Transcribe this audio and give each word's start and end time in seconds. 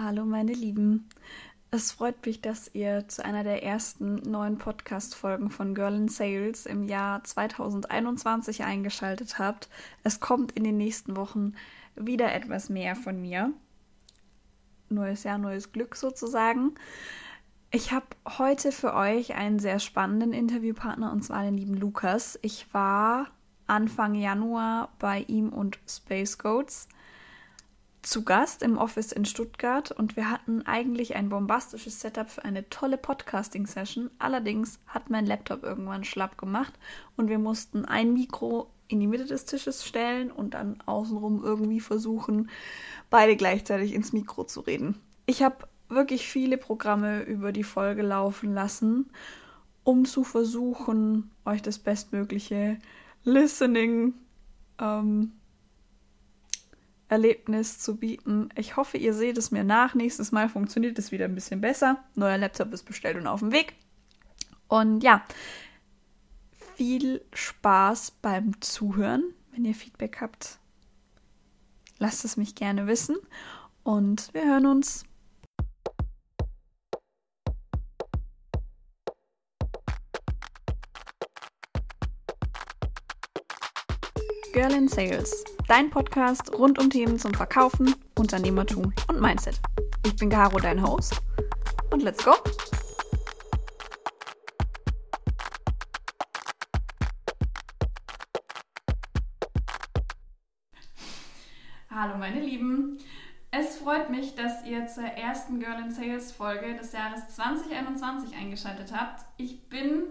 Hallo 0.00 0.24
meine 0.24 0.52
Lieben. 0.52 1.08
Es 1.72 1.90
freut 1.90 2.24
mich, 2.24 2.40
dass 2.40 2.72
ihr 2.72 3.08
zu 3.08 3.24
einer 3.24 3.42
der 3.42 3.64
ersten 3.64 4.30
neuen 4.30 4.56
Podcast-Folgen 4.56 5.50
von 5.50 5.74
Girl 5.74 5.92
in 5.92 6.08
Sales 6.08 6.66
im 6.66 6.84
Jahr 6.84 7.24
2021 7.24 8.62
eingeschaltet 8.62 9.40
habt. 9.40 9.68
Es 10.04 10.20
kommt 10.20 10.52
in 10.52 10.62
den 10.62 10.76
nächsten 10.76 11.16
Wochen 11.16 11.54
wieder 11.96 12.32
etwas 12.32 12.68
mehr 12.68 12.94
von 12.94 13.20
mir. 13.20 13.52
Neues 14.88 15.24
Jahr, 15.24 15.38
neues 15.38 15.72
Glück 15.72 15.96
sozusagen. 15.96 16.76
Ich 17.72 17.90
habe 17.90 18.06
heute 18.38 18.70
für 18.70 18.94
euch 18.94 19.34
einen 19.34 19.58
sehr 19.58 19.80
spannenden 19.80 20.32
Interviewpartner 20.32 21.10
und 21.10 21.24
zwar 21.24 21.42
den 21.42 21.58
lieben 21.58 21.74
Lukas. 21.74 22.38
Ich 22.42 22.72
war 22.72 23.26
Anfang 23.66 24.14
Januar 24.14 24.92
bei 25.00 25.24
ihm 25.26 25.48
und 25.48 25.80
Space 25.88 26.38
Goats 26.38 26.86
zu 28.02 28.24
Gast 28.24 28.62
im 28.62 28.78
Office 28.78 29.12
in 29.12 29.24
Stuttgart 29.24 29.90
und 29.90 30.16
wir 30.16 30.30
hatten 30.30 30.62
eigentlich 30.62 31.16
ein 31.16 31.28
bombastisches 31.28 32.00
Setup 32.00 32.28
für 32.28 32.44
eine 32.44 32.68
tolle 32.70 32.96
Podcasting-Session. 32.96 34.10
Allerdings 34.18 34.78
hat 34.86 35.10
mein 35.10 35.26
Laptop 35.26 35.62
irgendwann 35.62 36.04
schlapp 36.04 36.38
gemacht 36.38 36.72
und 37.16 37.28
wir 37.28 37.38
mussten 37.38 37.84
ein 37.84 38.12
Mikro 38.12 38.70
in 38.88 39.00
die 39.00 39.06
Mitte 39.06 39.26
des 39.26 39.44
Tisches 39.44 39.84
stellen 39.84 40.30
und 40.30 40.54
dann 40.54 40.80
außenrum 40.86 41.44
irgendwie 41.44 41.80
versuchen, 41.80 42.48
beide 43.10 43.36
gleichzeitig 43.36 43.92
ins 43.92 44.12
Mikro 44.12 44.44
zu 44.44 44.60
reden. 44.60 44.98
Ich 45.26 45.42
habe 45.42 45.68
wirklich 45.88 46.26
viele 46.28 46.56
Programme 46.56 47.22
über 47.22 47.52
die 47.52 47.64
Folge 47.64 48.02
laufen 48.02 48.52
lassen, 48.52 49.10
um 49.84 50.04
zu 50.04 50.24
versuchen, 50.24 51.30
euch 51.44 51.62
das 51.62 51.78
bestmögliche 51.78 52.78
Listening 53.24 54.14
ähm, 54.80 55.32
Erlebnis 57.08 57.78
zu 57.78 57.96
bieten. 57.96 58.50
Ich 58.54 58.76
hoffe, 58.76 58.98
ihr 58.98 59.14
seht 59.14 59.38
es 59.38 59.50
mir 59.50 59.64
nach. 59.64 59.94
Nächstes 59.94 60.30
Mal 60.30 60.48
funktioniert 60.48 60.98
es 60.98 61.10
wieder 61.10 61.24
ein 61.24 61.34
bisschen 61.34 61.60
besser. 61.60 62.04
Neuer 62.14 62.38
Laptop 62.38 62.72
ist 62.72 62.84
bestellt 62.84 63.16
und 63.16 63.26
auf 63.26 63.40
dem 63.40 63.52
Weg. 63.52 63.74
Und 64.68 65.02
ja, 65.02 65.24
viel 66.76 67.22
Spaß 67.32 68.12
beim 68.22 68.60
Zuhören. 68.60 69.34
Wenn 69.52 69.64
ihr 69.64 69.74
Feedback 69.74 70.20
habt, 70.20 70.58
lasst 71.98 72.24
es 72.24 72.36
mich 72.36 72.54
gerne 72.54 72.86
wissen. 72.86 73.16
Und 73.82 74.32
wir 74.34 74.44
hören 74.44 74.66
uns. 74.66 75.07
Girl 84.58 84.74
in 84.74 84.88
Sales, 84.88 85.44
dein 85.68 85.88
Podcast 85.88 86.52
rund 86.52 86.80
um 86.80 86.90
Themen 86.90 87.16
zum 87.16 87.32
Verkaufen, 87.32 87.94
Unternehmertum 88.18 88.92
und 89.06 89.20
Mindset. 89.20 89.60
Ich 90.04 90.16
bin 90.16 90.30
Caro, 90.30 90.58
dein 90.58 90.82
Host. 90.82 91.22
Und 91.92 92.02
let's 92.02 92.24
go! 92.24 92.32
Hallo 101.88 102.18
meine 102.18 102.40
Lieben. 102.40 102.98
Es 103.52 103.76
freut 103.76 104.10
mich, 104.10 104.34
dass 104.34 104.66
ihr 104.66 104.88
zur 104.88 105.04
ersten 105.04 105.60
Girl 105.60 105.84
in 105.84 105.92
Sales 105.92 106.32
Folge 106.32 106.74
des 106.74 106.90
Jahres 106.90 107.28
2021 107.28 108.36
eingeschaltet 108.36 108.92
habt. 108.92 109.24
Ich 109.36 109.68
bin 109.68 110.08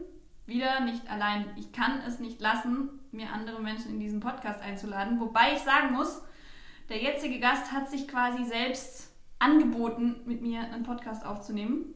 wieder 0.48 0.80
nicht 0.80 1.09
allein. 1.09 1.45
Ich 1.58 1.72
kann 1.72 2.02
es 2.08 2.20
nicht 2.20 2.42
lassen, 2.42 2.90
mir 3.12 3.31
andere 3.31 3.62
Menschen 3.62 3.92
in 3.92 4.00
diesen 4.00 4.20
Podcast 4.20 4.62
einzuladen. 4.62 5.20
Wobei 5.20 5.53
ich 5.53 5.59
sagen 5.59 5.94
muss, 5.94 6.22
der 6.90 6.98
jetzige 6.98 7.40
Gast 7.40 7.72
hat 7.72 7.90
sich 7.90 8.08
quasi 8.08 8.45
selbst 8.45 9.12
angeboten, 9.40 10.22
mit 10.25 10.42
mir 10.42 10.62
einen 10.62 10.84
Podcast 10.84 11.25
aufzunehmen. 11.25 11.94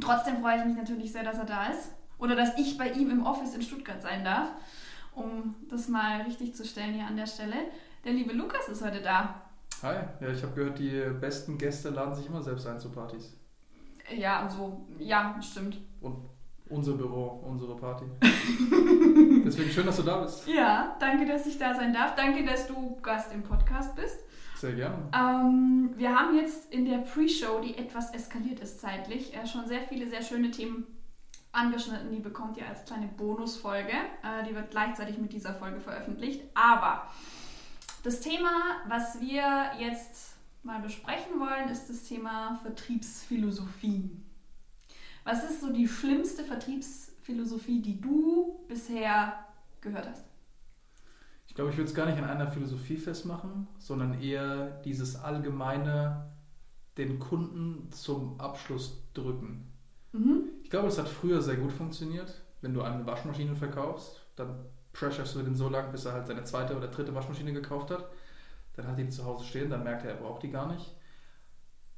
Trotzdem 0.00 0.40
freue 0.40 0.58
ich 0.58 0.64
mich 0.66 0.76
natürlich 0.76 1.10
sehr, 1.10 1.24
dass 1.24 1.38
er 1.38 1.46
da 1.46 1.66
ist. 1.66 1.92
Oder 2.18 2.36
dass 2.36 2.58
ich 2.58 2.78
bei 2.78 2.90
ihm 2.92 3.10
im 3.10 3.26
Office 3.26 3.54
in 3.54 3.62
Stuttgart 3.62 4.00
sein 4.00 4.24
darf, 4.24 4.50
um 5.14 5.54
das 5.68 5.88
mal 5.88 6.22
richtig 6.22 6.54
zu 6.54 6.64
stellen 6.64 6.94
hier 6.94 7.06
an 7.06 7.16
der 7.16 7.26
Stelle. 7.26 7.56
Der 8.04 8.12
liebe 8.12 8.32
Lukas 8.32 8.68
ist 8.68 8.84
heute 8.84 9.02
da. 9.02 9.42
Hi, 9.82 9.96
ja, 10.20 10.28
ich 10.28 10.42
habe 10.42 10.54
gehört, 10.54 10.78
die 10.78 11.02
besten 11.20 11.58
Gäste 11.58 11.90
laden 11.90 12.14
sich 12.14 12.26
immer 12.26 12.42
selbst 12.42 12.66
ein 12.66 12.80
zu 12.80 12.90
Partys. 12.90 13.36
Ja, 14.14 14.44
also, 14.44 14.86
ja, 14.98 15.38
stimmt. 15.42 15.78
Und 16.00 16.35
unser 16.68 16.92
Büro, 16.94 17.44
unsere 17.46 17.76
Party. 17.76 18.04
Deswegen 19.44 19.70
schön, 19.70 19.86
dass 19.86 19.96
du 19.96 20.02
da 20.02 20.22
bist. 20.22 20.46
Ja, 20.48 20.96
danke, 20.98 21.26
dass 21.26 21.46
ich 21.46 21.58
da 21.58 21.74
sein 21.74 21.92
darf. 21.92 22.14
Danke, 22.14 22.44
dass 22.44 22.66
du 22.66 22.96
Gast 23.02 23.32
im 23.32 23.42
Podcast 23.42 23.94
bist. 23.94 24.18
Sehr 24.56 24.72
gerne. 24.72 24.96
Ähm, 25.14 25.90
wir 25.96 26.18
haben 26.18 26.36
jetzt 26.36 26.72
in 26.72 26.86
der 26.86 26.98
Pre-Show, 26.98 27.60
die 27.60 27.76
etwas 27.76 28.12
eskaliert 28.14 28.60
ist 28.60 28.80
zeitlich, 28.80 29.34
äh, 29.36 29.46
schon 29.46 29.66
sehr 29.66 29.82
viele, 29.82 30.08
sehr 30.08 30.22
schöne 30.22 30.50
Themen 30.50 30.86
angeschnitten. 31.52 32.10
Die 32.10 32.20
bekommt 32.20 32.56
ihr 32.56 32.66
als 32.66 32.84
kleine 32.84 33.06
Bonusfolge. 33.06 33.92
Äh, 33.92 34.44
die 34.48 34.54
wird 34.54 34.70
gleichzeitig 34.70 35.18
mit 35.18 35.32
dieser 35.32 35.54
Folge 35.54 35.80
veröffentlicht. 35.80 36.42
Aber 36.54 37.06
das 38.02 38.20
Thema, 38.20 38.50
was 38.88 39.20
wir 39.20 39.72
jetzt 39.78 40.36
mal 40.62 40.80
besprechen 40.80 41.38
wollen, 41.38 41.68
ist 41.68 41.88
das 41.88 42.04
Thema 42.04 42.58
Vertriebsphilosophie. 42.62 44.10
Was 45.26 45.42
ist 45.42 45.60
so 45.60 45.72
die 45.72 45.88
schlimmste 45.88 46.44
Vertriebsphilosophie, 46.44 47.82
die 47.82 48.00
du 48.00 48.64
bisher 48.68 49.34
gehört 49.80 50.08
hast? 50.08 50.24
Ich 51.48 51.54
glaube, 51.56 51.70
ich 51.70 51.76
würde 51.76 51.88
es 51.88 51.96
gar 51.96 52.06
nicht 52.06 52.18
an 52.18 52.30
einer 52.30 52.46
Philosophie 52.46 52.96
festmachen, 52.96 53.66
sondern 53.76 54.20
eher 54.20 54.80
dieses 54.84 55.16
allgemeine, 55.16 56.30
den 56.96 57.18
Kunden 57.18 57.90
zum 57.90 58.38
Abschluss 58.38 59.02
drücken. 59.14 59.72
Mhm. 60.12 60.44
Ich 60.62 60.70
glaube, 60.70 60.86
das 60.86 60.98
hat 60.98 61.08
früher 61.08 61.42
sehr 61.42 61.56
gut 61.56 61.72
funktioniert. 61.72 62.32
Wenn 62.60 62.72
du 62.72 62.82
eine 62.82 63.04
Waschmaschine 63.04 63.56
verkaufst, 63.56 64.24
dann 64.36 64.64
pressurst 64.92 65.34
du 65.34 65.42
den 65.42 65.56
so 65.56 65.68
lange, 65.68 65.90
bis 65.90 66.04
er 66.04 66.12
halt 66.12 66.28
seine 66.28 66.44
zweite 66.44 66.76
oder 66.76 66.86
dritte 66.86 67.12
Waschmaschine 67.16 67.52
gekauft 67.52 67.90
hat. 67.90 68.08
Dann 68.74 68.86
hat 68.86 68.96
er 68.96 69.04
die 69.04 69.10
zu 69.10 69.24
Hause 69.24 69.44
stehen, 69.44 69.70
dann 69.70 69.82
merkt 69.82 70.04
er, 70.04 70.12
er 70.12 70.18
braucht 70.18 70.44
die 70.44 70.50
gar 70.50 70.72
nicht. 70.72 70.94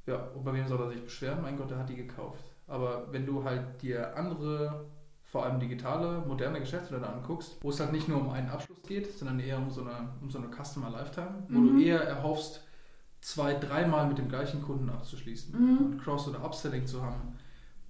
Ja, 0.07 0.15
und 0.29 0.43
bei 0.43 0.51
wem 0.51 0.67
soll 0.67 0.81
er 0.81 0.89
sich 0.89 1.03
beschweren? 1.03 1.43
Mein 1.43 1.57
Gott, 1.57 1.69
er 1.69 1.77
hat 1.77 1.89
die 1.89 1.95
gekauft. 1.95 2.43
Aber 2.69 3.11
wenn 3.11 3.25
du 3.25 3.43
halt 3.43 3.81
dir 3.81 4.15
andere, 4.15 4.85
vor 5.23 5.45
allem 5.45 5.59
digitale, 5.59 6.23
moderne 6.25 6.59
Geschäftsmodelle 6.59 7.11
anguckst, 7.11 7.57
wo 7.61 7.69
es 7.69 7.79
halt 7.79 7.91
nicht 7.91 8.07
nur 8.07 8.21
um 8.21 8.29
einen 8.29 8.49
Abschluss 8.49 8.81
geht, 8.83 9.17
sondern 9.17 9.39
eher 9.39 9.57
um 9.57 9.69
so 9.69 9.81
eine, 9.81 10.13
um 10.21 10.29
so 10.29 10.37
eine 10.37 10.47
Customer 10.47 10.89
Lifetime, 10.89 11.43
wo 11.49 11.59
mhm. 11.59 11.77
du 11.77 11.83
eher 11.83 12.01
erhoffst, 12.01 12.63
zwei, 13.21 13.53
dreimal 13.53 14.07
mit 14.07 14.17
dem 14.17 14.29
gleichen 14.29 14.61
Kunden 14.61 14.89
abzuschließen 14.89 15.59
mhm. 15.59 15.77
und 15.77 16.01
Cross- 16.01 16.27
oder 16.27 16.43
Upselling 16.43 16.87
zu 16.87 17.01
haben, 17.01 17.35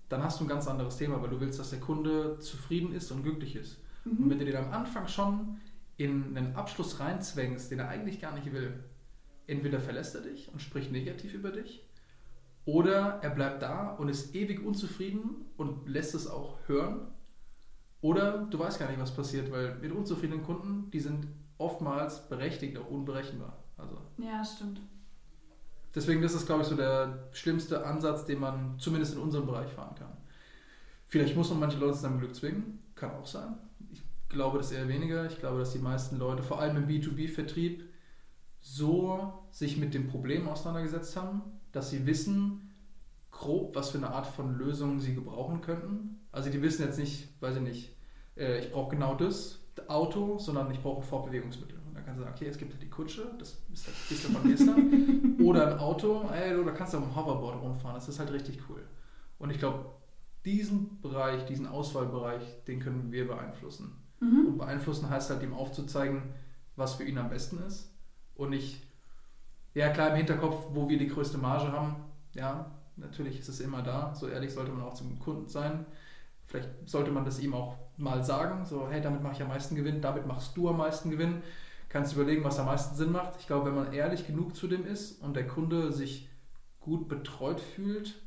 dann 0.10 0.24
hast 0.24 0.40
du 0.40 0.46
ein 0.46 0.48
ganz 0.48 0.68
anderes 0.68 0.98
Thema, 0.98 1.22
weil 1.22 1.30
du 1.30 1.40
willst, 1.40 1.60
dass 1.60 1.70
der 1.70 1.80
Kunde 1.80 2.40
zufrieden 2.40 2.94
ist 2.94 3.12
und 3.12 3.24
glücklich 3.24 3.56
ist. 3.56 3.78
Mhm. 4.06 4.24
Und 4.24 4.30
wenn 4.32 4.40
du 4.40 4.46
den 4.46 4.56
am 4.56 4.72
Anfang 4.72 5.08
schon 5.08 5.60
in 5.98 6.36
einen 6.36 6.56
Abschluss 6.56 7.00
reinzwängst, 7.00 7.70
den 7.70 7.80
er 7.80 7.90
eigentlich 7.90 8.20
gar 8.20 8.34
nicht 8.34 8.52
will, 8.52 8.84
entweder 9.46 9.80
verlässt 9.80 10.16
er 10.16 10.22
dich 10.22 10.50
und 10.52 10.62
spricht 10.62 10.92
negativ 10.92 11.34
über 11.34 11.52
dich, 11.52 11.84
oder 12.72 13.20
er 13.24 13.32
bleibt 13.32 13.64
da 13.64 13.96
und 13.96 14.10
ist 14.10 14.36
ewig 14.36 14.64
unzufrieden 14.64 15.46
und 15.58 15.90
lässt 15.90 16.14
es 16.14 16.28
auch 16.28 16.60
hören. 16.68 17.08
Oder 18.02 18.46
du 18.46 18.60
weißt 18.60 18.78
gar 18.78 18.88
nicht, 18.90 19.02
was 19.02 19.16
passiert, 19.16 19.52
weil 19.52 19.76
mit 19.80 19.92
unzufriedenen 19.92 20.44
Kunden, 20.44 20.92
die 20.92 21.00
sind 21.00 21.28
oftmals 21.58 22.30
berechtigt, 22.30 22.78
auch 22.78 22.88
unberechenbar. 22.88 23.58
Also, 23.76 23.98
ja, 24.18 24.46
stimmt. 24.46 24.82
Deswegen 25.96 26.22
das 26.22 26.36
ist, 26.36 26.46
glaube 26.46 26.62
ich, 26.62 26.68
so 26.68 26.76
der 26.76 27.30
schlimmste 27.32 27.86
Ansatz, 27.86 28.26
den 28.26 28.40
man 28.40 28.78
zumindest 28.78 29.16
in 29.16 29.20
unserem 29.20 29.48
Bereich 29.48 29.72
fahren 29.72 29.96
kann. 29.96 30.16
Vielleicht 31.08 31.36
muss 31.36 31.50
man 31.50 31.60
manche 31.60 31.80
Leute 31.80 31.94
zu 31.94 32.02
seinem 32.02 32.20
Glück 32.20 32.36
zwingen, 32.36 32.84
kann 32.94 33.12
auch 33.12 33.26
sein. 33.26 33.56
Ich 33.92 34.04
glaube 34.30 34.60
das 34.60 34.72
eher 34.72 34.88
weniger. 34.88 35.26
Ich 35.26 35.40
glaube, 35.40 35.58
dass 35.58 35.74
die 35.74 35.80
meisten 35.80 36.20
Leute, 36.20 36.44
vor 36.44 36.62
allem 36.62 36.78
im 36.78 36.88
B2B-Vertrieb, 36.88 37.84
so 38.62 39.48
sich 39.50 39.78
mit 39.78 39.96
dem 39.96 40.08
Problem 40.08 40.48
auseinandergesetzt 40.48 41.16
haben, 41.16 41.42
dass 41.72 41.90
sie 41.90 42.06
wissen, 42.06 42.70
grob, 43.32 43.76
was 43.76 43.92
für 43.92 43.98
eine 43.98 44.10
Art 44.10 44.28
von 44.28 44.58
Lösung 44.58 45.00
sie 45.00 45.16
gebrauchen 45.16 45.62
könnten. 45.62 46.20
Also 46.32 46.50
die 46.50 46.62
wissen 46.62 46.84
jetzt 46.84 47.00
nicht, 47.00 47.30
weiß 47.42 47.58
ich 47.58 47.62
nicht, 47.62 47.96
äh, 48.36 48.60
ich 48.60 48.72
brauche 48.72 48.92
genau 48.92 49.16
das 49.16 49.60
Auto, 49.88 50.38
sondern 50.40 50.70
ich 50.72 50.82
brauche 50.82 51.02
ein 51.02 51.08
Fortbewegungsmittel. 51.08 51.78
Und 51.88 51.96
dann 51.96 52.06
kannst 52.06 52.20
du 52.20 52.24
sagen, 52.24 52.36
okay, 52.36 52.48
es 52.48 52.58
gibt 52.58 52.74
ja 52.74 52.80
die 52.80 52.90
Kutsche, 52.90 53.32
das 53.40 53.62
ist 53.74 53.88
das 53.88 53.94
bisschen 54.10 54.34
von 54.34 54.44
gestern. 54.44 55.36
oder 55.42 55.74
ein 55.74 55.80
Auto, 55.80 56.30
ey, 56.34 56.56
oder 56.56 56.74
kannst 56.74 56.94
du 56.94 56.98
auf 56.98 57.04
dem 57.04 57.16
Hoverboard 57.16 57.62
rumfahren, 57.62 57.96
das 57.96 58.10
ist 58.10 58.20
halt 58.20 58.32
richtig 58.32 58.60
cool. 58.70 58.84
Und 59.38 59.52
ich 59.52 59.60
glaube, 59.60 59.86
diesen 60.46 61.00
Bereich, 61.02 61.46
diesen 61.46 61.66
Auswahlbereich, 61.66 62.64
den 62.66 62.80
können 62.80 63.12
wir 63.12 63.28
beeinflussen. 63.28 63.96
Mhm. 64.20 64.48
Und 64.48 64.58
beeinflussen 64.58 65.10
heißt 65.10 65.30
halt 65.30 65.44
ihm 65.44 65.54
aufzuzeigen, 65.54 66.24
was 66.76 66.96
für 66.96 67.04
ihn 67.04 67.18
am 67.18 67.30
besten 67.30 67.60
ist 67.60 67.94
und 68.36 68.52
nicht 68.52 68.82
ja, 69.80 69.90
klar, 69.92 70.10
im 70.10 70.18
Hinterkopf, 70.18 70.68
wo 70.72 70.90
wir 70.90 70.98
die 70.98 71.08
größte 71.08 71.38
Marge 71.38 71.72
haben, 71.72 71.96
ja, 72.34 72.70
natürlich 72.98 73.40
ist 73.40 73.48
es 73.48 73.62
immer 73.62 73.82
da. 73.82 74.14
So 74.14 74.28
ehrlich 74.28 74.54
sollte 74.54 74.74
man 74.74 74.84
auch 74.84 74.94
zum 74.94 75.18
Kunden 75.20 75.48
sein. 75.48 75.86
Vielleicht 76.48 76.68
sollte 76.86 77.12
man 77.12 77.24
das 77.24 77.40
ihm 77.40 77.54
auch 77.54 77.78
mal 77.96 78.22
sagen, 78.22 78.66
so, 78.66 78.90
hey, 78.90 79.00
damit 79.00 79.24
mache 79.24 79.36
ich 79.36 79.42
am 79.42 79.48
meisten 79.48 79.76
Gewinn, 79.76 80.02
damit 80.02 80.28
machst 80.28 80.58
du 80.58 80.68
am 80.68 80.78
meisten 80.78 81.10
Gewinn. 81.12 81.44
Kannst 81.88 82.14
überlegen, 82.14 82.44
was 82.44 82.60
am 82.60 82.66
meisten 82.66 82.94
Sinn 82.98 83.14
macht. 83.14 83.40
Ich 83.40 83.48
glaube, 83.48 83.68
wenn 83.68 83.76
man 83.76 83.94
ehrlich 83.94 84.28
genug 84.28 84.54
zu 84.54 84.68
dem 84.68 84.86
ist 84.86 85.22
und 85.24 85.38
der 85.38 85.48
Kunde 85.48 85.94
sich 85.94 86.28
gut 86.82 87.08
betreut 87.08 87.62
fühlt, 87.62 88.22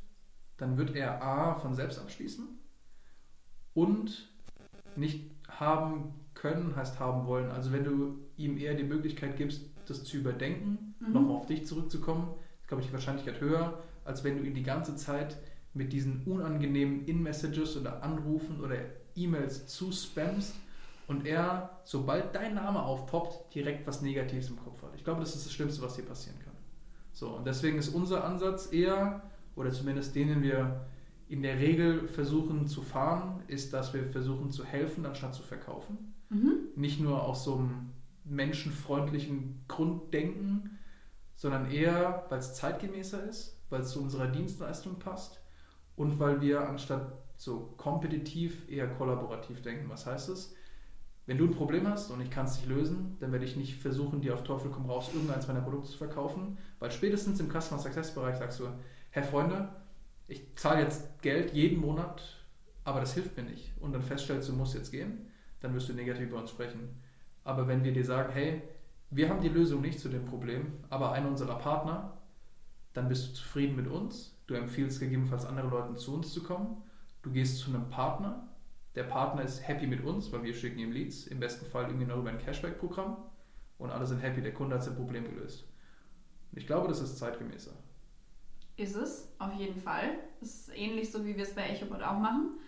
dann 0.57 0.79
wird 0.79 0.97
er 0.97 1.23
A 1.23 1.57
von 1.57 1.75
selbst 1.75 1.99
abschließen 1.99 2.49
und 3.75 4.31
nicht 4.97 5.31
haben 5.49 6.15
können, 6.33 6.77
heißt 6.77 6.99
haben 6.99 7.27
wollen. 7.27 7.51
Also 7.51 7.73
wenn 7.73 7.85
du 7.85 8.21
ihm 8.39 8.57
eher 8.57 8.73
die 8.73 8.85
Möglichkeit 8.85 9.37
gibst, 9.37 9.72
das 9.87 10.05
zu 10.05 10.17
überdenken, 10.17 10.95
mhm. 11.01 11.13
nochmal 11.13 11.37
auf 11.37 11.47
dich 11.47 11.67
zurückzukommen, 11.67 12.29
ist, 12.61 12.69
glaube 12.69 12.83
ich, 12.83 12.89
die 12.89 12.93
Wahrscheinlichkeit 12.93 13.41
höher, 13.41 13.79
als 14.05 14.25
wenn 14.25 14.39
du 14.39 14.45
ihn 14.45 14.55
die 14.55 14.63
ganze 14.63 14.97
Zeit 14.97 15.37
mit 15.75 15.93
diesen 15.93 16.23
unangenehmen 16.25 17.07
In-Messages 17.07 17.77
oder 17.77 18.03
Anrufen 18.03 18.61
oder 18.61 18.77
E-Mails 19.15 19.67
zu 19.67 19.93
spammst 19.93 20.55
und 21.07 21.27
er, 21.27 21.79
sobald 21.85 22.35
dein 22.35 22.55
Name 22.55 22.83
aufpoppt, 22.83 23.55
direkt 23.55 23.87
was 23.87 24.03
Negatives 24.03 24.49
im 24.49 24.57
Kopf 24.57 24.83
hat. 24.83 24.91
Ich 24.97 25.05
glaube, 25.05 25.21
das 25.21 25.35
ist 25.35 25.47
das 25.47 25.53
Schlimmste, 25.53 25.83
was 25.83 25.95
dir 25.95 26.03
passieren 26.03 26.39
kann. 26.45 26.55
So, 27.13 27.31
und 27.31 27.47
deswegen 27.47 27.79
ist 27.79 27.89
unser 27.89 28.25
Ansatz 28.25 28.73
eher, 28.73 29.23
oder 29.55 29.71
zumindest 29.71 30.15
denen 30.15 30.43
wir 30.43 30.87
in 31.29 31.43
der 31.43 31.59
Regel 31.59 32.09
versuchen 32.09 32.67
zu 32.67 32.83
fahren, 32.83 33.43
ist, 33.47 33.73
dass 33.73 33.95
wir 33.95 34.05
versuchen 34.07 34.51
zu 34.51 34.65
helfen, 34.65 35.07
anstatt 35.07 35.35
zu 35.35 35.43
verkaufen. 35.43 36.15
Mhm. 36.29 36.55
Nicht 36.77 37.01
nur 37.01 37.23
aus 37.23 37.45
so 37.45 37.57
einem 37.57 37.91
menschenfreundlichen 38.35 39.65
Grunddenken, 39.69 40.79
sondern 41.35 41.71
eher, 41.71 42.27
weil 42.29 42.39
es 42.39 42.55
zeitgemäßer 42.55 43.25
ist, 43.25 43.61
weil 43.71 43.81
es 43.83 43.91
zu 43.91 44.03
unserer 44.03 44.29
Dienstleistung 44.29 44.99
passt 44.99 45.43
und 45.97 46.19
weil 46.19 46.41
wir 46.41 46.69
anstatt 46.69 47.13
so 47.37 47.75
kompetitiv 47.77 48.69
eher 48.69 48.89
kollaborativ 48.89 49.63
denken. 49.63 49.89
Was 49.89 50.07
heißt 50.07 50.29
es? 50.29 50.55
Wenn 51.27 51.39
du 51.39 51.45
ein 51.47 51.55
Problem 51.55 51.87
hast 51.89 52.11
und 52.11 52.21
ich 52.21 52.31
kann 52.31 52.47
es 52.47 52.57
nicht 52.57 52.69
lösen, 52.69 53.17
dann 53.21 53.31
werde 53.33 53.45
ich 53.45 53.57
nicht 53.57 53.81
versuchen, 53.81 54.21
dir 54.21 54.35
auf 54.35 54.43
Teufel 54.43 54.71
komm 54.71 54.87
raus 54.87 55.11
irgendeins 55.13 55.47
meiner 55.47 55.61
Produkte 55.61 55.91
zu 55.91 55.99
verkaufen, 55.99 56.59
weil 56.81 56.91
spätestens 56.91 57.39
im 57.39 57.49
Customer 57.49 57.81
Success 57.81 58.15
Bereich 58.15 58.37
sagst 58.37 58.59
du, 58.59 58.69
Herr 59.11 59.23
Freunde, 59.23 59.69
ich 60.27 60.57
zahle 60.57 60.83
jetzt 60.83 61.23
Geld 61.23 61.53
jeden 61.53 61.81
Monat, 61.81 62.23
aber 62.85 63.01
das 63.01 63.15
hilft 63.15 63.37
mir 63.37 63.45
nicht. 63.45 63.73
Und 63.81 63.93
dann 63.93 64.03
feststellst 64.03 64.49
du, 64.49 64.53
musst 64.53 64.75
jetzt 64.75 64.91
gehen, 64.91 65.27
dann 65.61 65.75
wirst 65.75 65.89
du 65.89 65.93
negativ 65.93 66.29
über 66.29 66.39
uns 66.39 66.51
sprechen. 66.51 67.02
Aber 67.45 67.67
wenn 67.69 67.85
wir 67.85 67.93
dir 67.93 68.05
sagen, 68.05 68.33
hey, 68.33 68.63
wir 69.11 69.29
haben 69.29 69.41
die 69.41 69.49
Lösung 69.49 69.81
nicht 69.83 70.01
zu 70.01 70.09
dem 70.09 70.25
Problem, 70.25 70.73
aber 70.89 71.13
einer 71.13 71.29
unserer 71.29 71.59
Partner, 71.59 72.17
dann 72.93 73.09
bist 73.09 73.29
du 73.29 73.33
zufrieden 73.35 73.77
mit 73.77 73.87
uns. 73.87 74.39
Du 74.47 74.55
empfiehlst 74.55 75.01
gegebenenfalls 75.01 75.47
anderen 75.47 75.71
Leuten 75.71 75.97
zu 75.97 76.15
uns 76.15 76.33
zu 76.33 76.43
kommen. 76.43 76.83
Du 77.23 77.31
gehst 77.31 77.59
zu 77.59 77.71
einem 77.71 77.89
Partner. 77.89 78.49
Der 78.95 79.05
Partner 79.05 79.43
ist 79.43 79.67
happy 79.67 79.87
mit 79.87 80.05
uns, 80.05 80.31
weil 80.33 80.43
wir 80.43 80.55
schicken 80.55 80.79
ihm 80.79 80.93
Leads. 80.93 81.27
Im 81.27 81.41
besten 81.41 81.67
Fall 81.67 81.85
irgendwie 81.85 82.07
noch 82.07 82.19
über 82.19 82.31
ein 82.31 82.39
Cashback-Programm. 82.39 83.17
Und 83.79 83.91
alle 83.91 84.07
sind 84.07 84.21
happy. 84.21 84.43
Der 84.43 84.53
Kunde 84.53 84.75
hat 84.75 84.85
sein 84.85 84.97
Problem 84.97 85.25
gelöst. 85.25 85.65
Und 86.53 86.59
ich 86.59 86.67
glaube, 86.67 86.89
das 86.89 87.01
ist 87.01 87.19
zeitgemäßer. 87.19 87.73
Ist 88.77 88.97
es, 88.97 89.29
auf 89.39 89.53
jeden 89.55 89.81
Fall. 89.81 90.19
Das 90.41 90.49
ist 90.49 90.77
ähnlich 90.77 91.11
so, 91.11 91.25
wie 91.25 91.37
wir 91.37 91.45
es 91.45 91.55
bei 91.55 91.63
EchoBot 91.69 92.03
auch 92.03 92.19
machen. 92.19 92.59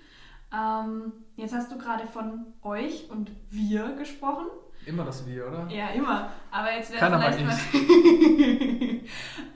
Ähm, 0.52 1.12
jetzt 1.36 1.54
hast 1.54 1.72
du 1.72 1.78
gerade 1.78 2.06
von 2.06 2.46
euch 2.62 3.10
und 3.10 3.30
wir 3.50 3.96
gesprochen. 3.96 4.46
Immer 4.86 5.04
das 5.04 5.26
Wir, 5.26 5.46
oder? 5.46 5.66
Ja, 5.68 5.88
immer. 5.88 6.30
Aber 6.50 6.72
jetzt 6.72 6.90
wäre 6.90 7.00
Keiner 7.00 7.20
vielleicht 7.20 7.44
mal, 7.44 7.58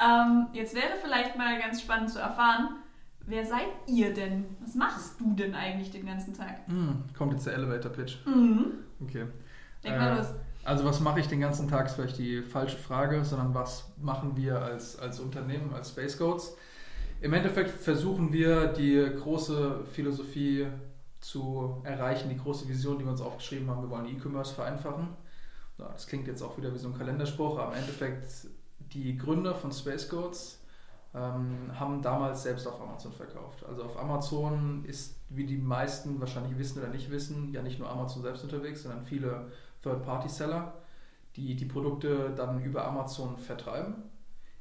ähm, 0.00 0.46
jetzt 0.52 0.74
wäre 0.74 0.94
vielleicht 1.02 1.36
mal 1.36 1.58
ganz 1.58 1.82
spannend 1.82 2.10
zu 2.10 2.18
erfahren, 2.18 2.76
wer 3.26 3.44
seid 3.44 3.68
ihr 3.86 4.14
denn? 4.14 4.44
Was 4.60 4.74
machst 4.74 5.20
du 5.20 5.34
denn 5.34 5.54
eigentlich 5.54 5.90
den 5.90 6.06
ganzen 6.06 6.34
Tag? 6.34 6.66
Mm, 6.66 7.14
kommt 7.16 7.32
jetzt 7.32 7.46
der 7.46 7.54
Elevator 7.54 7.92
Pitch. 7.92 8.16
Mhm. 8.26 8.72
Okay. 9.02 9.26
Denk 9.84 9.94
äh, 9.94 9.98
mal 9.98 10.16
los. 10.16 10.34
Also 10.64 10.84
was 10.84 11.00
mache 11.00 11.20
ich 11.20 11.28
den 11.28 11.40
ganzen 11.40 11.68
Tag, 11.68 11.86
ist 11.86 11.94
vielleicht 11.94 12.18
die 12.18 12.42
falsche 12.42 12.76
Frage, 12.76 13.24
sondern 13.24 13.54
was 13.54 13.90
machen 14.00 14.36
wir 14.36 14.60
als, 14.60 14.98
als 14.98 15.20
Unternehmen, 15.20 15.72
als 15.72 15.90
Space 15.90 16.18
Codes? 16.18 16.56
Im 17.20 17.32
Endeffekt 17.32 17.70
versuchen 17.70 18.32
wir 18.32 18.66
die 18.68 19.10
große 19.18 19.84
Philosophie 19.92 20.66
zu 21.20 21.80
erreichen, 21.84 22.28
die 22.28 22.36
große 22.36 22.68
Vision, 22.68 22.98
die 22.98 23.04
wir 23.04 23.12
uns 23.12 23.20
aufgeschrieben 23.20 23.68
haben. 23.68 23.82
Wir 23.82 23.90
wollen 23.90 24.06
E-Commerce 24.06 24.54
vereinfachen. 24.54 25.08
Das 25.76 26.06
klingt 26.06 26.26
jetzt 26.26 26.42
auch 26.42 26.56
wieder 26.56 26.72
wie 26.74 26.78
so 26.78 26.88
ein 26.88 26.98
Kalenderspruch, 26.98 27.58
aber 27.58 27.72
im 27.72 27.80
Endeffekt 27.80 28.48
die 28.92 29.16
Gründer 29.16 29.54
von 29.54 29.70
Space 29.72 30.08
Codes 30.08 30.60
ähm, 31.14 31.70
haben 31.78 32.02
damals 32.02 32.42
selbst 32.42 32.66
auf 32.66 32.80
Amazon 32.80 33.12
verkauft. 33.12 33.64
Also 33.64 33.84
auf 33.84 33.98
Amazon 33.98 34.84
ist, 34.86 35.16
wie 35.28 35.46
die 35.46 35.56
meisten 35.56 36.20
wahrscheinlich 36.20 36.58
wissen 36.58 36.80
oder 36.80 36.88
nicht 36.88 37.10
wissen, 37.10 37.52
ja 37.52 37.62
nicht 37.62 37.78
nur 37.78 37.88
Amazon 37.88 38.22
selbst 38.22 38.42
unterwegs, 38.42 38.82
sondern 38.82 39.04
viele 39.04 39.52
Third-Party-Seller, 39.82 40.74
die 41.36 41.54
die 41.54 41.66
Produkte 41.66 42.32
dann 42.36 42.62
über 42.62 42.84
Amazon 42.84 43.36
vertreiben. 43.36 43.94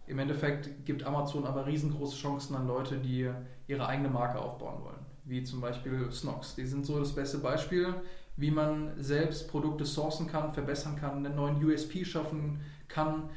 Im 0.05 0.19
Endeffekt 0.19 0.85
gibt 0.85 1.03
Amazon 1.03 1.45
aber 1.45 1.65
riesengroße 1.65 2.15
Chancen 2.15 2.55
an 2.55 2.67
Leute, 2.67 2.97
die 2.97 3.29
ihre 3.67 3.87
eigene 3.87 4.09
Marke 4.09 4.39
aufbauen 4.39 4.83
wollen 4.83 5.16
wie 5.27 5.43
zum 5.43 5.61
Beispiel 5.61 6.11
Snox. 6.11 6.55
Die 6.55 6.65
sind 6.65 6.85
so 6.85 6.99
das 6.99 7.13
beste 7.13 7.39
Beispiel, 7.39 7.93
wie 8.37 8.51
man 8.51 8.91
selbst 8.97 9.49
Produkte 9.49 9.85
sourcen 9.85 10.27
kann, 10.27 10.51
verbessern 10.51 10.95
kann, 10.95 11.25
einen 11.25 11.35
neuen 11.35 11.63
USP 11.63 12.05
schaffen 12.05 12.61
kann. 12.87 13.29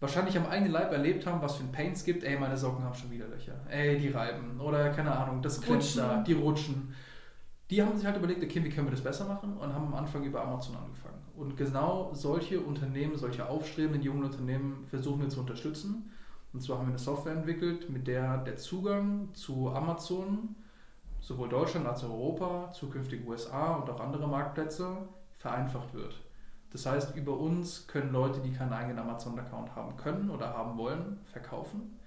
Wahrscheinlich 0.00 0.36
am 0.36 0.46
eigenen 0.46 0.72
Leib 0.72 0.92
erlebt 0.92 1.26
haben, 1.26 1.42
was 1.42 1.56
für 1.56 1.64
ein 1.64 1.72
Paint 1.72 1.96
es 1.96 2.04
gibt. 2.04 2.24
Ey, 2.24 2.38
meine 2.38 2.56
Socken 2.56 2.84
haben 2.84 2.94
schon 2.94 3.10
wieder 3.10 3.28
Löcher. 3.28 3.54
Ey, 3.68 3.98
die 3.98 4.08
reiben. 4.08 4.60
Oder 4.60 4.90
keine 4.90 5.12
Ahnung, 5.12 5.42
das 5.42 5.60
klemmt 5.60 5.96
da, 5.96 6.22
die 6.22 6.32
rutschen. 6.32 6.94
Die 7.70 7.82
haben 7.82 7.96
sich 7.96 8.06
halt 8.06 8.16
überlegt, 8.16 8.42
okay, 8.42 8.64
wie 8.64 8.70
können 8.70 8.88
wir 8.88 8.92
das 8.92 9.02
besser 9.02 9.26
machen? 9.26 9.56
Und 9.56 9.72
haben 9.72 9.86
am 9.86 9.94
Anfang 9.94 10.24
über 10.24 10.42
Amazon 10.42 10.76
angefangen. 10.76 11.22
Und 11.36 11.56
genau 11.56 12.10
solche 12.12 12.60
Unternehmen, 12.60 13.16
solche 13.16 13.48
aufstrebenden 13.48 14.02
jungen 14.02 14.24
Unternehmen 14.24 14.84
versuchen 14.88 15.20
wir 15.20 15.28
zu 15.28 15.40
unterstützen. 15.40 16.10
Und 16.52 16.60
zwar 16.62 16.78
haben 16.78 16.86
wir 16.86 16.90
eine 16.90 16.98
Software 16.98 17.34
entwickelt, 17.34 17.88
mit 17.88 18.08
der 18.08 18.38
der 18.38 18.56
Zugang 18.56 19.28
zu 19.34 19.70
Amazon 19.70 20.56
sowohl 21.20 21.48
Deutschland 21.48 21.86
als 21.86 22.04
auch 22.04 22.10
Europa, 22.10 22.70
zukünftig 22.72 23.26
USA 23.26 23.76
und 23.76 23.88
auch 23.90 24.00
andere 24.00 24.26
Marktplätze 24.26 24.96
vereinfacht 25.32 25.94
wird. 25.94 26.14
Das 26.70 26.86
heißt, 26.86 27.16
über 27.16 27.36
uns 27.36 27.86
können 27.86 28.12
Leute, 28.12 28.40
die 28.40 28.52
keinen 28.52 28.72
eigenen 28.72 28.98
Amazon-Account 28.98 29.74
haben 29.74 29.96
können 29.96 30.30
oder 30.30 30.54
haben 30.54 30.78
wollen, 30.78 31.18
verkaufen 31.24 31.98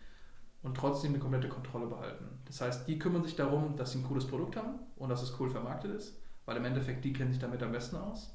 und 0.64 0.76
trotzdem 0.78 1.12
eine 1.12 1.20
komplette 1.20 1.50
Kontrolle 1.50 1.88
behalten. 1.88 2.26
Das 2.46 2.62
heißt, 2.62 2.88
die 2.88 2.98
kümmern 2.98 3.24
sich 3.24 3.36
darum, 3.36 3.76
dass 3.76 3.92
sie 3.92 4.00
ein 4.00 4.08
cooles 4.08 4.26
Produkt 4.26 4.56
haben 4.56 4.80
und 4.96 5.10
dass 5.10 5.22
es 5.22 5.38
cool 5.40 5.50
vermarktet 5.50 5.92
ist, 5.92 6.18
weil 6.46 6.58
im 6.58 6.66
Endeffekt 6.66 7.04
die 7.04 7.12
kennen 7.12 7.32
sich 7.32 7.42
damit 7.42 7.62
am 7.62 7.74
besten 7.74 7.98
aus. 7.98 8.34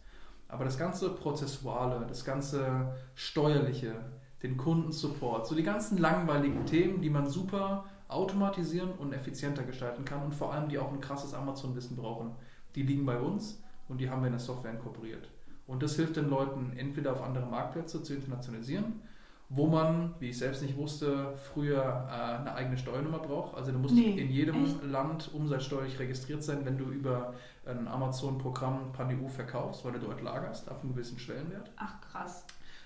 Aber 0.49 0.65
das 0.65 0.79
ganze 0.79 1.11
Prozessuale, 1.11 2.07
das 2.07 2.25
ganze 2.25 2.95
Steuerliche, 3.15 3.95
den 4.43 4.57
Kundensupport, 4.57 5.47
so 5.47 5.55
die 5.55 5.63
ganzen 5.63 5.99
langweiligen 5.99 6.65
Themen, 6.67 7.01
die 7.01 7.11
man 7.11 7.27
super 7.27 7.87
automatisieren 8.09 8.91
und 8.93 9.13
effizienter 9.13 9.63
gestalten 9.63 10.05
kann 10.05 10.23
und 10.23 10.35
vor 10.35 10.53
allem 10.53 10.69
die 10.69 10.79
auch 10.79 10.93
ein 10.93 11.01
krasses 11.01 11.35
Amazon-Wissen 11.35 11.97
brauchen. 11.97 12.33
Die 12.75 12.83
liegen 12.83 13.05
bei 13.07 13.19
uns 13.19 13.63
und 13.89 14.01
die 14.01 14.11
haben 14.11 14.23
wir 14.23 14.27
in 14.27 14.33
der 14.33 14.41
Software 14.41 14.73
inkorporiert. 14.73 15.29
Und 15.67 15.83
das 15.83 15.97
hilft 15.97 16.17
den 16.17 16.31
Leuten, 16.31 16.73
entweder 16.77 17.13
auf 17.13 17.23
andere 17.23 17.47
Marktplätze 17.47 18.03
zu 18.03 18.15
internationalisieren, 18.15 19.03
wo 19.51 19.67
man, 19.67 20.15
wie 20.19 20.31
ich 20.31 20.39
selbst 20.39 20.63
nicht 20.63 20.77
wusste, 20.77 21.35
früher 21.53 22.07
äh, 22.09 22.41
eine 22.41 22.55
eigene 22.55 22.77
Steuernummer 22.77 23.19
braucht. 23.19 23.55
Also 23.55 23.73
du 23.73 23.79
musst 23.79 23.95
nee, 23.95 24.19
in 24.19 24.31
jedem 24.31 24.65
echt? 24.65 24.83
Land 24.85 25.31
umsatzsteuerlich 25.33 25.99
registriert 25.99 26.43
sein, 26.43 26.65
wenn 26.65 26.77
du 26.77 26.85
über 26.85 27.35
ein 27.67 27.89
Amazon-Programm 27.89 28.93
PanEU 28.93 29.29
verkaufst, 29.29 29.85
weil 29.85 29.93
du 29.93 30.01
dort 30.01 30.23
lagerst, 30.23 30.69
ab 30.69 30.81
einem 30.83 30.95
gewissen 30.95 31.19
Schwellenwert. 31.19 31.71
Ach 31.77 32.01
krass. 32.01 32.45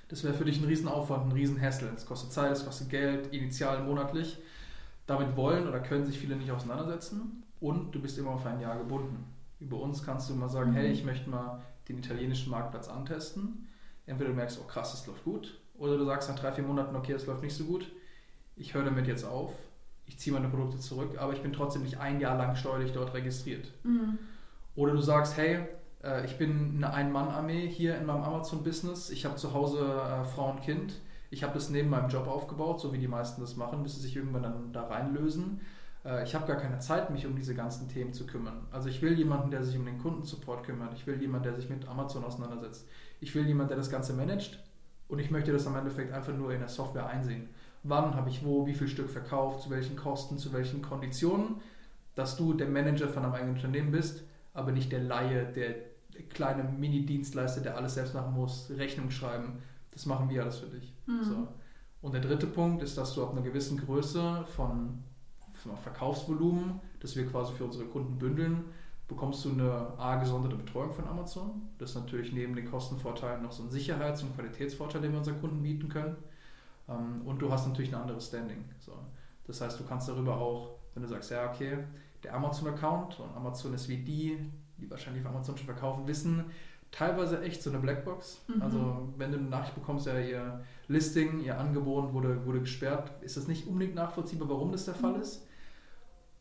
Das 0.09 0.23
wäre 0.25 0.35
für 0.35 0.45
dich 0.45 0.61
ein 0.61 0.67
Riesenaufwand, 0.67 1.27
ein 1.27 1.33
Riesenhassel. 1.33 1.91
Es 1.97 2.07
kostet 2.07 2.33
Zeit, 2.33 2.53
es 2.53 2.65
kostet 2.65 2.91
Geld, 2.91 3.33
initial 3.33 3.83
monatlich. 3.85 4.39
Damit 5.13 5.37
wollen 5.37 5.69
oder 5.69 5.81
können 5.81 6.07
sich 6.07 6.19
viele 6.19 6.37
nicht 6.37 6.51
auseinandersetzen 6.51 7.43
und 7.61 7.95
du 7.95 8.01
bist 8.01 8.17
immer 8.19 8.31
auf 8.31 8.47
ein 8.47 8.61
Jahr 8.61 8.79
gebunden. 8.79 9.27
Über 9.61 9.79
uns 9.79 10.03
kannst 10.03 10.31
du 10.31 10.35
immer 10.35 10.49
sagen, 10.49 10.71
mhm. 10.71 10.77
hey, 10.77 10.91
ich 10.91 11.05
möchte 11.05 11.29
mal 11.29 11.63
den 11.87 11.99
italienischen 11.99 12.51
Marktplatz 12.51 12.89
antesten. 12.89 13.69
Entweder 14.07 14.31
du 14.31 14.37
merkst, 14.37 14.59
oh 14.61 14.67
krass, 14.67 14.95
es 14.95 15.07
läuft 15.07 15.25
gut, 15.25 15.61
oder 15.75 15.99
du 15.99 16.05
sagst 16.07 16.31
nach 16.31 16.39
drei, 16.39 16.51
vier 16.51 16.65
Monaten, 16.65 16.97
okay, 16.97 17.13
es 17.13 17.27
läuft 17.27 17.43
nicht 17.43 17.55
so 17.55 17.65
gut, 17.65 17.93
ich 18.57 18.73
höre 18.73 18.85
damit 18.85 19.07
jetzt 19.07 19.25
auf, 19.25 19.53
ich 20.07 20.19
ziehe 20.19 20.35
meine 20.35 20.49
Produkte 20.49 20.79
zurück, 20.79 21.17
aber 21.19 21.35
ich 21.35 21.43
bin 21.43 21.53
trotzdem 21.53 21.83
nicht 21.83 22.01
ein 22.01 22.19
Jahr 22.19 22.39
lang 22.39 22.57
steuerlich 22.57 22.93
dort 22.93 23.13
registriert. 23.13 23.71
Mhm. 23.85 24.19
Oder 24.75 24.93
du 24.93 25.01
sagst, 25.01 25.37
hey, 25.37 25.67
äh, 26.03 26.25
ich 26.25 26.39
bin 26.39 26.77
eine 26.77 26.93
Ein-Mann-Armee 26.93 27.69
hier 27.69 27.99
in 27.99 28.07
meinem 28.07 28.23
Amazon-Business, 28.23 29.11
ich 29.11 29.27
habe 29.27 29.37
zu 29.37 29.53
Hause 29.53 29.81
äh, 29.81 30.25
Frau 30.25 30.51
und 30.51 30.63
Kind, 30.63 31.01
ich 31.33 31.43
habe 31.43 31.55
das 31.55 31.71
neben 31.71 31.89
meinem 31.89 32.11
Job 32.11 32.29
aufgebaut, 32.29 32.79
so 32.79 32.93
wie 32.93 32.99
die 32.99 33.09
meisten 33.09 33.41
das 33.41 33.57
machen, 33.57 33.83
bis 33.83 33.95
sie 33.95 34.03
sich 34.03 34.15
irgendwann 34.15 34.43
dann 34.43 34.73
da 34.73 34.87
reinlösen. 34.87 35.63
Äh, 36.05 36.25
ich 36.25 36.35
habe 36.35 36.47
gar 36.47 36.59
keine 36.59 36.79
Zeit, 36.79 37.11
mich 37.11 37.27
um 37.27 37.35
diese 37.35 37.55
ganzen 37.55 37.89
Themen 37.89 38.13
zu 38.13 38.27
kümmern. 38.27 38.67
Also 38.71 38.91
ich 38.91 39.01
will 39.01 39.15
jemanden, 39.15 39.51
der 39.51 39.65
sich 39.65 39.79
um 39.79 39.87
den 39.87 39.99
Kundensupport 39.99 40.63
kümmert. 40.63 40.93
Ich 40.93 41.07
will 41.07 41.21
jemanden, 41.21 41.45
der 41.45 41.55
sich 41.55 41.71
mit 41.71 41.89
Amazon 41.89 42.23
auseinandersetzt. 42.23 42.87
Ich 43.21 43.35
will 43.35 43.47
jemanden, 43.47 43.69
der 43.69 43.79
das 43.79 43.91
Ganze 43.91 44.13
managt. 44.13 44.63
Und 45.09 45.21
ich 45.21 45.31
möchte 45.31 45.53
das 45.53 45.67
am 45.67 45.75
Endeffekt 45.75 46.13
einfach 46.13 46.35
nur 46.35 46.53
in 46.53 46.61
der 46.61 46.69
Software 46.69 47.07
einsehen. 47.07 47.49
Wann 47.83 48.15
habe 48.15 48.29
ich 48.29 48.45
wo, 48.45 48.67
wie 48.67 48.75
viel 48.75 48.89
Stück 48.89 49.09
verkauft, 49.09 49.63
zu 49.63 49.71
welchen 49.71 49.97
Kosten, 49.97 50.37
zu 50.37 50.53
welchen 50.53 50.83
Konditionen. 50.83 51.63
Dass 52.15 52.37
du 52.37 52.53
der 52.53 52.69
Manager 52.69 53.09
von 53.09 53.25
einem 53.25 53.33
eigenen 53.33 53.55
Unternehmen 53.55 53.91
bist, 53.91 54.23
aber 54.53 54.71
nicht 54.71 54.93
der 54.93 55.03
Laie, 55.03 55.47
der 55.47 55.77
kleine 56.29 56.65
Mini-Dienstleister, 56.65 57.63
der 57.63 57.79
alles 57.79 57.95
selbst 57.95 58.13
machen 58.13 58.35
muss, 58.35 58.71
Rechnung 58.77 59.11
schreiben, 59.11 59.63
das 59.93 60.07
machen 60.07 60.29
wir 60.29 60.43
alles 60.43 60.59
für 60.59 60.67
dich. 60.67 60.93
Mhm. 61.07 61.23
So. 61.23 61.49
Und 62.01 62.15
der 62.15 62.21
dritte 62.21 62.49
Punkt 62.49 62.83
ist, 62.83 62.99
dass 62.99 63.15
du 63.15 63.23
ab 63.23 63.33
einer 63.33 63.43
gewissen 63.43 63.79
Größe 63.79 64.45
von, 64.57 65.05
von 65.53 65.77
Verkaufsvolumen, 65.77 66.81
das 66.99 67.15
wir 67.15 67.27
quasi 67.27 67.53
für 67.53 67.65
unsere 67.65 67.85
Kunden 67.85 68.19
bündeln, 68.19 68.65
bekommst 69.07 69.45
du 69.45 69.51
eine 69.51 69.99
A 69.99 70.17
gesonderte 70.17 70.57
Betreuung 70.57 70.93
von 70.93 71.07
Amazon. 71.07 71.69
Das 71.79 71.91
ist 71.91 71.97
natürlich 71.97 72.33
neben 72.33 72.57
den 72.57 72.69
Kostenvorteilen 72.69 73.43
noch 73.43 73.53
so 73.53 73.63
ein 73.63 73.71
Sicherheits- 73.71 74.23
und 74.23 74.35
Qualitätsvorteil, 74.35 75.03
den 75.03 75.13
wir 75.13 75.19
unseren 75.19 75.41
Kunden 75.41 75.63
bieten 75.63 75.89
können. 75.89 76.17
Ähm, 76.89 77.23
und 77.25 77.41
du 77.41 77.53
hast 77.53 77.67
natürlich 77.69 77.95
ein 77.95 78.01
anderes 78.01 78.27
Standing. 78.27 78.65
So. 78.79 78.93
Das 79.47 79.61
heißt, 79.61 79.79
du 79.79 79.85
kannst 79.85 80.09
darüber 80.09 80.39
auch, 80.39 80.79
wenn 80.95 81.03
du 81.03 81.09
sagst, 81.09 81.31
ja, 81.31 81.51
okay, 81.51 81.79
der 82.23 82.35
Amazon-Account 82.35 83.21
und 83.21 83.37
Amazon 83.37 83.75
ist 83.75 83.89
wie 83.89 83.99
die, 83.99 84.39
die 84.79 84.91
wahrscheinlich 84.91 85.25
auf 85.25 85.33
Amazon 85.33 85.57
schon 85.57 85.67
verkaufen, 85.67 86.07
wissen, 86.07 86.45
teilweise 86.93 87.43
echt 87.43 87.63
so 87.63 87.71
eine 87.71 87.81
Blackbox. 87.81 88.45
Mhm. 88.47 88.63
Also 88.63 89.09
wenn 89.17 89.33
du 89.33 89.39
eine 89.39 89.49
Nachricht 89.49 89.75
bekommst, 89.75 90.07
ja, 90.07 90.19
ihr 90.21 90.63
Listing, 90.87 91.41
ihr 91.41 91.59
Angebot 91.59 92.13
wurde, 92.13 92.47
wurde 92.47 92.61
gesperrt, 92.61 93.11
ist 93.23 93.37
das 93.37 93.49
nicht 93.49 93.67
unbedingt 93.67 93.97
nachvollziehbar, 93.97 94.49
warum 94.49 94.71
das 94.71 94.85
der 94.85 94.95
Fall 94.95 95.15
mhm. 95.15 95.23
ist. 95.23 95.49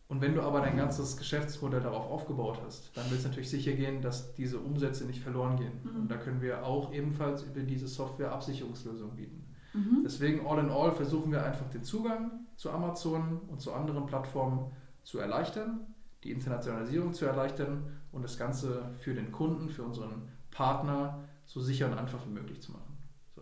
Und 0.09 0.19
wenn 0.19 0.35
du 0.35 0.41
aber 0.41 0.59
dein 0.59 0.75
ganzes 0.75 1.15
Geschäftsmodell 1.15 1.79
darauf 1.79 2.11
aufgebaut 2.11 2.59
hast, 2.65 2.91
dann 2.97 3.05
willst 3.09 3.23
du 3.23 3.29
natürlich 3.29 3.49
sicher 3.49 3.71
gehen, 3.71 4.01
dass 4.01 4.33
diese 4.33 4.59
Umsätze 4.59 5.05
nicht 5.05 5.21
verloren 5.21 5.55
gehen. 5.55 5.71
Mhm. 5.83 6.01
Und 6.01 6.11
da 6.11 6.17
können 6.17 6.41
wir 6.41 6.65
auch 6.65 6.93
ebenfalls 6.93 7.43
über 7.43 7.61
diese 7.61 7.87
Software-Absicherungslösung 7.87 9.15
bieten. 9.15 9.45
Mhm. 9.73 10.01
Deswegen, 10.03 10.45
all 10.45 10.59
in 10.59 10.69
all, 10.69 10.91
versuchen 10.91 11.31
wir 11.31 11.45
einfach 11.45 11.69
den 11.69 11.85
Zugang 11.85 12.41
zu 12.57 12.71
Amazon 12.71 13.39
und 13.47 13.61
zu 13.61 13.71
anderen 13.71 14.05
Plattformen 14.05 14.73
zu 15.03 15.17
erleichtern, 15.17 15.79
die 16.25 16.31
Internationalisierung 16.31 17.13
zu 17.13 17.25
erleichtern 17.25 18.01
und 18.11 18.23
das 18.23 18.37
Ganze 18.37 18.91
für 18.99 19.13
den 19.13 19.31
Kunden, 19.31 19.69
für 19.69 19.83
unseren 19.83 20.23
Partner 20.51 21.23
so 21.45 21.59
sicher 21.59 21.87
und 21.87 21.97
einfach 21.97 22.19
wie 22.25 22.31
möglich 22.31 22.61
zu 22.61 22.71
machen. 22.71 22.97
So. 23.35 23.41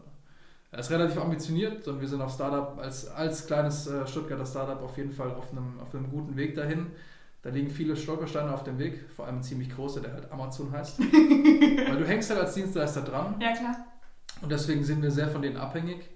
Er 0.71 0.79
ist 0.79 0.89
relativ 0.89 1.17
ambitioniert 1.17 1.87
und 1.87 2.01
wir 2.01 2.07
sind 2.07 2.21
auf 2.21 2.33
Startup 2.33 2.77
als, 2.79 3.07
als 3.07 3.45
kleines 3.45 3.87
äh, 3.87 4.07
Stuttgarter 4.07 4.45
Startup 4.45 4.81
auf 4.81 4.97
jeden 4.97 5.11
Fall 5.11 5.31
auf 5.31 5.51
einem, 5.51 5.79
auf 5.79 5.93
einem 5.93 6.09
guten 6.09 6.35
Weg 6.35 6.55
dahin. 6.55 6.87
Da 7.41 7.49
liegen 7.49 7.69
viele 7.69 7.95
Stolpersteine 7.95 8.53
auf 8.53 8.63
dem 8.63 8.79
Weg, 8.79 9.09
vor 9.15 9.25
allem 9.25 9.37
ein 9.37 9.43
ziemlich 9.43 9.69
großer, 9.73 10.01
der 10.01 10.13
halt 10.13 10.31
Amazon 10.31 10.71
heißt. 10.71 10.99
Weil 10.99 11.97
du 11.97 12.05
hängst 12.05 12.29
halt 12.29 12.39
als 12.41 12.53
Dienstleister 12.53 13.01
dran. 13.01 13.35
Ja, 13.39 13.53
klar. 13.53 13.85
Und 14.41 14.51
deswegen 14.51 14.83
sind 14.83 15.01
wir 15.01 15.11
sehr 15.11 15.29
von 15.29 15.41
denen 15.41 15.57
abhängig. 15.57 16.09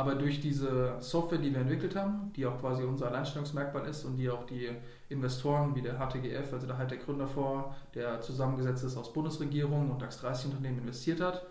Aber 0.00 0.14
durch 0.14 0.40
diese 0.40 0.96
Software, 1.00 1.36
die 1.36 1.52
wir 1.52 1.60
entwickelt 1.60 1.94
haben, 1.94 2.32
die 2.34 2.46
auch 2.46 2.58
quasi 2.58 2.84
unser 2.84 3.08
Alleinstellungsmerkmal 3.08 3.86
ist 3.86 4.06
und 4.06 4.16
die 4.16 4.30
auch 4.30 4.46
die 4.46 4.70
Investoren 5.10 5.74
wie 5.74 5.82
der 5.82 5.98
HTGF, 5.98 6.50
also 6.54 6.66
der 6.66 6.78
Hightech 6.78 7.04
Gründerfonds, 7.04 7.68
der 7.92 8.22
zusammengesetzt 8.22 8.82
ist 8.82 8.96
aus 8.96 9.12
Bundesregierung 9.12 9.90
und 9.90 10.00
DAX 10.00 10.18
30 10.22 10.46
Unternehmen 10.46 10.78
investiert 10.78 11.20
hat, 11.20 11.44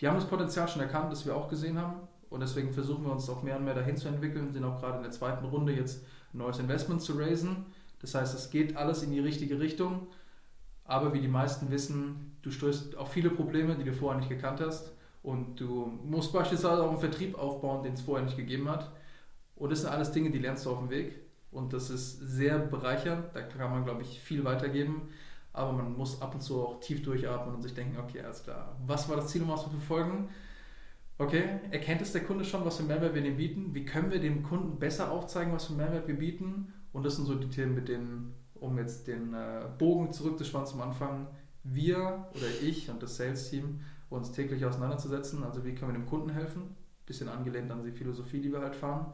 die 0.00 0.08
haben 0.08 0.14
das 0.14 0.24
Potenzial 0.24 0.66
schon 0.66 0.80
erkannt, 0.80 1.12
das 1.12 1.26
wir 1.26 1.36
auch 1.36 1.50
gesehen 1.50 1.76
haben. 1.76 2.00
Und 2.30 2.40
deswegen 2.40 2.72
versuchen 2.72 3.04
wir 3.04 3.12
uns 3.12 3.28
auch 3.28 3.42
mehr 3.42 3.58
und 3.58 3.66
mehr 3.66 3.74
dahin 3.74 3.98
zu 3.98 4.08
entwickeln, 4.08 4.50
sind 4.50 4.64
auch 4.64 4.80
gerade 4.80 4.96
in 4.96 5.02
der 5.02 5.12
zweiten 5.12 5.44
Runde 5.44 5.74
jetzt 5.74 6.02
ein 6.32 6.38
neues 6.38 6.58
Investment 6.58 7.02
zu 7.02 7.18
raisen. 7.18 7.66
Das 8.00 8.14
heißt, 8.14 8.34
es 8.34 8.48
geht 8.48 8.78
alles 8.78 9.02
in 9.02 9.10
die 9.10 9.20
richtige 9.20 9.60
Richtung. 9.60 10.06
Aber 10.84 11.12
wie 11.12 11.20
die 11.20 11.28
meisten 11.28 11.70
wissen, 11.70 12.34
du 12.40 12.50
stößt 12.50 12.96
auf 12.96 13.12
viele 13.12 13.28
Probleme, 13.28 13.74
die 13.74 13.84
du 13.84 13.92
vorher 13.92 14.18
nicht 14.18 14.30
gekannt 14.30 14.62
hast. 14.62 14.90
Und 15.22 15.60
du 15.60 15.98
musst 16.04 16.32
beispielsweise 16.32 16.82
auch 16.82 16.90
einen 16.90 16.98
Vertrieb 16.98 17.38
aufbauen, 17.38 17.82
den 17.82 17.94
es 17.94 18.00
vorher 18.00 18.24
nicht 18.24 18.36
gegeben 18.36 18.68
hat. 18.68 18.90
Und 19.56 19.70
das 19.70 19.82
sind 19.82 19.90
alles 19.90 20.12
Dinge, 20.12 20.30
die 20.30 20.38
lernst 20.38 20.64
du 20.64 20.70
auf 20.70 20.78
dem 20.78 20.90
Weg. 20.90 21.20
Und 21.50 21.72
das 21.72 21.90
ist 21.90 22.18
sehr 22.20 22.58
bereichernd. 22.58 23.26
Da 23.34 23.42
kann 23.42 23.70
man, 23.70 23.84
glaube 23.84 24.02
ich, 24.02 24.20
viel 24.20 24.44
weitergeben. 24.44 25.10
Aber 25.52 25.72
man 25.72 25.96
muss 25.96 26.22
ab 26.22 26.34
und 26.34 26.40
zu 26.40 26.62
auch 26.62 26.80
tief 26.80 27.02
durchatmen 27.02 27.54
und 27.54 27.62
sich 27.62 27.74
denken, 27.74 27.98
okay, 27.98 28.20
alles 28.20 28.44
klar. 28.44 28.76
Was 28.86 29.08
war 29.08 29.16
das 29.16 29.28
Ziel, 29.28 29.42
um 29.42 29.48
was 29.48 29.64
zu 29.64 29.70
verfolgen? 29.70 30.28
Okay, 31.18 31.42
erkennt 31.70 32.00
es 32.00 32.12
der 32.12 32.24
Kunde 32.24 32.44
schon, 32.44 32.64
was 32.64 32.78
für 32.78 32.84
Mehrwert 32.84 33.14
wir 33.14 33.22
dem 33.22 33.36
bieten? 33.36 33.74
Wie 33.74 33.84
können 33.84 34.10
wir 34.10 34.20
dem 34.20 34.42
Kunden 34.42 34.78
besser 34.78 35.10
aufzeigen, 35.10 35.52
was 35.52 35.66
für 35.66 35.74
Mehrwert 35.74 36.08
wir 36.08 36.16
bieten? 36.16 36.72
Und 36.92 37.04
das 37.04 37.16
sind 37.16 37.26
so 37.26 37.34
die 37.34 37.50
Themen, 37.50 37.74
mit 37.74 37.88
denen, 37.88 38.34
um 38.54 38.78
jetzt 38.78 39.06
den 39.06 39.34
äh, 39.34 39.66
Bogen 39.76 40.12
zurückzuspannen 40.12 40.66
zum 40.66 40.80
Anfang, 40.80 41.26
wir 41.62 42.26
oder 42.30 42.48
ich 42.62 42.88
und 42.88 43.02
das 43.02 43.16
Sales-Team 43.16 43.80
uns 44.18 44.32
täglich 44.32 44.64
auseinanderzusetzen. 44.64 45.42
Also 45.44 45.64
wie 45.64 45.74
können 45.74 45.92
wir 45.92 45.98
dem 45.98 46.06
Kunden 46.06 46.30
helfen? 46.30 46.76
Bisschen 47.06 47.28
angelehnt 47.28 47.70
an 47.70 47.84
die 47.84 47.92
Philosophie, 47.92 48.40
die 48.40 48.52
wir 48.52 48.60
halt 48.60 48.76
fahren. 48.76 49.12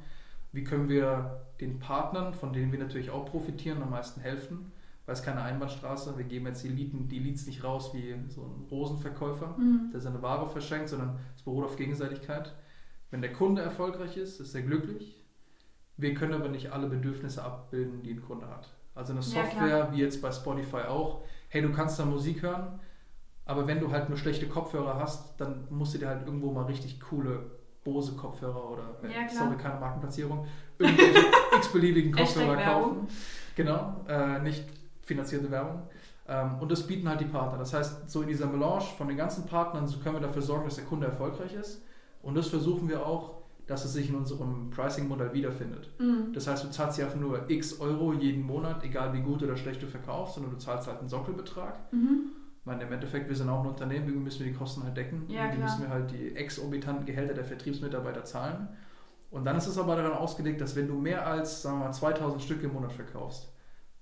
Wie 0.52 0.64
können 0.64 0.88
wir 0.88 1.46
den 1.60 1.78
Partnern, 1.78 2.34
von 2.34 2.52
denen 2.52 2.72
wir 2.72 2.78
natürlich 2.78 3.10
auch 3.10 3.26
profitieren, 3.26 3.82
am 3.82 3.90
meisten 3.90 4.20
helfen? 4.20 4.72
Weil 5.04 5.14
es 5.14 5.22
keine 5.22 5.42
Einbahnstraße. 5.42 6.16
Wir 6.16 6.24
geben 6.24 6.46
jetzt 6.46 6.64
die, 6.64 6.68
Lieden, 6.68 7.08
die 7.08 7.18
Leads 7.18 7.46
nicht 7.46 7.62
raus 7.62 7.92
wie 7.94 8.14
so 8.28 8.42
ein 8.42 8.66
Rosenverkäufer, 8.70 9.56
mhm. 9.56 9.90
der 9.92 10.00
seine 10.00 10.22
Ware 10.22 10.48
verschenkt, 10.48 10.88
sondern 10.88 11.18
es 11.36 11.42
beruht 11.42 11.64
auf 11.64 11.76
Gegenseitigkeit. 11.76 12.54
Wenn 13.10 13.20
der 13.20 13.32
Kunde 13.32 13.62
erfolgreich 13.62 14.16
ist, 14.16 14.40
ist 14.40 14.54
er 14.54 14.62
glücklich. 14.62 15.22
Wir 15.96 16.14
können 16.14 16.34
aber 16.34 16.48
nicht 16.48 16.72
alle 16.72 16.88
Bedürfnisse 16.88 17.42
abbilden, 17.42 18.02
die 18.02 18.14
ein 18.14 18.22
Kunde 18.22 18.48
hat. 18.48 18.68
Also 18.94 19.12
eine 19.12 19.22
Software, 19.22 19.68
ja, 19.68 19.92
wie 19.92 19.98
jetzt 19.98 20.20
bei 20.22 20.32
Spotify 20.32 20.88
auch, 20.88 21.22
hey, 21.48 21.62
du 21.62 21.70
kannst 21.70 21.98
da 21.98 22.04
Musik 22.04 22.42
hören, 22.42 22.80
aber 23.46 23.66
wenn 23.68 23.80
du 23.80 23.90
halt 23.90 24.08
nur 24.08 24.18
schlechte 24.18 24.48
Kopfhörer 24.48 24.98
hast, 24.98 25.40
dann 25.40 25.68
musst 25.70 25.94
du 25.94 25.98
dir 25.98 26.08
halt 26.08 26.26
irgendwo 26.26 26.50
mal 26.50 26.64
richtig 26.64 27.00
coole 27.00 27.40
Bose-Kopfhörer 27.84 28.70
oder, 28.70 28.82
äh, 29.04 29.14
ja, 29.14 29.28
sorry, 29.28 29.56
keine 29.56 29.78
Markenplatzierung, 29.78 30.44
irgendwelche 30.78 31.24
x-beliebigen 31.56 32.12
Kopfhörer 32.12 32.56
kaufen. 32.56 33.06
Genau, 33.54 34.04
äh, 34.08 34.40
nicht 34.40 34.64
finanzierte 35.02 35.48
Werbung. 35.52 35.82
Ähm, 36.28 36.56
und 36.58 36.72
das 36.72 36.84
bieten 36.84 37.08
halt 37.08 37.20
die 37.20 37.26
Partner. 37.26 37.56
Das 37.56 37.72
heißt, 37.72 38.10
so 38.10 38.22
in 38.22 38.28
dieser 38.28 38.46
Melange 38.46 38.82
von 38.98 39.06
den 39.06 39.16
ganzen 39.16 39.46
Partnern, 39.46 39.86
so 39.86 40.00
können 40.00 40.16
wir 40.16 40.20
dafür 40.20 40.42
sorgen, 40.42 40.64
dass 40.64 40.74
der 40.74 40.84
Kunde 40.84 41.06
erfolgreich 41.06 41.54
ist. 41.54 41.82
Und 42.22 42.34
das 42.34 42.48
versuchen 42.48 42.88
wir 42.88 43.06
auch, 43.06 43.36
dass 43.68 43.84
es 43.84 43.92
sich 43.92 44.08
in 44.08 44.16
unserem 44.16 44.70
Pricing-Modell 44.70 45.32
wiederfindet. 45.32 45.88
Mhm. 46.00 46.32
Das 46.32 46.48
heißt, 46.48 46.64
du 46.64 46.70
zahlst 46.70 46.98
ja 46.98 47.04
einfach 47.04 47.20
nur 47.20 47.48
x 47.48 47.78
Euro 47.78 48.12
jeden 48.12 48.42
Monat, 48.42 48.82
egal 48.82 49.12
wie 49.12 49.20
gut 49.20 49.44
oder 49.44 49.56
schlecht 49.56 49.80
du 49.82 49.86
verkaufst, 49.86 50.34
sondern 50.34 50.52
du 50.52 50.58
zahlst 50.58 50.88
halt 50.88 50.98
einen 50.98 51.08
Sockelbetrag. 51.08 51.92
Mhm 51.92 52.32
meine, 52.66 52.82
im 52.82 52.92
Endeffekt, 52.92 53.28
wir 53.28 53.36
sind 53.36 53.48
auch 53.48 53.60
ein 53.60 53.68
Unternehmen, 53.68 54.06
irgendwie 54.06 54.24
müssen 54.24 54.44
wir 54.44 54.52
die 54.52 54.58
Kosten 54.58 54.82
halt 54.82 54.96
decken. 54.96 55.24
Ja, 55.28 55.50
die 55.50 55.58
müssen 55.58 55.82
wir 55.82 55.88
halt 55.88 56.10
die 56.10 56.34
exorbitanten 56.34 57.06
Gehälter 57.06 57.34
der 57.34 57.44
Vertriebsmitarbeiter 57.44 58.24
zahlen. 58.24 58.68
Und 59.30 59.44
dann 59.44 59.56
ist 59.56 59.66
es 59.66 59.78
aber 59.78 59.96
daran 59.96 60.12
ausgelegt, 60.12 60.60
dass 60.60 60.76
wenn 60.76 60.88
du 60.88 60.94
mehr 60.94 61.26
als, 61.26 61.62
sagen 61.62 61.78
wir 61.78 61.86
mal, 61.86 61.92
2000 61.92 62.42
Stück 62.42 62.62
im 62.62 62.72
Monat 62.72 62.92
verkaufst, 62.92 63.52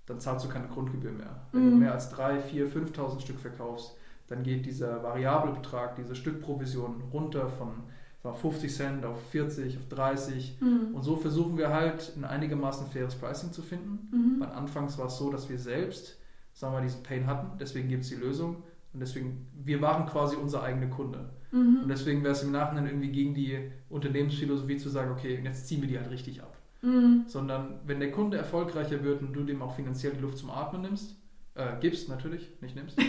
dann 0.07 0.21
zahlst 0.21 0.45
du 0.45 0.49
keine 0.49 0.69
Grundgebühr 0.69 1.13
mehr. 1.13 1.47
Wenn 1.53 1.67
mhm. 1.67 1.71
du 1.71 1.77
mehr 1.77 1.93
als 1.93 2.11
3, 2.11 2.41
4, 2.41 2.69
5000 2.69 3.23
Stück 3.23 3.39
verkaufst, 3.39 3.97
dann 4.29 4.43
geht 4.43 4.67
dieser 4.67 5.03
variable 5.03 5.53
Betrag, 5.53 5.97
diese 5.97 6.15
Stückprovision 6.15 7.03
runter 7.13 7.49
von 7.49 7.85
50 8.23 8.75
Cent 8.75 9.05
auf 9.05 9.21
40, 9.31 9.77
auf 9.77 9.89
30. 9.89 10.59
Mhm. 10.61 10.95
Und 10.95 11.03
so 11.03 11.17
versuchen 11.17 11.59
wir 11.59 11.69
halt 11.71 12.15
ein 12.17 12.25
einigermaßen 12.25 12.87
faires 12.87 13.15
Pricing 13.15 13.53
zu 13.53 13.61
finden. 13.61 14.09
Mhm. 14.11 14.41
Weil 14.41 14.49
anfangs 14.51 14.97
war 14.97 15.07
es 15.07 15.19
so, 15.19 15.31
dass 15.31 15.51
wir 15.51 15.59
selbst 15.59 16.19
sagen 16.55 16.75
wir, 16.75 16.81
diesen 16.81 17.03
Pain 17.03 17.27
hatten. 17.27 17.59
Deswegen 17.59 17.89
gibt 17.89 18.05
es 18.05 18.09
die 18.09 18.17
Lösung. 18.17 18.63
Und 18.93 19.01
deswegen, 19.01 19.49
wir 19.53 19.83
waren 19.83 20.07
quasi 20.07 20.37
unser 20.37 20.63
eigener 20.63 20.87
Kunde. 20.87 21.29
Mhm. 21.51 21.81
Und 21.83 21.89
deswegen 21.89 22.23
wäre 22.23 22.33
es 22.33 22.43
im 22.43 22.53
Nachhinein 22.53 22.87
irgendwie 22.87 23.11
gegen 23.11 23.35
die 23.35 23.71
Unternehmensphilosophie 23.91 24.79
zu 24.79 24.89
sagen, 24.89 25.11
okay, 25.11 25.41
jetzt 25.43 25.67
ziehen 25.67 25.83
wir 25.83 25.89
die 25.89 25.99
halt 25.99 26.11
richtig 26.11 26.43
ab. 26.43 26.57
Mhm. 26.81 27.25
Sondern 27.27 27.81
wenn 27.85 28.01
der 28.01 28.13
Kunde 28.13 28.37
erfolgreicher 28.37 29.03
wird 29.03 29.21
und 29.21 29.33
du 29.33 29.43
dem 29.43 29.63
auch 29.63 29.75
finanziell 29.75 30.13
die 30.13 30.21
Luft 30.21 30.39
zum 30.39 30.51
Atmen 30.51 30.83
nimmst, 30.83 31.17
äh, 31.55 31.79
gibst 31.81 32.09
natürlich, 32.09 32.51
nicht 32.61 32.77
nimmst, 32.77 32.99
äh, 32.99 33.05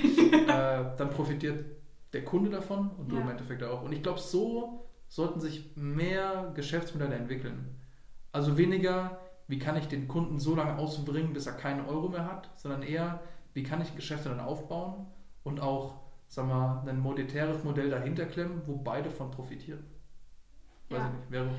dann 0.48 1.10
profitiert 1.12 1.66
der 2.14 2.24
Kunde 2.24 2.50
davon 2.50 2.92
und 2.98 3.12
du 3.12 3.16
ja. 3.16 3.22
im 3.22 3.30
Endeffekt 3.30 3.64
auch. 3.64 3.84
Und 3.84 3.92
ich 3.92 4.02
glaube, 4.02 4.20
so 4.20 4.88
sollten 5.08 5.40
sich 5.40 5.72
mehr 5.76 6.52
Geschäftsmodelle 6.56 7.16
entwickeln. 7.16 7.76
Also 8.32 8.58
weniger, 8.58 9.20
wie 9.48 9.60
kann 9.60 9.78
ich 9.78 9.88
den 9.88 10.08
Kunden 10.08 10.40
so 10.40 10.56
lange 10.56 10.78
ausbringen, 10.78 11.34
bis 11.34 11.48
er 11.48 11.54
keinen 11.54 11.86
Euro 11.86 12.10
mehr 12.10 12.26
hat, 12.26 12.50
sondern 12.56 12.84
eher, 12.84 13.22
wie 13.56 13.64
kann 13.64 13.82
ich 13.82 13.96
Geschäfte 13.96 14.30
dann 14.30 14.42
aufbauen 14.42 15.08
und 15.44 15.60
auch, 15.60 15.96
sagen 16.28 16.50
wir, 16.50 16.84
ein 16.88 17.00
monetäres 17.00 17.64
Modell 17.64 17.90
dahinter 17.90 18.26
klemmen, 18.26 18.62
wo 18.66 18.76
beide 18.76 19.10
von 19.10 19.32
profitieren. 19.32 19.84
Weiß 20.90 21.00
ja. 21.00 21.08
ich 21.08 21.14
nicht, 21.14 21.32
wäre 21.32 21.50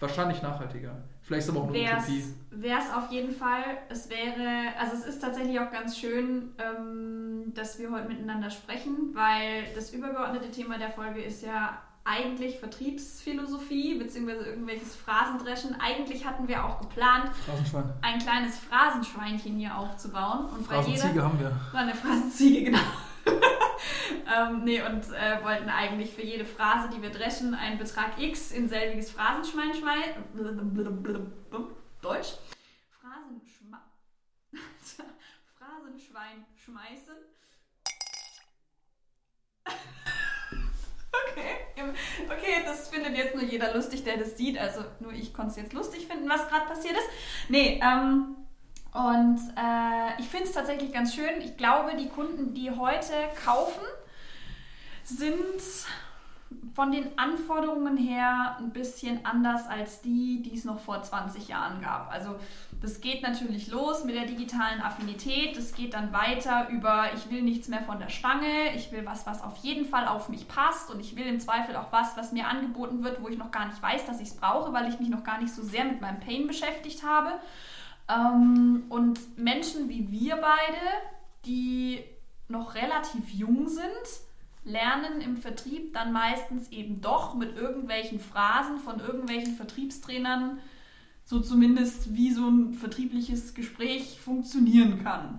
wahrscheinlich 0.00 0.42
nachhaltiger. 0.42 1.02
Vielleicht 1.22 1.44
ist 1.44 1.50
aber 1.50 1.60
auch 1.60 1.68
eine 1.68 1.74
wär's, 1.74 2.08
Utopie. 2.08 2.24
Wäre 2.50 2.80
es 2.80 2.92
auf 2.92 3.10
jeden 3.10 3.32
Fall. 3.32 3.62
Es 3.88 4.10
wäre, 4.10 4.76
also 4.78 4.96
es 4.96 5.06
ist 5.06 5.20
tatsächlich 5.20 5.58
auch 5.60 5.70
ganz 5.70 5.96
schön, 5.96 6.50
ähm, 6.58 7.54
dass 7.54 7.78
wir 7.78 7.90
heute 7.90 8.08
miteinander 8.08 8.50
sprechen, 8.50 9.14
weil 9.14 9.72
das 9.74 9.94
übergeordnete 9.94 10.50
Thema 10.50 10.76
der 10.76 10.90
Folge 10.90 11.22
ist 11.22 11.42
ja 11.42 11.80
eigentlich 12.04 12.58
Vertriebsphilosophie 12.58 13.94
beziehungsweise 13.94 14.44
irgendwelches 14.44 14.94
Phrasendreschen. 14.94 15.80
Eigentlich 15.80 16.26
hatten 16.26 16.46
wir 16.46 16.64
auch 16.64 16.80
geplant, 16.80 17.30
ein 18.02 18.18
kleines 18.18 18.58
Phrasenschweinchen 18.58 19.56
hier 19.56 19.76
aufzubauen. 19.76 20.46
Und 20.46 20.66
Phrasenziege 20.66 21.22
haben 21.22 21.40
wir. 21.40 21.50
War 21.72 21.80
eine 21.80 21.94
Phrasenziege, 21.94 22.64
genau. 22.66 22.78
ähm, 24.36 24.64
nee, 24.64 24.82
und 24.82 25.02
äh, 25.12 25.42
wollten 25.42 25.70
eigentlich 25.70 26.12
für 26.12 26.22
jede 26.22 26.44
Phrase, 26.44 26.90
die 26.94 27.00
wir 27.00 27.10
dreschen, 27.10 27.54
einen 27.54 27.78
Betrag 27.78 28.18
X 28.20 28.52
in 28.52 28.68
selbiges 28.68 29.10
Phrasenschwein 29.10 29.72
schmeißen. 29.72 30.22
Deutsch. 32.02 32.34
Phrasenschma 33.00 33.80
Phrasenschwein 35.58 36.44
schmeißen. 36.54 37.14
Okay, 41.30 41.82
okay, 42.26 42.62
das 42.64 42.88
findet 42.88 43.16
jetzt 43.16 43.34
nur 43.34 43.44
jeder 43.44 43.74
lustig, 43.74 44.04
der 44.04 44.16
das 44.16 44.36
sieht. 44.36 44.58
Also 44.58 44.84
nur 45.00 45.12
ich 45.12 45.34
konnte 45.34 45.50
es 45.50 45.56
jetzt 45.56 45.72
lustig 45.72 46.06
finden, 46.06 46.28
was 46.28 46.48
gerade 46.48 46.66
passiert 46.66 46.94
ist. 46.94 47.08
Nee, 47.48 47.80
ähm, 47.82 48.36
und 48.92 49.40
äh, 49.56 50.20
ich 50.20 50.28
finde 50.28 50.44
es 50.44 50.52
tatsächlich 50.52 50.92
ganz 50.92 51.14
schön. 51.14 51.40
Ich 51.40 51.56
glaube, 51.56 51.96
die 51.96 52.08
Kunden, 52.08 52.54
die 52.54 52.70
heute 52.70 53.12
kaufen, 53.44 53.82
sind 55.02 55.60
von 56.74 56.90
den 56.90 57.18
Anforderungen 57.18 57.96
her 57.96 58.56
ein 58.58 58.70
bisschen 58.70 59.24
anders 59.24 59.68
als 59.68 60.00
die, 60.02 60.42
die 60.42 60.54
es 60.54 60.64
noch 60.64 60.80
vor 60.80 61.02
20 61.02 61.48
Jahren 61.48 61.80
gab. 61.80 62.12
Also 62.12 62.34
das 62.82 63.00
geht 63.00 63.22
natürlich 63.22 63.68
los 63.68 64.04
mit 64.04 64.14
der 64.16 64.26
digitalen 64.26 64.80
Affinität, 64.80 65.56
das 65.56 65.72
geht 65.72 65.94
dann 65.94 66.12
weiter 66.12 66.68
über, 66.70 67.10
ich 67.14 67.30
will 67.30 67.42
nichts 67.42 67.68
mehr 67.68 67.82
von 67.82 67.98
der 67.98 68.08
Stange, 68.08 68.74
ich 68.74 68.90
will 68.92 69.06
was, 69.06 69.26
was 69.26 69.42
auf 69.42 69.56
jeden 69.58 69.86
Fall 69.86 70.08
auf 70.08 70.28
mich 70.28 70.48
passt 70.48 70.90
und 70.90 71.00
ich 71.00 71.16
will 71.16 71.26
im 71.26 71.40
Zweifel 71.40 71.76
auch 71.76 71.92
was, 71.92 72.16
was 72.16 72.32
mir 72.32 72.48
angeboten 72.48 73.04
wird, 73.04 73.22
wo 73.22 73.28
ich 73.28 73.38
noch 73.38 73.52
gar 73.52 73.66
nicht 73.66 73.80
weiß, 73.80 74.04
dass 74.06 74.20
ich 74.20 74.28
es 74.28 74.36
brauche, 74.36 74.72
weil 74.72 74.88
ich 74.88 74.98
mich 74.98 75.08
noch 75.08 75.24
gar 75.24 75.40
nicht 75.40 75.54
so 75.54 75.62
sehr 75.62 75.84
mit 75.84 76.00
meinem 76.00 76.20
Pain 76.20 76.46
beschäftigt 76.46 77.04
habe. 77.04 77.34
Ähm, 78.08 78.84
und 78.88 79.38
Menschen 79.38 79.88
wie 79.88 80.10
wir 80.10 80.36
beide, 80.36 80.80
die 81.46 82.04
noch 82.48 82.74
relativ 82.74 83.30
jung 83.30 83.68
sind, 83.68 83.84
lernen 84.64 85.20
im 85.20 85.36
Vertrieb 85.36 85.92
dann 85.94 86.12
meistens 86.12 86.70
eben 86.72 87.00
doch 87.00 87.34
mit 87.34 87.56
irgendwelchen 87.56 88.18
Phrasen 88.18 88.78
von 88.78 89.00
irgendwelchen 89.00 89.54
Vertriebstrainern, 89.54 90.58
so 91.24 91.40
zumindest 91.40 92.14
wie 92.14 92.32
so 92.32 92.48
ein 92.48 92.74
vertriebliches 92.74 93.54
Gespräch 93.54 94.20
funktionieren 94.20 95.02
kann. 95.02 95.38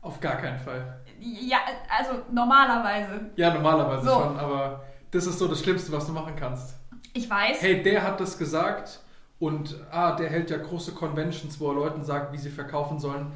Auf 0.00 0.20
gar 0.20 0.36
keinen 0.36 0.58
Fall. 0.58 1.00
Ja, 1.18 1.58
also 1.88 2.22
normalerweise. 2.30 3.30
Ja, 3.36 3.54
normalerweise 3.54 4.04
so. 4.04 4.12
schon, 4.12 4.38
aber 4.38 4.84
das 5.10 5.26
ist 5.26 5.38
so 5.38 5.48
das 5.48 5.60
Schlimmste, 5.60 5.92
was 5.92 6.06
du 6.06 6.12
machen 6.12 6.34
kannst. 6.36 6.76
Ich 7.14 7.28
weiß. 7.28 7.62
Hey, 7.62 7.82
der 7.82 8.02
hat 8.02 8.20
das 8.20 8.36
gesagt 8.36 9.00
und 9.38 9.76
ah, 9.90 10.12
der 10.16 10.28
hält 10.28 10.50
ja 10.50 10.58
große 10.58 10.92
Conventions, 10.92 11.58
wo 11.58 11.68
er 11.68 11.74
Leuten 11.74 12.04
sagt, 12.04 12.32
wie 12.32 12.38
sie 12.38 12.50
verkaufen 12.50 12.98
sollen. 12.98 13.32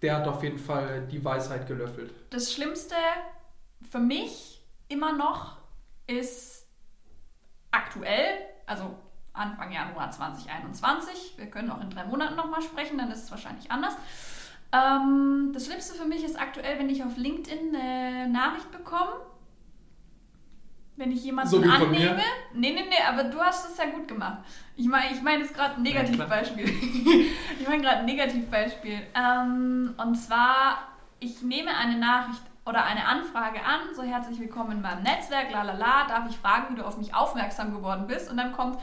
Der 0.00 0.16
hat 0.16 0.28
auf 0.28 0.42
jeden 0.42 0.58
Fall 0.58 1.06
die 1.10 1.24
Weisheit 1.24 1.66
gelöffelt. 1.66 2.12
Das 2.30 2.52
Schlimmste 2.52 2.94
für 3.90 3.98
mich 3.98 4.64
immer 4.88 5.12
noch 5.12 5.56
ist 6.06 6.66
aktuell, 7.70 8.38
also 8.66 8.96
Anfang 9.32 9.72
Januar 9.72 10.10
2021, 10.10 11.34
wir 11.38 11.46
können 11.46 11.70
auch 11.70 11.80
in 11.80 11.90
drei 11.90 12.04
Monaten 12.04 12.36
nochmal 12.36 12.62
sprechen, 12.62 12.98
dann 12.98 13.10
ist 13.10 13.24
es 13.24 13.30
wahrscheinlich 13.30 13.70
anders. 13.70 13.96
Ähm, 14.72 15.50
das 15.52 15.66
Schlimmste 15.66 15.94
für 15.94 16.06
mich 16.06 16.24
ist 16.24 16.40
aktuell, 16.40 16.78
wenn 16.78 16.88
ich 16.88 17.02
auf 17.04 17.16
LinkedIn 17.16 17.74
eine 17.74 18.28
Nachricht 18.28 18.70
bekomme, 18.70 19.12
wenn 20.96 21.10
ich 21.10 21.24
jemanden 21.24 21.50
so 21.50 21.58
annehme. 21.58 22.20
Nee, 22.54 22.72
nee, 22.72 22.84
nee, 22.88 23.02
aber 23.08 23.24
du 23.24 23.38
hast 23.38 23.70
es 23.70 23.78
ja 23.78 23.86
gut 23.86 24.06
gemacht. 24.06 24.38
Ich 24.76 24.86
meine, 24.86 25.14
ich 25.14 25.22
meine 25.22 25.42
jetzt 25.42 25.54
gerade 25.54 25.76
ein 25.76 25.82
Negativbeispiel. 25.82 26.68
ich 27.60 27.68
meine 27.68 27.82
gerade 27.82 27.98
ein 27.98 28.06
Negativbeispiel. 28.06 29.00
Ähm, 29.14 29.94
und 29.96 30.14
zwar, 30.16 30.88
ich 31.20 31.42
nehme 31.42 31.74
eine 31.76 31.98
Nachricht 31.98 32.42
oder 32.64 32.84
eine 32.84 33.06
Anfrage 33.06 33.64
an, 33.64 33.94
so 33.94 34.02
herzlich 34.02 34.38
willkommen 34.38 34.72
in 34.72 34.82
meinem 34.82 35.02
Netzwerk, 35.02 35.50
lalala, 35.50 36.06
darf 36.06 36.28
ich 36.28 36.36
fragen, 36.36 36.72
wie 36.74 36.78
du 36.78 36.86
auf 36.86 36.96
mich 36.96 37.14
aufmerksam 37.14 37.74
geworden 37.74 38.06
bist? 38.06 38.30
Und 38.30 38.36
dann 38.36 38.52
kommt, 38.52 38.78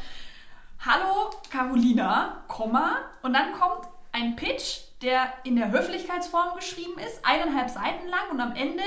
hallo 0.80 1.30
Carolina, 1.50 2.44
Komma, 2.48 2.98
und 3.22 3.34
dann 3.34 3.54
kommt 3.54 3.88
ein 4.12 4.36
Pitch, 4.36 4.80
der 5.02 5.32
in 5.44 5.56
der 5.56 5.72
Höflichkeitsform 5.72 6.56
geschrieben 6.56 7.00
ist, 7.00 7.26
eineinhalb 7.26 7.70
Seiten 7.70 8.08
lang 8.10 8.30
und 8.32 8.42
am 8.42 8.54
Ende, 8.54 8.84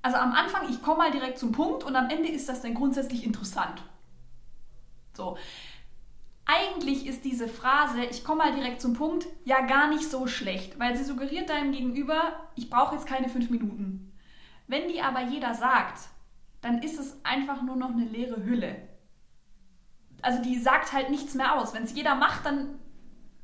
also 0.00 0.16
am 0.16 0.32
Anfang, 0.32 0.68
ich 0.70 0.82
komme 0.82 0.98
mal 0.98 1.10
direkt 1.10 1.38
zum 1.38 1.52
Punkt 1.52 1.84
und 1.84 1.94
am 1.94 2.08
Ende 2.08 2.30
ist 2.30 2.48
das 2.48 2.62
dann 2.62 2.74
grundsätzlich 2.74 3.24
interessant. 3.24 3.82
So. 5.12 5.36
Eigentlich 6.50 7.06
ist 7.06 7.26
diese 7.26 7.46
Phrase, 7.46 8.02
ich 8.04 8.24
komme 8.24 8.44
mal 8.44 8.54
direkt 8.54 8.80
zum 8.80 8.94
Punkt, 8.94 9.26
ja 9.44 9.60
gar 9.66 9.90
nicht 9.90 10.10
so 10.10 10.26
schlecht, 10.26 10.78
weil 10.80 10.96
sie 10.96 11.04
suggeriert 11.04 11.50
deinem 11.50 11.72
Gegenüber, 11.72 12.48
ich 12.56 12.70
brauche 12.70 12.94
jetzt 12.94 13.06
keine 13.06 13.28
fünf 13.28 13.50
Minuten. 13.50 14.14
Wenn 14.66 14.88
die 14.88 15.02
aber 15.02 15.20
jeder 15.20 15.52
sagt, 15.52 16.08
dann 16.62 16.82
ist 16.82 16.98
es 16.98 17.22
einfach 17.22 17.60
nur 17.60 17.76
noch 17.76 17.90
eine 17.90 18.06
leere 18.06 18.44
Hülle. 18.44 18.76
Also 20.22 20.42
die 20.42 20.58
sagt 20.58 20.94
halt 20.94 21.10
nichts 21.10 21.34
mehr 21.34 21.54
aus. 21.54 21.74
Wenn 21.74 21.82
es 21.82 21.94
jeder 21.94 22.14
macht, 22.14 22.46
dann 22.46 22.78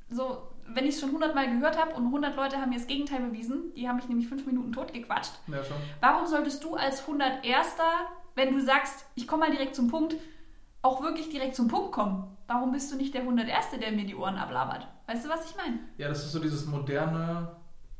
so, 0.08 0.48
wenn 0.66 0.86
ich 0.86 0.94
es 0.94 1.00
schon 1.02 1.12
hundertmal 1.12 1.50
gehört 1.50 1.78
habe 1.78 1.94
und 1.94 2.10
hundert 2.10 2.36
Leute 2.36 2.58
haben 2.58 2.70
mir 2.70 2.78
das 2.78 2.86
Gegenteil 2.86 3.20
bewiesen, 3.20 3.74
die 3.74 3.86
haben 3.86 3.96
mich 3.96 4.08
nämlich 4.08 4.28
fünf 4.28 4.46
Minuten 4.46 4.72
totgequatscht. 4.72 5.34
Ja, 5.48 5.62
schon. 5.62 5.76
Warum 6.00 6.26
solltest 6.26 6.64
du 6.64 6.74
als 6.74 7.02
101. 7.02 7.76
wenn 8.34 8.54
du 8.54 8.62
sagst, 8.62 9.04
ich 9.14 9.28
komme 9.28 9.46
mal 9.46 9.52
direkt 9.52 9.74
zum 9.74 9.88
Punkt, 9.88 10.16
auch 10.84 11.02
wirklich 11.02 11.28
direkt 11.30 11.56
zum 11.56 11.68
Punkt 11.68 11.92
kommen? 11.92 12.34
warum 12.46 12.72
bist 12.72 12.92
du 12.92 12.96
nicht 12.96 13.14
der 13.14 13.22
101. 13.22 13.66
der 13.80 13.92
mir 13.92 14.04
die 14.04 14.14
Ohren 14.14 14.36
ablabert? 14.36 14.86
Weißt 15.06 15.24
du, 15.24 15.28
was 15.28 15.50
ich 15.50 15.56
meine? 15.56 15.78
Ja, 15.98 16.08
das 16.08 16.24
ist 16.24 16.32
so 16.32 16.38
dieses 16.38 16.66
moderne 16.66 17.56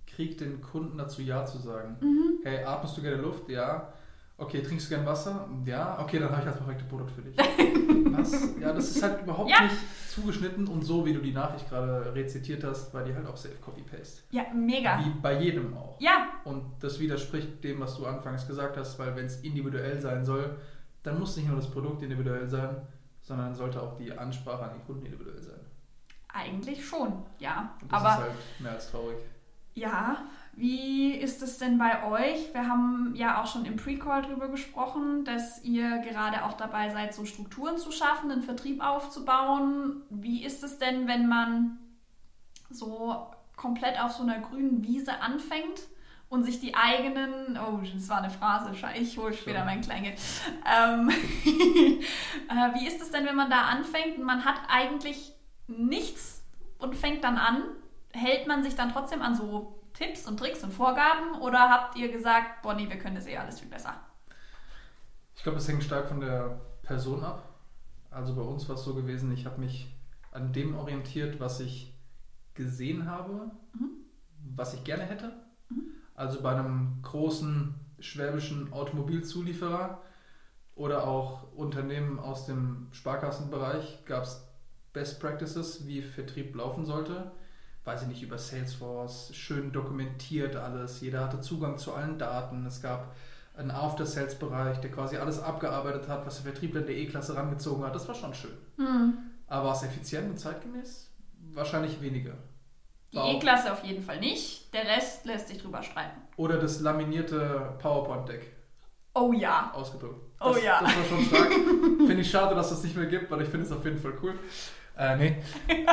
Krieg, 0.07 0.39
den 0.39 0.61
Kunden 0.61 0.99
dazu 0.99 1.23
Ja 1.23 1.45
zu 1.45 1.59
sagen. 1.59 1.97
Mhm. 2.01 2.41
Hey, 2.45 2.65
atmest 2.65 2.97
du 2.97 3.03
gerne 3.03 3.17
Luft? 3.17 3.49
Ja. 3.49 3.93
Okay, 4.37 4.63
trinkst 4.63 4.87
du 4.87 4.95
gerne 4.95 5.07
Wasser? 5.07 5.49
Ja. 5.65 5.99
Okay, 6.01 6.19
dann 6.19 6.31
habe 6.31 6.41
ich 6.41 6.47
das 6.47 6.57
perfekte 6.57 6.85
Produkt 6.85 7.13
für 7.13 7.23
dich. 7.23 7.37
was? 8.17 8.57
Ja, 8.61 8.73
das 8.73 8.91
ist 8.91 9.03
halt 9.03 9.23
überhaupt 9.23 9.49
ja. 9.49 9.63
nicht 9.63 9.77
zugeschnitten 10.09 10.67
und 10.67 10.83
so, 10.83 11.07
wie 11.07 11.13
du 11.13 11.21
die 11.21 11.33
Nachricht 11.33 11.69
gerade 11.69 12.13
rezitiert 12.15 12.65
hast, 12.65 12.93
weil 12.95 13.05
die 13.05 13.15
halt 13.15 13.27
auch 13.27 13.37
safe 13.37 13.57
Copy-Paste. 13.61 14.23
Ja, 14.31 14.47
mega. 14.53 15.05
Wie 15.05 15.11
bei 15.21 15.41
jedem 15.41 15.77
auch. 15.77 16.01
Ja. 16.01 16.29
Und 16.45 16.65
das 16.81 16.99
widerspricht 16.99 17.63
dem, 17.63 17.81
was 17.81 17.97
du 17.97 18.07
anfangs 18.07 18.47
gesagt 18.47 18.77
hast, 18.77 18.99
weil 18.99 19.15
wenn 19.15 19.27
es 19.27 19.41
individuell 19.43 20.01
sein 20.01 20.25
soll, 20.25 20.57
dann 21.05 21.21
muss 21.21 21.37
nicht 21.37 21.47
nur 21.47 21.57
das 21.57 21.71
Produkt 21.71 22.03
individuell 22.03 22.49
sein, 22.49 22.77
sondern 23.21 23.55
sollte 23.55 23.81
auch 23.81 23.97
die 23.97 24.17
Ansprache 24.17 24.65
an 24.65 24.73
den 24.73 24.85
Kunden 24.85 25.07
individuell 25.07 25.41
sein. 25.41 25.61
Eigentlich 26.29 26.85
schon, 26.85 27.23
ja. 27.39 27.77
Und 27.81 27.93
das 27.93 28.01
Aber, 28.01 28.11
ist 28.11 28.19
halt 28.19 28.61
mehr 28.61 28.73
als 28.73 28.91
traurig. 28.91 29.19
Ja, 29.75 30.25
wie 30.55 31.13
ist 31.13 31.43
es 31.43 31.59
denn 31.59 31.79
bei 31.79 32.05
euch? 32.05 32.53
Wir 32.55 32.69
haben 32.69 33.13
ja 33.17 33.43
auch 33.43 33.47
schon 33.47 33.65
im 33.65 33.77
Pre-Call 33.77 34.23
darüber 34.23 34.49
gesprochen, 34.49 35.25
dass 35.25 35.63
ihr 35.63 35.99
gerade 35.99 36.45
auch 36.45 36.55
dabei 36.55 36.91
seid, 36.91 37.15
so 37.15 37.25
Strukturen 37.25 37.77
zu 37.77 37.91
schaffen, 37.93 38.31
einen 38.31 38.43
Vertrieb 38.43 38.83
aufzubauen. 38.83 40.03
Wie 40.11 40.45
ist 40.45 40.63
es 40.63 40.79
denn, 40.79 41.07
wenn 41.07 41.29
man 41.29 41.79
so 42.71 43.27
komplett 43.57 44.01
auf 44.01 44.13
so 44.13 44.23
einer 44.23 44.41
grünen 44.41 44.83
Wiese 44.85 45.21
anfängt? 45.21 45.83
Und 46.35 46.43
sich 46.43 46.59
die 46.59 46.75
eigenen, 46.75 47.57
oh, 47.57 47.79
das 47.95 48.09
war 48.09 48.19
eine 48.19 48.29
Phrase, 48.29 48.73
ich 49.01 49.17
hole 49.17 49.33
später 49.33 49.65
mein 49.65 49.83
Kleingeld. 49.83 50.19
Ähm, 50.67 51.09
äh, 51.49 52.75
wie 52.75 52.89
ist 52.89 53.01
es 53.01 53.13
denn, 53.13 53.25
wenn 53.25 53.37
man 53.37 53.49
da 53.49 53.63
anfängt 53.63 54.19
und 54.19 54.25
man 54.25 54.45
hat 54.45 54.57
eigentlich 54.69 55.33
nichts 55.69 56.45
und 56.79 56.97
fängt 56.97 57.23
dann 57.23 57.39
an? 57.39 57.63
Hält 58.11 58.49
man 58.49 58.65
sich 58.65 58.75
dann 58.75 58.93
trotzdem 58.93 59.23
an 59.23 59.37
so 59.37 59.81
Tipps 59.93 60.27
und 60.27 60.39
Tricks 60.39 60.65
und 60.65 60.73
Vorgaben 60.73 61.41
oder 61.41 61.71
habt 61.71 61.97
ihr 61.97 62.11
gesagt, 62.11 62.63
Bonnie, 62.63 62.89
wir 62.89 62.99
können 62.99 63.15
das 63.15 63.29
eh 63.29 63.37
alles 63.37 63.61
viel 63.61 63.69
besser? 63.69 63.95
Ich 65.37 65.45
glaube, 65.45 65.59
es 65.59 65.69
hängt 65.69 65.85
stark 65.85 66.09
von 66.09 66.21
der 66.21 66.61
Person 66.83 67.23
ab. 67.23 67.49
Also 68.11 68.35
bei 68.35 68.43
uns 68.43 68.69
war 68.69 68.75
es 68.75 68.83
so 68.83 68.95
gewesen, 68.95 69.33
ich 69.33 69.47
habe 69.47 69.61
mich 69.61 69.87
an 70.33 70.53
dem 70.53 70.77
orientiert, 70.77 71.39
was 71.39 71.61
ich 71.61 71.95
gesehen 72.55 73.09
habe, 73.09 73.53
mhm. 73.73 73.91
was 74.57 74.75
ich 74.75 74.83
gerne 74.83 75.05
hätte. 75.05 75.33
Also 76.15 76.41
bei 76.43 76.53
einem 76.53 77.01
großen 77.03 77.75
schwäbischen 77.99 78.73
Automobilzulieferer 78.73 80.01
oder 80.75 81.07
auch 81.07 81.53
Unternehmen 81.55 82.19
aus 82.19 82.47
dem 82.47 82.89
Sparkassenbereich 82.93 84.05
gab 84.07 84.25
es 84.25 84.47
Best 84.93 85.21
Practices, 85.21 85.87
wie 85.87 86.03
Vertrieb 86.03 86.55
laufen 86.55 86.85
sollte. 86.85 87.33
Weiß 87.85 88.03
ich 88.03 88.09
nicht, 88.09 88.23
über 88.23 88.39
Salesforce, 88.39 89.35
schön 89.35 89.73
dokumentiert 89.73 90.57
alles. 90.57 91.01
Jeder 91.01 91.25
hatte 91.25 91.41
Zugang 91.41 91.79
zu 91.79 91.93
allen 91.93 92.19
Daten. 92.19 92.65
Es 92.65 92.81
gab 92.81 93.15
einen 93.57 93.71
After-Sales-Bereich, 93.71 94.79
der 94.79 94.91
quasi 94.91 95.17
alles 95.17 95.41
abgearbeitet 95.41 96.09
hat, 96.09 96.27
was 96.27 96.37
der 96.37 96.53
Vertriebler 96.53 96.81
in 96.81 96.87
der 96.87 96.97
E-Klasse 96.97 97.37
rangezogen 97.37 97.85
hat. 97.85 97.95
Das 97.95 98.09
war 98.09 98.15
schon 98.15 98.35
schön. 98.35 98.57
Mhm. 98.79 99.15
Aber 99.47 99.67
war 99.67 99.77
es 99.77 99.83
effizient 99.83 100.31
und 100.31 100.39
zeitgemäß? 100.39 101.11
Wahrscheinlich 101.53 102.01
weniger. 102.01 102.35
Die 103.15 103.37
E-Klasse 103.37 103.73
auf 103.73 103.85
jeden 103.85 104.03
Fall 104.03 104.19
nicht. 104.19 104.73
Der 104.75 104.85
Rest 104.85 105.25
lässt 105.25 105.49
sich 105.49 105.59
drüber 105.59 105.83
streiten. 105.83 106.21
Oder 106.37 106.59
das 106.59 106.81
laminierte 106.81 107.75
PowerPoint-Deck. 107.79 108.53
Oh 109.15 109.33
ja. 109.33 109.73
Ausgedruckt. 109.73 110.21
Oh 110.41 110.49
das, 110.49 110.57
oh 110.57 110.65
ja. 110.65 110.81
Das 110.81 110.97
war 110.97 111.05
schon 111.05 111.25
stark. 111.25 111.53
finde 112.07 112.21
ich 112.21 112.31
schade, 112.31 112.55
dass 112.55 112.67
es 112.67 112.79
das 112.79 112.85
nicht 112.85 112.97
mehr 112.97 113.07
gibt, 113.07 113.31
weil 113.31 113.43
ich 113.43 113.49
finde 113.49 113.67
es 113.67 113.73
auf 113.73 113.85
jeden 113.85 113.99
Fall 113.99 114.15
cool. 114.23 114.35
Äh, 114.99 115.17
nee. 115.17 115.37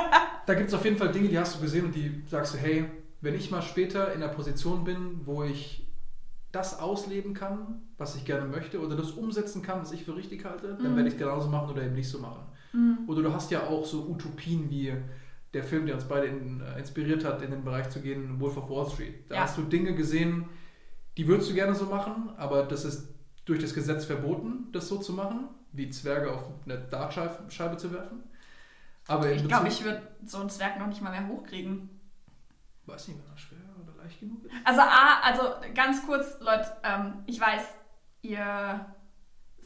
da 0.46 0.54
gibt 0.56 0.70
es 0.70 0.74
auf 0.74 0.84
jeden 0.84 0.98
Fall 0.98 1.12
Dinge, 1.12 1.28
die 1.28 1.38
hast 1.38 1.56
du 1.56 1.62
gesehen 1.62 1.86
und 1.86 1.96
die 1.96 2.24
sagst 2.28 2.56
du, 2.56 2.58
hey, 2.58 2.86
wenn 3.22 3.36
ich 3.36 3.52
mal 3.52 3.62
später 3.62 4.14
in 4.14 4.22
der 4.22 4.30
Position 4.30 4.84
bin, 4.84 5.22
wo 5.26 5.44
ich 5.44 5.88
das 6.52 6.80
ausleben 6.80 7.34
kann, 7.34 7.82
was 7.98 8.16
ich 8.16 8.26
gerne 8.26 8.48
möchte, 8.48 8.82
oder 8.82 8.96
das 8.96 9.12
umsetzen 9.12 9.62
kann, 9.62 9.82
was 9.82 9.92
ich 9.92 10.04
für 10.04 10.16
richtig 10.16 10.44
halte, 10.44 10.76
dann 10.82 10.94
mhm. 10.94 10.96
werde 10.96 11.10
ich 11.10 11.14
es 11.14 11.20
genauso 11.20 11.48
machen 11.48 11.70
oder 11.70 11.84
eben 11.84 11.94
nicht 11.96 12.10
so 12.10 12.20
machen. 12.20 12.44
Mhm. 12.74 13.00
Oder 13.08 13.22
du 13.22 13.34
hast 13.34 13.52
ja 13.52 13.68
auch 13.68 13.86
so 13.86 14.08
Utopien 14.10 14.70
wie 14.70 14.94
der 15.54 15.64
Film, 15.64 15.86
der 15.86 15.96
uns 15.96 16.06
beide 16.06 16.28
in, 16.28 16.62
äh, 16.62 16.80
inspiriert 16.80 17.26
hat, 17.26 17.42
in 17.42 17.52
den 17.52 17.64
Bereich 17.64 17.90
zu 17.90 18.02
gehen, 18.02 18.40
Wolf 18.40 18.58
of 18.58 18.70
Wall 18.70 18.90
Street. 18.90 19.30
Da 19.30 19.36
ja. 19.36 19.42
hast 19.42 19.58
du 19.58 19.64
Dinge 19.64 19.96
gesehen, 19.96 20.46
die 21.18 21.28
würdest 21.28 21.50
du 21.50 21.54
gerne 21.54 21.76
so 21.76 21.86
machen, 21.86 22.30
aber 22.38 22.64
das 22.64 22.86
ist 22.86 23.10
durch 23.46 23.60
das 23.60 23.74
Gesetz 23.74 24.06
verboten, 24.06 24.72
das 24.72 24.88
so 24.88 24.98
zu 24.98 25.14
machen. 25.14 25.50
wie 25.74 25.90
Zwerge 25.90 26.32
auf 26.34 26.44
eine 26.66 26.78
Dartscheibe 26.78 27.78
zu 27.78 27.94
werfen. 27.94 28.24
Aber 29.08 29.32
ich 29.32 29.48
glaube, 29.48 29.68
ich 29.68 29.84
würde 29.84 30.02
so 30.26 30.40
einen 30.40 30.50
Zwerg 30.50 30.80
noch 30.80 30.88
nicht 30.88 31.02
mal 31.02 31.12
mehr 31.12 31.28
hochkriegen. 31.28 31.90
Weiß 32.86 33.08
nicht, 33.08 33.20
wenn 33.20 33.32
er 33.32 33.38
schwer 33.38 33.58
oder 33.82 34.04
leicht 34.04 34.20
genug 34.20 34.44
ist. 34.44 34.54
Also, 34.64 34.82
A, 34.82 35.22
also 35.24 35.44
ganz 35.74 36.06
kurz, 36.06 36.40
Leute, 36.40 36.72
ähm, 36.84 37.24
ich 37.26 37.40
weiß, 37.40 37.64
ihr 38.22 38.86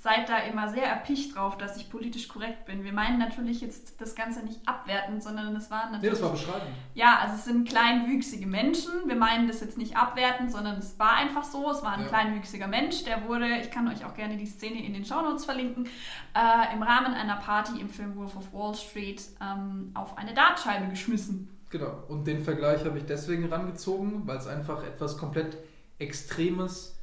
seid 0.06 0.30
da 0.30 0.38
immer 0.38 0.70
sehr 0.70 0.86
erpicht 0.86 1.36
drauf, 1.36 1.58
dass 1.58 1.78
ich 1.78 1.90
politisch 1.90 2.28
korrekt 2.28 2.66
bin. 2.66 2.84
Wir 2.84 2.94
meinen 2.94 3.18
natürlich 3.18 3.60
jetzt 3.60 4.00
das 4.00 4.14
Ganze 4.14 4.46
nicht 4.46 4.60
abwertend, 4.68 5.24
sondern 5.24 5.56
das 5.56 5.72
waren 5.72 5.94
natürlich. 5.94 6.04
Nee, 6.04 6.10
das 6.10 6.22
war 6.22 6.32
beschreibend. 6.32 6.70
Ja, 6.94 7.18
also 7.24 7.34
es 7.34 7.46
sind 7.46 7.68
kleinwüchsige 7.68 8.46
Menschen. 8.46 8.92
Wir 9.08 9.16
meinen 9.16 9.48
das 9.48 9.62
jetzt 9.62 9.80
nicht 9.80 9.98
abwertend, 9.98 10.52
sondern 10.52 10.78
es 10.78 11.00
war 11.00 11.14
einfach 11.14 11.44
so. 11.44 11.72
Es 11.72 11.82
war 11.82 11.94
ein 11.94 12.02
ja. 12.02 12.08
kleinwüchsiger 12.08 12.68
Mensch, 12.68 13.04
der 13.04 13.28
wurde, 13.28 13.48
ich 13.58 13.72
kann 13.72 13.88
euch 13.88 14.06
auch 14.06 14.14
gerne 14.14 14.38
die 14.38 14.46
Szene 14.46 14.86
in 14.86 14.94
den 14.94 15.06
Shownotes 15.06 15.44
verlinken, 15.44 15.88
äh, 16.36 16.76
im 16.76 16.84
Rahmen 16.84 17.16
einer 17.16 17.38
Party 17.38 17.82
im 17.82 17.90
Film 17.90 18.16
Wolf 18.16 18.38
of 18.38 18.54
Wall 18.54 18.76
Street 18.76 19.24
ähm, 19.42 19.90
auf 19.96 20.20
eine 20.20 20.36
Dartscheibe 20.36 20.88
geschmissen. 20.88 21.50
Genau, 21.72 22.04
und 22.10 22.28
den 22.28 22.44
Vergleich 22.44 22.86
habe 22.86 23.00
ich 23.00 23.06
deswegen 23.08 23.52
rangezogen, 23.52 24.28
weil 24.28 24.38
es 24.38 24.46
einfach 24.46 24.84
etwas 24.84 25.18
komplett 25.18 25.58
Extremes, 25.98 26.96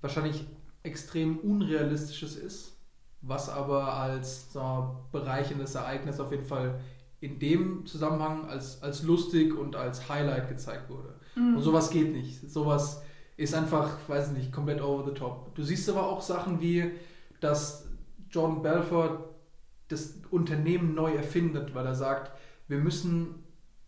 wahrscheinlich 0.00 0.44
extrem 0.82 1.38
Unrealistisches 1.38 2.36
ist, 2.36 2.76
was 3.20 3.48
aber 3.48 3.94
als 3.94 4.52
so, 4.52 4.96
bereichendes 5.12 5.74
Ereignis 5.74 6.20
auf 6.20 6.30
jeden 6.32 6.44
Fall 6.44 6.80
in 7.20 7.38
dem 7.38 7.86
Zusammenhang 7.86 8.46
als, 8.48 8.82
als 8.82 9.04
lustig 9.04 9.56
und 9.56 9.76
als 9.76 10.08
Highlight 10.08 10.48
gezeigt 10.48 10.90
wurde. 10.90 11.14
Mhm. 11.36 11.56
Und 11.56 11.62
sowas 11.62 11.90
geht 11.90 12.12
nicht. 12.12 12.50
Sowas 12.50 13.02
ist 13.36 13.54
einfach, 13.54 13.96
weiß 14.08 14.32
nicht, 14.32 14.52
komplett 14.52 14.82
over 14.82 15.04
the 15.08 15.14
top. 15.14 15.54
Du 15.54 15.62
siehst 15.62 15.88
aber 15.88 16.08
auch 16.08 16.20
Sachen 16.20 16.60
wie, 16.60 16.90
dass 17.40 17.86
John 18.30 18.62
Belfort 18.62 19.20
das 19.88 20.14
Unternehmen 20.30 20.94
neu 20.94 21.14
erfindet, 21.14 21.74
weil 21.74 21.86
er 21.86 21.94
sagt, 21.94 22.32
wir 22.66 22.78
müssen 22.78 23.41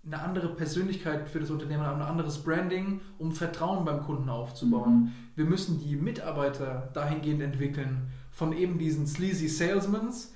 eine 0.06 0.20
andere 0.20 0.48
Persönlichkeit 0.48 1.28
für 1.28 1.40
das 1.40 1.50
Unternehmen 1.50 1.84
haben, 1.84 2.02
ein 2.02 2.08
anderes 2.08 2.42
Branding, 2.42 3.00
um 3.18 3.32
Vertrauen 3.32 3.84
beim 3.84 4.02
Kunden 4.02 4.28
aufzubauen. 4.28 4.94
Mhm. 4.94 5.12
Wir 5.34 5.44
müssen 5.44 5.80
die 5.80 5.96
Mitarbeiter 5.96 6.90
dahingehend 6.92 7.42
entwickeln, 7.42 8.08
von 8.30 8.52
eben 8.52 8.78
diesen 8.78 9.06
sleazy 9.06 9.48
Salesmans, 9.48 10.34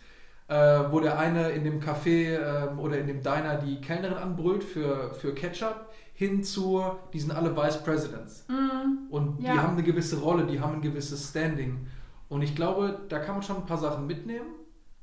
äh, 0.48 0.54
wo 0.90 1.00
der 1.00 1.18
eine 1.18 1.50
in 1.50 1.64
dem 1.64 1.80
Café 1.80 2.36
äh, 2.36 2.68
oder 2.78 2.98
in 2.98 3.06
dem 3.06 3.22
Diner 3.22 3.56
die 3.56 3.80
Kellnerin 3.80 4.16
anbrüllt 4.16 4.64
für, 4.64 5.12
für 5.14 5.34
Ketchup, 5.34 5.88
hin 6.14 6.42
zu, 6.42 6.82
die 7.12 7.20
sind 7.20 7.32
alle 7.32 7.56
Vice 7.56 7.82
Presidents. 7.84 8.46
Mhm. 8.48 9.08
Und 9.10 9.40
ja. 9.40 9.52
die 9.52 9.58
haben 9.58 9.74
eine 9.74 9.82
gewisse 9.82 10.18
Rolle, 10.18 10.46
die 10.46 10.60
haben 10.60 10.74
ein 10.74 10.82
gewisses 10.82 11.28
Standing. 11.28 11.86
Und 12.28 12.42
ich 12.42 12.56
glaube, 12.56 13.00
da 13.08 13.18
kann 13.18 13.36
man 13.36 13.42
schon 13.42 13.56
ein 13.56 13.66
paar 13.66 13.78
Sachen 13.78 14.06
mitnehmen, 14.06 14.54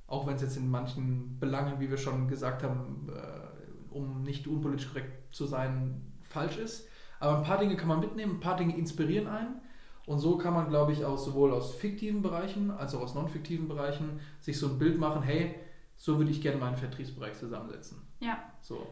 auch 0.08 0.28
wenn 0.28 0.36
es 0.36 0.42
jetzt 0.42 0.58
in 0.58 0.70
manchen 0.70 1.40
Belangen, 1.40 1.80
wie 1.80 1.90
wir 1.90 1.98
schon 1.98 2.28
gesagt 2.28 2.64
haben, 2.64 3.10
äh, 3.10 3.55
um 3.96 4.22
nicht 4.22 4.48
unpolitisch 4.48 4.90
korrekt 4.90 5.34
zu 5.34 5.46
sein, 5.46 6.14
falsch 6.24 6.58
ist. 6.58 6.88
Aber 7.20 7.38
ein 7.38 7.44
paar 7.44 7.58
Dinge 7.58 7.78
kann 7.78 7.88
man 7.88 8.00
mitnehmen, 8.00 8.36
ein 8.36 8.40
paar 8.40 8.58
Dinge 8.58 8.78
inspirieren 8.78 9.28
einen. 9.28 9.62
Und 10.06 10.20
so 10.20 10.38
kann 10.38 10.54
man, 10.54 10.70
glaube 10.70 10.92
ich, 10.92 11.04
auch 11.04 11.18
sowohl 11.18 11.52
aus 11.52 11.74
fiktiven 11.74 12.22
Bereichen 12.22 12.70
als 12.70 12.94
auch 12.94 13.02
aus 13.02 13.16
non-fiktiven 13.16 13.68
Bereichen 13.68 14.20
sich 14.40 14.60
so 14.60 14.68
ein 14.68 14.78
Bild 14.78 15.00
machen, 15.00 15.24
hey, 15.24 15.56
so 15.96 16.18
würde 16.18 16.30
ich 16.30 16.42
gerne 16.42 16.58
meinen 16.58 16.78
Vertriebsbereich 16.78 17.34
zusammensetzen. 17.34 18.02
Ja. 18.20 18.38
So. 18.62 18.86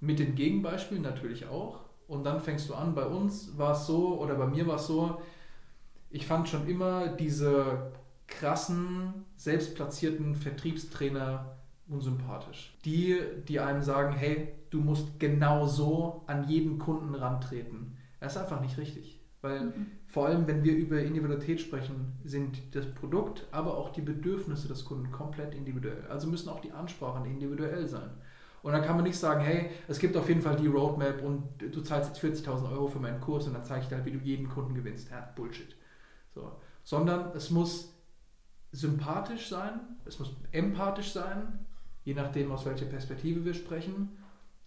Mit 0.00 0.18
den 0.18 0.34
Gegenbeispielen 0.34 1.02
natürlich 1.02 1.46
auch. 1.46 1.80
Und 2.06 2.24
dann 2.24 2.40
fängst 2.40 2.68
du 2.68 2.74
an, 2.74 2.94
bei 2.94 3.06
uns 3.06 3.58
war 3.58 3.72
es 3.72 3.86
so, 3.86 4.18
oder 4.20 4.36
bei 4.36 4.46
mir 4.46 4.66
war 4.66 4.76
es 4.76 4.86
so, 4.86 5.20
ich 6.10 6.26
fand 6.26 6.48
schon 6.48 6.66
immer 6.68 7.08
diese 7.08 7.92
krassen, 8.26 9.24
selbstplatzierten 9.36 10.34
Vertriebstrainer 10.34 11.53
unsympathisch. 11.88 12.76
Die, 12.84 13.20
die 13.48 13.60
einem 13.60 13.82
sagen, 13.82 14.14
hey, 14.14 14.48
du 14.70 14.80
musst 14.80 15.20
genau 15.20 15.66
so 15.66 16.24
an 16.26 16.48
jeden 16.48 16.78
Kunden 16.78 17.14
rantreten. 17.14 17.96
Das 18.20 18.36
ist 18.36 18.42
einfach 18.42 18.60
nicht 18.60 18.78
richtig. 18.78 19.20
Weil 19.42 19.66
mhm. 19.66 19.86
vor 20.06 20.26
allem, 20.26 20.46
wenn 20.46 20.64
wir 20.64 20.74
über 20.74 21.02
Individualität 21.02 21.60
sprechen, 21.60 22.18
sind 22.24 22.74
das 22.74 22.86
Produkt, 22.94 23.46
aber 23.50 23.76
auch 23.76 23.90
die 23.90 24.00
Bedürfnisse 24.00 24.68
des 24.68 24.86
Kunden 24.86 25.12
komplett 25.12 25.54
individuell. 25.54 26.06
Also 26.08 26.28
müssen 26.28 26.48
auch 26.48 26.60
die 26.60 26.72
Ansprachen 26.72 27.26
individuell 27.26 27.86
sein. 27.86 28.10
Und 28.62 28.72
dann 28.72 28.82
kann 28.82 28.96
man 28.96 29.04
nicht 29.04 29.18
sagen, 29.18 29.42
hey, 29.42 29.68
es 29.88 29.98
gibt 29.98 30.16
auf 30.16 30.26
jeden 30.28 30.40
Fall 30.40 30.56
die 30.56 30.66
Roadmap 30.66 31.22
und 31.22 31.42
du 31.58 31.82
zahlst 31.82 32.22
jetzt 32.24 32.46
40.000 32.48 32.72
Euro 32.72 32.88
für 32.88 32.98
meinen 32.98 33.20
Kurs 33.20 33.46
und 33.46 33.52
dann 33.52 33.64
zeige 33.64 33.82
ich 33.82 33.88
dir 33.88 33.96
halt, 33.96 34.06
wie 34.06 34.12
du 34.12 34.18
jeden 34.20 34.48
Kunden 34.48 34.74
gewinnst. 34.74 35.10
Ja, 35.10 35.30
Bullshit. 35.36 35.76
So. 36.34 36.50
Sondern 36.82 37.36
es 37.36 37.50
muss 37.50 37.94
sympathisch 38.72 39.50
sein, 39.50 39.80
es 40.06 40.18
muss 40.18 40.34
empathisch 40.52 41.12
sein, 41.12 41.66
je 42.04 42.14
nachdem, 42.14 42.52
aus 42.52 42.66
welcher 42.66 42.86
Perspektive 42.86 43.44
wir 43.44 43.54
sprechen. 43.54 44.16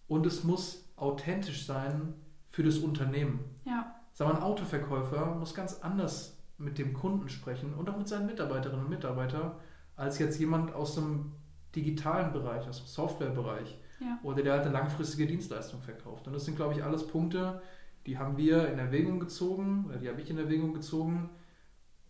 Und 0.07 0.25
es 0.25 0.43
muss 0.43 0.85
authentisch 0.95 1.65
sein 1.65 2.13
für 2.49 2.63
das 2.63 2.77
Unternehmen. 2.79 3.39
Ja. 3.65 3.95
Sag 4.13 4.27
mal, 4.27 4.35
ein 4.35 4.41
Autoverkäufer 4.41 5.35
muss 5.35 5.53
ganz 5.53 5.81
anders 5.81 6.37
mit 6.57 6.79
dem 6.79 6.93
Kunden 6.93 7.29
sprechen 7.29 7.73
und 7.75 7.89
auch 7.89 7.97
mit 7.97 8.07
seinen 8.07 8.25
Mitarbeiterinnen 8.25 8.85
und 8.85 8.89
Mitarbeitern, 8.89 9.51
als 9.95 10.17
jetzt 10.17 10.39
jemand 10.39 10.73
aus 10.73 10.95
dem 10.95 11.33
digitalen 11.75 12.33
Bereich, 12.33 12.67
aus 12.67 12.79
dem 12.79 12.87
Softwarebereich 12.87 13.77
ja. 13.99 14.17
oder 14.23 14.41
der 14.41 14.53
halt 14.53 14.63
eine 14.63 14.71
langfristige 14.71 15.27
Dienstleistung 15.27 15.81
verkauft. 15.81 16.25
Und 16.25 16.33
das 16.33 16.45
sind, 16.45 16.55
glaube 16.55 16.73
ich, 16.73 16.83
alles 16.83 17.05
Punkte, 17.05 17.61
die 18.07 18.17
haben 18.17 18.37
wir 18.37 18.71
in 18.71 18.79
Erwägung 18.79 19.19
gezogen, 19.19 19.85
oder 19.87 19.97
die 19.97 20.09
habe 20.09 20.21
ich 20.21 20.29
in 20.29 20.37
Erwägung 20.39 20.73
gezogen, 20.73 21.29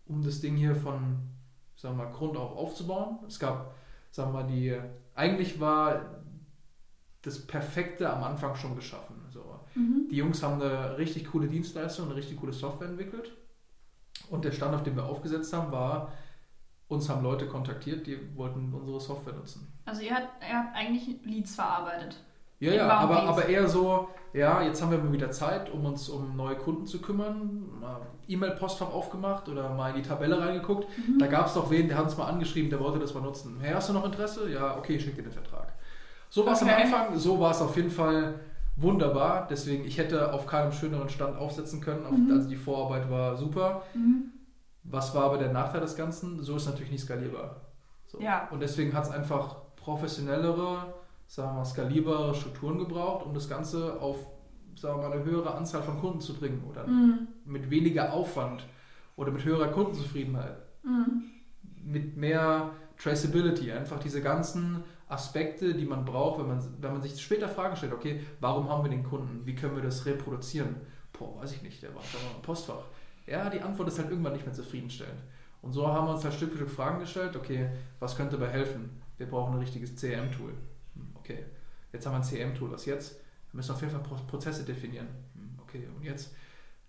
um 0.06 0.22
das 0.22 0.40
Ding 0.40 0.56
hier 0.56 0.74
von, 0.74 1.18
sagen 1.76 1.98
wir 1.98 2.04
mal, 2.04 2.12
Grund 2.12 2.36
auf 2.38 2.56
aufzubauen. 2.56 3.18
Es 3.26 3.38
gab 3.38 3.74
sagen 4.10 4.32
wir 4.32 4.42
mal, 4.42 4.46
die, 4.46 4.76
eigentlich 5.18 5.58
war 5.58 6.22
das 7.22 7.44
Perfekte 7.46 8.08
am 8.08 8.22
Anfang 8.22 8.54
schon 8.54 8.76
geschaffen. 8.76 9.16
So. 9.30 9.60
Mhm. 9.74 10.08
Die 10.10 10.16
Jungs 10.16 10.42
haben 10.42 10.62
eine 10.62 10.96
richtig 10.96 11.26
coole 11.32 11.48
Dienstleistung, 11.48 12.06
eine 12.06 12.14
richtig 12.14 12.38
coole 12.38 12.52
Software 12.52 12.88
entwickelt. 12.88 13.32
Und 14.30 14.44
der 14.44 14.52
Stand, 14.52 14.74
auf 14.74 14.84
dem 14.84 14.94
wir 14.94 15.04
aufgesetzt 15.04 15.52
haben, 15.52 15.72
war, 15.72 16.12
uns 16.86 17.08
haben 17.08 17.22
Leute 17.22 17.48
kontaktiert, 17.48 18.06
die 18.06 18.36
wollten 18.36 18.72
unsere 18.72 19.00
Software 19.00 19.34
nutzen. 19.34 19.72
Also 19.84 20.02
ihr 20.02 20.14
habt, 20.14 20.42
ihr 20.42 20.56
habt 20.56 20.76
eigentlich 20.76 21.24
Leads 21.24 21.56
verarbeitet. 21.56 22.22
Ja, 22.60 22.72
ja, 22.72 22.88
aber, 22.88 23.22
aber 23.22 23.46
eher 23.46 23.68
so, 23.68 24.08
ja, 24.32 24.62
jetzt 24.62 24.82
haben 24.82 24.90
wir 24.90 24.98
mal 24.98 25.12
wieder 25.12 25.30
Zeit, 25.30 25.70
um 25.70 25.84
uns 25.84 26.08
um 26.08 26.36
neue 26.36 26.56
Kunden 26.56 26.86
zu 26.86 27.00
kümmern. 27.00 27.64
E-Mail-Postfach 28.26 28.92
aufgemacht 28.92 29.48
oder 29.48 29.70
mal 29.70 29.90
in 29.90 29.96
die 29.96 30.02
Tabelle 30.02 30.38
reingeguckt. 30.38 30.86
Mhm. 30.98 31.18
Da 31.18 31.28
gab 31.28 31.46
es 31.46 31.54
doch 31.54 31.70
wen, 31.70 31.88
der 31.88 31.96
hat 31.96 32.04
uns 32.04 32.16
mal 32.16 32.26
angeschrieben, 32.26 32.68
der 32.68 32.80
wollte 32.80 32.98
das 32.98 33.14
mal 33.14 33.22
nutzen. 33.22 33.58
Hey, 33.60 33.72
hast 33.72 33.88
du 33.88 33.92
noch 33.92 34.04
Interesse? 34.04 34.50
Ja, 34.50 34.76
okay, 34.76 34.96
ich 34.96 35.02
schicke 35.02 35.16
dir 35.16 35.22
den 35.22 35.32
Vertrag. 35.32 35.72
So 36.30 36.44
war 36.44 36.52
es 36.52 36.62
okay. 36.62 36.72
am 36.72 36.82
Anfang, 36.82 37.18
so 37.18 37.40
war 37.40 37.52
es 37.52 37.62
auf 37.62 37.74
jeden 37.76 37.90
Fall 37.90 38.40
wunderbar. 38.76 39.46
Deswegen, 39.48 39.84
ich 39.84 39.96
hätte 39.96 40.32
auf 40.32 40.46
keinem 40.46 40.72
schöneren 40.72 41.08
Stand 41.08 41.38
aufsetzen 41.38 41.80
können. 41.80 42.26
Mhm. 42.26 42.32
Also 42.32 42.48
die 42.48 42.56
Vorarbeit 42.56 43.10
war 43.10 43.36
super. 43.36 43.82
Mhm. 43.94 44.32
Was 44.82 45.14
war 45.14 45.24
aber 45.24 45.38
der 45.38 45.52
Nachteil 45.52 45.80
des 45.80 45.96
Ganzen? 45.96 46.42
So 46.42 46.56
ist 46.56 46.62
es 46.62 46.68
natürlich 46.68 46.90
nicht 46.90 47.04
skalierbar. 47.04 47.62
So. 48.06 48.20
Ja. 48.20 48.48
Und 48.50 48.60
deswegen 48.60 48.94
hat 48.94 49.04
es 49.04 49.10
einfach 49.10 49.56
professionellere 49.76 50.94
sagen 51.28 51.50
wir 51.50 51.58
mal, 51.58 51.64
skalierbare 51.64 52.34
Strukturen 52.34 52.78
gebraucht, 52.78 53.24
um 53.24 53.34
das 53.34 53.48
Ganze 53.48 54.00
auf 54.00 54.26
sagen 54.74 55.00
wir 55.00 55.08
mal, 55.08 55.16
eine 55.16 55.24
höhere 55.24 55.54
Anzahl 55.54 55.82
von 55.82 55.98
Kunden 55.98 56.20
zu 56.20 56.34
bringen 56.34 56.64
oder 56.68 56.86
mhm. 56.86 57.28
mit 57.44 57.70
weniger 57.70 58.12
Aufwand 58.12 58.64
oder 59.16 59.32
mit 59.32 59.44
höherer 59.44 59.68
Kundenzufriedenheit. 59.68 60.56
Mhm. 60.82 61.24
Mit 61.84 62.16
mehr 62.16 62.70
Traceability, 62.96 63.72
einfach 63.72 63.98
diese 63.98 64.22
ganzen 64.22 64.84
Aspekte, 65.08 65.74
die 65.74 65.84
man 65.84 66.04
braucht, 66.04 66.40
wenn 66.40 66.48
man, 66.48 66.62
wenn 66.80 66.92
man 66.92 67.02
sich 67.02 67.20
später 67.20 67.48
Fragen 67.48 67.76
stellt, 67.76 67.92
okay, 67.92 68.20
warum 68.40 68.68
haben 68.68 68.84
wir 68.84 68.90
den 68.90 69.02
Kunden? 69.02 69.44
Wie 69.46 69.54
können 69.54 69.74
wir 69.74 69.82
das 69.82 70.06
reproduzieren? 70.06 70.76
Boah, 71.12 71.40
weiß 71.40 71.52
ich 71.52 71.62
nicht, 71.62 71.82
der 71.82 71.94
war 71.94 72.02
doch 72.02 72.36
im 72.36 72.42
Postfach. 72.42 72.84
Ja, 73.26 73.50
die 73.50 73.60
Antwort 73.60 73.88
ist 73.88 73.98
halt 73.98 74.10
irgendwann 74.10 74.34
nicht 74.34 74.44
mehr 74.44 74.54
zufriedenstellend. 74.54 75.20
Und 75.60 75.72
so 75.72 75.88
haben 75.88 76.06
wir 76.06 76.14
uns 76.14 76.24
halt 76.24 76.34
Stück 76.34 76.52
für 76.52 76.58
Stück 76.58 76.70
Fragen 76.70 77.00
gestellt, 77.00 77.34
okay, 77.36 77.70
was 77.98 78.16
könnte 78.16 78.36
dabei 78.38 78.52
helfen? 78.52 79.02
Wir 79.16 79.26
brauchen 79.26 79.54
ein 79.54 79.60
richtiges 79.60 79.96
CRM-Tool 79.96 80.52
okay, 81.28 81.44
jetzt 81.92 82.06
haben 82.06 82.12
wir 82.12 82.18
ein 82.18 82.24
CM-Tool, 82.24 82.70
was 82.70 82.86
jetzt? 82.86 83.20
Wir 83.50 83.56
müssen 83.56 83.72
auf 83.72 83.80
jeden 83.80 83.92
Fall 83.92 84.02
Prozesse 84.26 84.64
definieren. 84.64 85.08
Hm, 85.34 85.58
okay, 85.62 85.88
und 85.94 86.04
jetzt? 86.04 86.34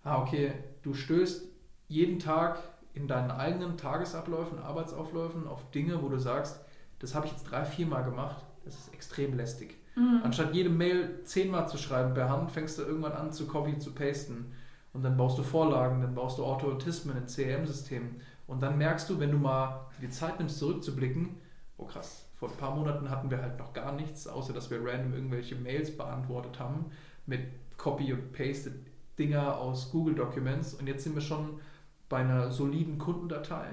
Ah, 0.03 0.21
okay, 0.21 0.53
du 0.81 0.93
stößt 0.93 1.45
jeden 1.87 2.19
Tag 2.19 2.59
in 2.93 3.07
deinen 3.07 3.31
eigenen 3.31 3.77
Tagesabläufen, 3.77 4.59
Arbeitsaufläufen 4.59 5.47
auf 5.47 5.69
Dinge, 5.71 6.01
wo 6.01 6.09
du 6.09 6.17
sagst, 6.17 6.59
das 6.99 7.15
habe 7.15 7.27
ich 7.27 7.31
jetzt 7.31 7.43
drei, 7.43 7.65
vier 7.65 7.85
Mal 7.85 8.03
gemacht, 8.03 8.43
das 8.65 8.75
ist 8.75 8.93
extrem 8.93 9.35
lästig. 9.35 9.75
Mhm. 9.95 10.21
Anstatt 10.23 10.53
jede 10.53 10.69
Mail 10.69 11.23
zehnmal 11.23 11.67
zu 11.67 11.77
schreiben 11.77 12.13
per 12.13 12.29
Hand, 12.29 12.51
fängst 12.51 12.77
du 12.77 12.83
irgendwann 12.83 13.13
an 13.13 13.31
zu 13.31 13.47
copy, 13.47 13.77
zu 13.79 13.93
pasten. 13.93 14.53
Und 14.91 15.03
dann 15.03 15.17
baust 15.17 15.37
du 15.37 15.43
Vorlagen, 15.43 16.01
dann 16.01 16.15
baust 16.15 16.39
du 16.39 16.43
Automatismen 16.43 17.15
in 17.15 17.27
CRM-Systemen. 17.27 18.21
Und 18.47 18.61
dann 18.61 18.77
merkst 18.77 19.09
du, 19.09 19.19
wenn 19.19 19.31
du 19.31 19.37
mal 19.37 19.87
die 20.01 20.09
Zeit 20.09 20.39
nimmst, 20.39 20.57
zurückzublicken, 20.57 21.37
oh 21.77 21.85
krass, 21.85 22.28
vor 22.39 22.49
ein 22.49 22.55
paar 22.55 22.73
Monaten 22.73 23.09
hatten 23.09 23.29
wir 23.29 23.41
halt 23.41 23.59
noch 23.59 23.73
gar 23.73 23.91
nichts, 23.91 24.25
außer 24.25 24.53
dass 24.53 24.71
wir 24.71 24.79
random 24.83 25.13
irgendwelche 25.13 25.55
Mails 25.55 25.95
beantwortet 25.95 26.57
haben 26.57 26.85
mit 27.25 27.41
Copy- 27.77 28.13
und 28.13 28.31
Paste-Dinger 28.31 29.57
aus 29.57 29.91
Google 29.91 30.15
Documents. 30.15 30.73
Und 30.73 30.87
jetzt 30.87 31.03
sind 31.03 31.15
wir 31.15 31.21
schon 31.21 31.59
bei 32.07 32.19
einer 32.19 32.49
soliden 32.49 32.97
Kundendatei, 32.97 33.67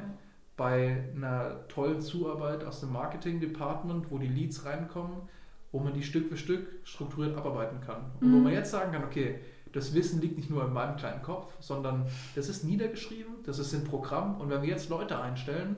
bei 0.57 1.05
einer 1.15 1.69
tollen 1.69 2.01
Zuarbeit 2.01 2.65
aus 2.65 2.81
dem 2.81 2.93
Marketing-Department, 2.93 4.11
wo 4.11 4.19
die 4.19 4.27
Leads 4.27 4.65
reinkommen, 4.65 5.29
wo 5.71 5.79
man 5.79 5.95
die 5.95 6.03
Stück 6.03 6.29
für 6.29 6.37
Stück 6.37 6.67
strukturiert 6.83 7.37
abarbeiten 7.37 7.81
kann. 7.81 8.11
Und 8.21 8.31
mhm. 8.31 8.35
wo 8.35 8.39
man 8.39 8.53
jetzt 8.53 8.73
sagen 8.73 8.93
kann, 8.93 9.05
okay, 9.05 9.39
das 9.73 9.95
Wissen 9.95 10.21
liegt 10.21 10.39
nicht 10.39 10.51
nur 10.51 10.65
in 10.65 10.73
meinem 10.73 10.97
kleinen 10.97 11.23
Kopf, 11.23 11.53
sondern 11.61 12.07
das 12.35 12.49
ist 12.49 12.65
niedergeschrieben, 12.65 13.35
das 13.45 13.61
ist 13.61 13.73
im 13.75 13.85
Programm 13.85 14.41
und 14.41 14.51
wenn 14.51 14.63
wir 14.63 14.69
jetzt 14.69 14.89
Leute 14.89 15.21
einstellen, 15.21 15.77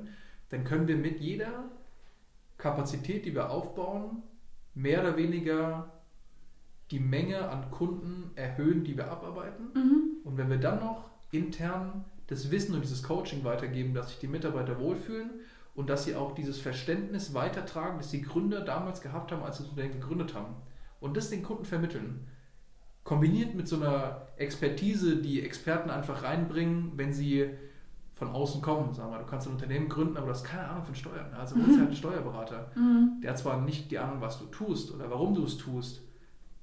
dann 0.50 0.64
können 0.64 0.88
wir 0.88 0.96
mit 0.96 1.20
jeder 1.20 1.64
Kapazität, 2.58 3.24
die 3.24 3.34
wir 3.34 3.50
aufbauen, 3.50 4.22
mehr 4.74 5.00
oder 5.00 5.16
weniger 5.16 5.92
die 6.90 7.00
Menge 7.00 7.48
an 7.48 7.70
Kunden 7.70 8.30
erhöhen, 8.34 8.84
die 8.84 8.96
wir 8.96 9.10
abarbeiten. 9.10 9.68
Mhm. 9.74 10.16
Und 10.24 10.36
wenn 10.36 10.50
wir 10.50 10.58
dann 10.58 10.80
noch 10.80 11.10
intern 11.30 12.04
das 12.26 12.50
Wissen 12.50 12.74
und 12.74 12.82
dieses 12.82 13.02
Coaching 13.02 13.44
weitergeben, 13.44 13.94
dass 13.94 14.08
sich 14.08 14.18
die 14.18 14.28
Mitarbeiter 14.28 14.78
wohlfühlen 14.78 15.30
und 15.74 15.88
dass 15.88 16.04
sie 16.04 16.14
auch 16.14 16.34
dieses 16.34 16.58
Verständnis 16.58 17.34
weitertragen, 17.34 17.98
das 17.98 18.10
die 18.10 18.22
Gründer 18.22 18.62
damals 18.62 19.00
gehabt 19.00 19.32
haben, 19.32 19.42
als 19.42 19.58
sie 19.58 19.62
das 19.62 19.70
Unternehmen 19.70 20.00
gegründet 20.00 20.34
haben. 20.34 20.56
Und 21.00 21.16
das 21.16 21.30
den 21.30 21.42
Kunden 21.42 21.64
vermitteln. 21.64 22.26
Kombiniert 23.04 23.54
mit 23.54 23.68
so 23.68 23.76
einer 23.76 24.28
Expertise, 24.36 25.16
die 25.16 25.42
Experten 25.42 25.88
einfach 25.90 26.22
reinbringen, 26.24 26.92
wenn 26.96 27.12
sie 27.12 27.50
von 28.18 28.30
außen 28.30 28.60
kommen. 28.60 28.92
Sagen 28.92 29.12
wir, 29.12 29.18
du 29.18 29.26
kannst 29.26 29.46
ein 29.46 29.52
Unternehmen 29.52 29.88
gründen, 29.88 30.16
aber 30.16 30.26
du 30.26 30.32
hast 30.32 30.44
keine 30.44 30.68
Ahnung 30.68 30.84
von 30.84 30.94
Steuern. 30.94 31.32
Also 31.34 31.54
holst 31.56 31.68
mhm. 31.68 31.78
halt 31.78 31.86
einen 31.86 31.96
Steuerberater. 31.96 32.70
Mhm. 32.74 33.20
Der 33.22 33.30
hat 33.30 33.38
zwar 33.38 33.60
nicht 33.60 33.90
die 33.90 33.98
Ahnung, 33.98 34.20
was 34.20 34.38
du 34.38 34.46
tust 34.46 34.92
oder 34.92 35.08
warum 35.08 35.34
du 35.34 35.44
es 35.44 35.56
tust, 35.56 36.02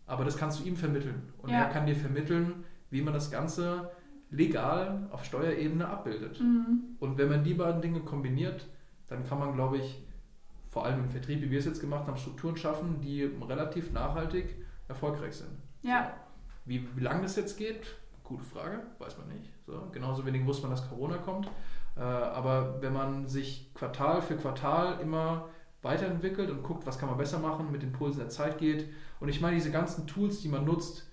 aber 0.06 0.26
das 0.26 0.38
kannst 0.38 0.60
du 0.60 0.66
ihm 0.66 0.76
vermitteln. 0.76 1.32
Und 1.42 1.50
ja. 1.50 1.60
er 1.60 1.70
kann 1.70 1.86
dir 1.86 1.96
vermitteln, 1.96 2.66
wie 2.90 3.02
man 3.02 3.14
das 3.14 3.32
Ganze 3.32 3.90
legal 4.30 5.08
auf 5.12 5.24
Steuerebene 5.24 5.88
abbildet. 5.88 6.42
Mhm. 6.42 6.98
Und 7.00 7.18
wenn 7.18 7.30
man 7.30 7.44
die 7.44 7.54
beiden 7.54 7.82
Dinge 7.82 8.02
kombiniert, 8.02 8.68
dann 9.08 9.26
kann 9.26 9.40
man, 9.40 9.54
glaube 9.54 9.78
ich, 9.78 10.04
vor 10.70 10.86
allem 10.86 11.06
im 11.06 11.10
Vertrieb, 11.10 11.42
wie 11.42 11.50
wir 11.50 11.60
es 11.60 11.66
jetzt 11.66 11.80
gemacht 11.80 12.06
haben, 12.06 12.18
Strukturen 12.18 12.58
schaffen, 12.58 13.00
die 13.00 13.24
relativ 13.48 13.94
nachhaltig 13.94 14.56
erfolgreich 14.90 15.36
sind. 15.36 15.52
Ja. 15.84 16.12
Wie, 16.66 16.86
wie 16.96 17.02
lange 17.02 17.22
das 17.22 17.38
jetzt 17.38 17.58
geht, 17.58 17.96
gute 18.24 18.44
Frage, 18.44 18.82
weiß 19.00 19.18
man 19.18 19.30
nicht. 19.30 19.55
So, 19.66 19.90
genauso 19.92 20.26
wenig 20.26 20.44
muss 20.44 20.62
man, 20.62 20.72
dass 20.72 20.88
Corona 20.88 21.18
kommt. 21.18 21.48
Äh, 21.96 22.02
aber 22.02 22.82
wenn 22.82 22.94
man 22.94 23.28
sich 23.28 23.74
Quartal 23.74 24.22
für 24.22 24.36
Quartal 24.36 25.00
immer 25.02 25.50
weiterentwickelt 25.82 26.50
und 26.50 26.64
guckt, 26.64 26.86
was 26.86 27.00
kann 27.00 27.10
man 27.10 27.18
besser 27.18 27.40
machen, 27.40 27.72
mit 27.72 27.82
den 27.82 27.92
Pulsen 27.92 28.20
der 28.20 28.30
Zeit 28.30 28.58
geht. 28.58 28.90
Und 29.20 29.30
ich 29.30 29.42
meine, 29.42 29.56
diese 29.56 29.72
ganzen 29.72 30.08
Tools, 30.08 30.42
die 30.42 30.50
man 30.50 30.66
nutzt, 30.66 31.10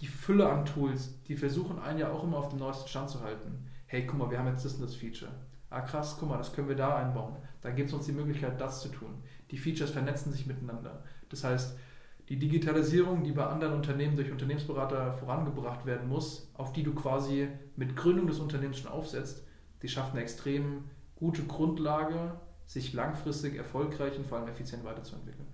die 0.00 0.06
Fülle 0.06 0.48
an 0.48 0.66
Tools, 0.66 1.22
die 1.24 1.36
versuchen 1.36 1.78
einen 1.78 1.98
ja 1.98 2.10
auch 2.10 2.24
immer 2.24 2.38
auf 2.38 2.50
dem 2.50 2.58
neuesten 2.58 2.88
Stand 2.88 3.08
zu 3.08 3.22
halten. 3.22 3.70
Hey, 3.86 4.06
guck 4.06 4.18
mal, 4.18 4.30
wir 4.30 4.38
haben 4.38 4.48
jetzt 4.48 4.64
das 4.64 4.74
und 4.74 4.82
das 4.82 4.94
Feature. 4.94 5.30
Ah, 5.70 5.80
krass, 5.80 6.16
guck 6.18 6.28
mal, 6.28 6.38
das 6.38 6.52
können 6.52 6.68
wir 6.68 6.76
da 6.76 6.96
einbauen. 6.96 7.36
Dann 7.62 7.74
gibt 7.74 7.88
es 7.88 7.94
uns 7.94 8.06
die 8.06 8.12
Möglichkeit, 8.12 8.60
das 8.60 8.82
zu 8.82 8.88
tun. 8.88 9.22
Die 9.50 9.58
Features 9.58 9.90
vernetzen 9.90 10.32
sich 10.32 10.46
miteinander. 10.46 11.02
Das 11.28 11.44
heißt, 11.44 11.78
die 12.28 12.38
Digitalisierung, 12.38 13.22
die 13.22 13.32
bei 13.32 13.46
anderen 13.46 13.74
Unternehmen 13.74 14.16
durch 14.16 14.32
Unternehmensberater 14.32 15.12
vorangebracht 15.14 15.86
werden 15.86 16.08
muss, 16.08 16.50
auf 16.54 16.72
die 16.72 16.82
du 16.82 16.94
quasi 16.94 17.48
mit 17.76 17.94
Gründung 17.94 18.26
des 18.26 18.40
Unternehmens 18.40 18.78
schon 18.78 18.90
aufsetzt, 18.90 19.44
die 19.82 19.88
schafft 19.88 20.12
eine 20.12 20.22
extrem 20.22 20.84
gute 21.14 21.44
Grundlage, 21.44 22.40
sich 22.66 22.92
langfristig 22.92 23.56
erfolgreich 23.56 24.16
und 24.18 24.26
vor 24.26 24.38
allem 24.38 24.48
effizient 24.48 24.84
weiterzuentwickeln. 24.84 25.46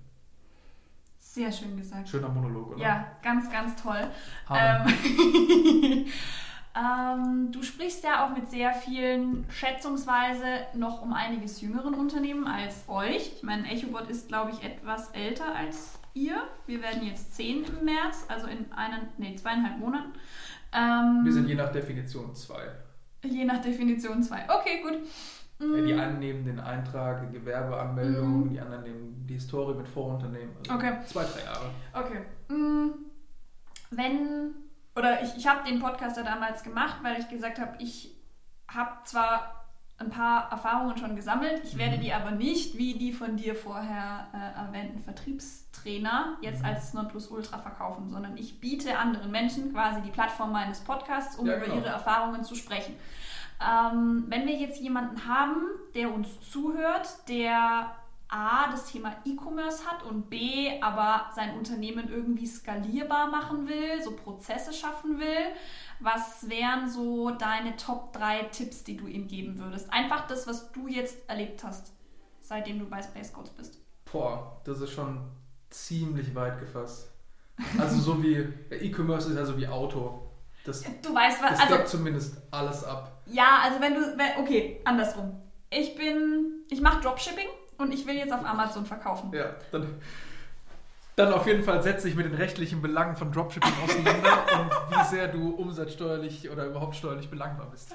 Sehr 1.18 1.52
schön 1.52 1.76
gesagt. 1.76 2.08
Schöner 2.08 2.28
Monolog, 2.28 2.72
oder? 2.72 2.82
Ja, 2.82 3.06
ganz, 3.22 3.50
ganz 3.50 3.80
toll. 3.80 4.10
Ähm, 4.50 4.86
ähm, 6.76 7.52
du 7.52 7.62
sprichst 7.62 8.02
ja 8.02 8.26
auch 8.26 8.34
mit 8.34 8.50
sehr 8.50 8.72
vielen, 8.72 9.44
schätzungsweise 9.50 10.46
noch 10.74 11.02
um 11.02 11.12
einiges 11.12 11.60
jüngeren 11.60 11.94
Unternehmen 11.94 12.46
als 12.46 12.84
euch. 12.88 13.32
Ich 13.36 13.42
meine, 13.42 13.70
EchoBot 13.70 14.08
ist, 14.08 14.28
glaube 14.28 14.50
ich, 14.50 14.62
etwas 14.64 15.10
älter 15.10 15.54
als 15.54 15.98
ihr. 16.14 16.42
Wir 16.66 16.82
werden 16.82 17.04
jetzt 17.06 17.34
zehn 17.34 17.64
im 17.64 17.84
März, 17.84 18.26
also 18.28 18.46
in 18.46 18.70
einen, 18.72 19.08
nee, 19.18 19.34
zweieinhalb 19.34 19.78
Monaten. 19.78 20.12
Ähm, 20.72 21.20
Wir 21.24 21.32
sind 21.32 21.48
je 21.48 21.54
nach 21.54 21.72
Definition 21.72 22.34
zwei. 22.34 22.68
Je 23.22 23.44
nach 23.44 23.60
Definition 23.60 24.22
zwei. 24.22 24.44
Okay, 24.48 24.82
gut. 24.82 24.98
Ja, 25.60 25.80
die 25.80 25.94
mm. 25.94 26.00
einen 26.00 26.18
nehmen 26.18 26.44
den 26.44 26.58
Eintrag, 26.58 27.20
die 27.20 27.38
Gewerbeanmeldung, 27.38 28.46
mm. 28.46 28.50
die 28.50 28.60
anderen 28.60 28.82
nehmen 28.82 29.26
die 29.28 29.34
Historie 29.34 29.74
mit 29.74 29.88
Vorunternehmen. 29.88 30.56
Also 30.58 30.74
okay. 30.74 30.94
Zwei, 31.06 31.24
drei 31.24 31.44
Jahre. 31.44 31.70
Okay. 31.92 32.22
Mm. 32.48 32.90
Wenn, 33.90 34.54
oder 34.96 35.22
ich, 35.22 35.36
ich 35.36 35.46
habe 35.46 35.68
den 35.68 35.78
Podcast 35.78 36.16
ja 36.16 36.24
damals 36.24 36.64
gemacht, 36.64 36.96
weil 37.02 37.20
ich 37.20 37.28
gesagt 37.28 37.60
habe, 37.60 37.76
ich 37.78 38.16
habe 38.66 38.90
zwar 39.04 39.61
ein 40.02 40.10
paar 40.10 40.50
Erfahrungen 40.50 40.96
schon 40.96 41.16
gesammelt, 41.16 41.62
ich 41.64 41.74
mhm. 41.74 41.78
werde 41.78 41.98
die 41.98 42.12
aber 42.12 42.32
nicht, 42.32 42.76
wie 42.76 42.94
die 42.94 43.12
von 43.12 43.36
dir 43.36 43.54
vorher 43.54 44.28
äh, 44.34 44.58
erwähnten 44.58 45.02
Vertriebstrainer, 45.02 46.36
jetzt 46.40 46.60
mhm. 46.60 46.68
als 46.68 46.94
Nonplusultra 46.94 47.58
verkaufen, 47.58 48.10
sondern 48.10 48.36
ich 48.36 48.60
biete 48.60 48.98
anderen 48.98 49.30
Menschen 49.30 49.72
quasi 49.72 50.00
die 50.02 50.10
Plattform 50.10 50.52
meines 50.52 50.80
Podcasts, 50.80 51.36
um 51.36 51.46
ja, 51.46 51.56
über 51.56 51.66
genau. 51.66 51.78
ihre 51.78 51.88
Erfahrungen 51.88 52.44
zu 52.44 52.54
sprechen. 52.54 52.94
Ähm, 53.60 54.24
wenn 54.28 54.46
wir 54.46 54.56
jetzt 54.56 54.80
jemanden 54.80 55.26
haben, 55.26 55.66
der 55.94 56.12
uns 56.12 56.40
zuhört, 56.50 57.08
der 57.28 57.92
A, 58.32 58.70
das 58.70 58.86
Thema 58.86 59.14
E-Commerce 59.26 59.84
hat 59.86 60.02
und 60.04 60.30
B, 60.30 60.80
aber 60.80 61.30
sein 61.34 61.54
Unternehmen 61.54 62.08
irgendwie 62.08 62.46
skalierbar 62.46 63.30
machen 63.30 63.68
will, 63.68 64.02
so 64.02 64.12
Prozesse 64.12 64.72
schaffen 64.72 65.20
will, 65.20 65.52
was 66.00 66.48
wären 66.48 66.88
so 66.88 67.30
deine 67.30 67.76
Top 67.76 68.14
3 68.14 68.44
Tipps, 68.44 68.84
die 68.84 68.96
du 68.96 69.06
ihm 69.06 69.28
geben 69.28 69.58
würdest? 69.58 69.92
Einfach 69.92 70.26
das, 70.26 70.46
was 70.46 70.72
du 70.72 70.88
jetzt 70.88 71.28
erlebt 71.28 71.62
hast, 71.62 71.92
seitdem 72.40 72.78
du 72.78 72.86
bei 72.86 73.02
Space 73.02 73.34
Codes 73.34 73.50
bist. 73.50 73.78
Boah, 74.10 74.60
das 74.64 74.80
ist 74.80 74.92
schon 74.92 75.20
ziemlich 75.68 76.34
weit 76.34 76.58
gefasst. 76.58 77.10
Also 77.78 78.00
so 78.00 78.22
wie 78.22 78.48
E-Commerce 78.70 79.28
ist 79.28 79.36
ja 79.36 79.44
so 79.44 79.58
wie 79.58 79.68
Auto. 79.68 80.30
Das, 80.64 80.82
du 81.02 81.14
weißt 81.14 81.42
was. 81.42 81.58
Das 81.58 81.70
also, 81.70 81.98
zumindest 81.98 82.40
alles 82.50 82.82
ab. 82.82 83.20
Ja, 83.26 83.60
also 83.62 83.78
wenn 83.80 83.94
du, 83.94 84.00
okay, 84.40 84.80
andersrum. 84.84 85.38
Ich 85.68 85.94
bin, 85.94 86.64
ich 86.70 86.80
mache 86.80 87.02
Dropshipping 87.02 87.48
und 87.78 87.92
ich 87.92 88.06
will 88.06 88.14
jetzt 88.14 88.32
auf 88.32 88.44
Amazon 88.44 88.86
verkaufen. 88.86 89.32
Ja, 89.34 89.54
dann 89.70 89.86
dann 91.14 91.32
auf 91.32 91.46
jeden 91.46 91.62
Fall 91.62 91.82
setze 91.82 92.08
ich 92.08 92.14
mit 92.14 92.24
den 92.24 92.34
rechtlichen 92.34 92.80
Belangen 92.80 93.16
von 93.16 93.30
Dropshipping 93.32 93.72
auseinander 93.84 94.44
und 94.60 94.96
wie 94.96 95.04
sehr 95.04 95.28
du 95.28 95.50
umsatzsteuerlich 95.50 96.48
oder 96.48 96.64
überhaupt 96.66 96.96
steuerlich 96.96 97.28
belangbar 97.28 97.66
bist. 97.70 97.94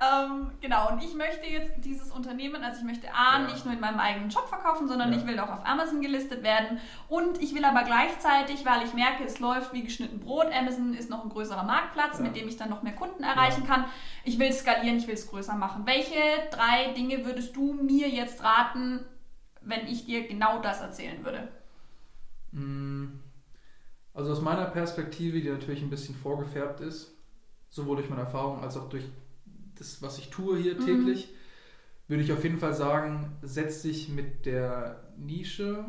ähm, 0.00 0.50
genau, 0.62 0.90
und 0.90 1.04
ich 1.04 1.14
möchte 1.14 1.46
jetzt 1.46 1.72
dieses 1.84 2.10
Unternehmen, 2.10 2.64
also 2.64 2.78
ich 2.78 2.86
möchte 2.86 3.08
A, 3.12 3.40
ja. 3.40 3.44
nicht 3.44 3.66
nur 3.66 3.74
in 3.74 3.80
meinem 3.80 4.00
eigenen 4.00 4.30
Shop 4.30 4.48
verkaufen, 4.48 4.88
sondern 4.88 5.12
ja. 5.12 5.18
ich 5.18 5.26
will 5.26 5.38
auch 5.40 5.50
auf 5.50 5.66
Amazon 5.66 6.00
gelistet 6.00 6.42
werden. 6.42 6.80
Und 7.08 7.42
ich 7.42 7.54
will 7.54 7.66
aber 7.66 7.82
gleichzeitig, 7.82 8.64
weil 8.64 8.82
ich 8.82 8.94
merke, 8.94 9.24
es 9.24 9.40
läuft 9.40 9.74
wie 9.74 9.82
geschnitten 9.82 10.20
Brot, 10.20 10.46
Amazon 10.50 10.94
ist 10.94 11.10
noch 11.10 11.24
ein 11.24 11.30
größerer 11.30 11.64
Marktplatz, 11.64 12.16
ja. 12.16 12.24
mit 12.24 12.34
dem 12.34 12.48
ich 12.48 12.56
dann 12.56 12.70
noch 12.70 12.82
mehr 12.82 12.94
Kunden 12.94 13.24
erreichen 13.24 13.66
kann. 13.66 13.84
Ich 14.24 14.38
will 14.38 14.50
skalieren, 14.52 14.96
ich 14.96 15.06
will 15.06 15.14
es 15.14 15.28
größer 15.28 15.54
machen. 15.54 15.84
Welche 15.84 16.14
drei 16.50 16.94
Dinge 16.94 17.26
würdest 17.26 17.54
du 17.56 17.74
mir 17.74 18.08
jetzt 18.08 18.42
raten, 18.42 19.04
wenn 19.60 19.86
ich 19.86 20.06
dir 20.06 20.26
genau 20.26 20.62
das 20.62 20.80
erzählen 20.80 21.22
würde? 21.22 21.48
Mm, 22.58 23.20
also 24.14 24.32
aus 24.32 24.40
meiner 24.40 24.66
Perspektive, 24.66 25.40
die 25.40 25.48
natürlich 25.48 25.82
ein 25.82 25.90
bisschen 25.90 26.14
vorgefärbt 26.14 26.80
ist, 26.80 27.14
sowohl 27.70 27.96
durch 27.96 28.10
meine 28.10 28.22
Erfahrung 28.22 28.60
als 28.60 28.76
auch 28.76 28.88
durch 28.88 29.04
das, 29.76 30.02
was 30.02 30.18
ich 30.18 30.30
tue 30.30 30.58
hier 30.58 30.74
mhm. 30.74 30.84
täglich, 30.84 31.34
würde 32.08 32.22
ich 32.22 32.32
auf 32.32 32.42
jeden 32.42 32.58
Fall 32.58 32.74
sagen, 32.74 33.36
setz 33.42 33.82
dich 33.82 34.08
mit 34.08 34.46
der 34.46 35.12
Nische 35.16 35.84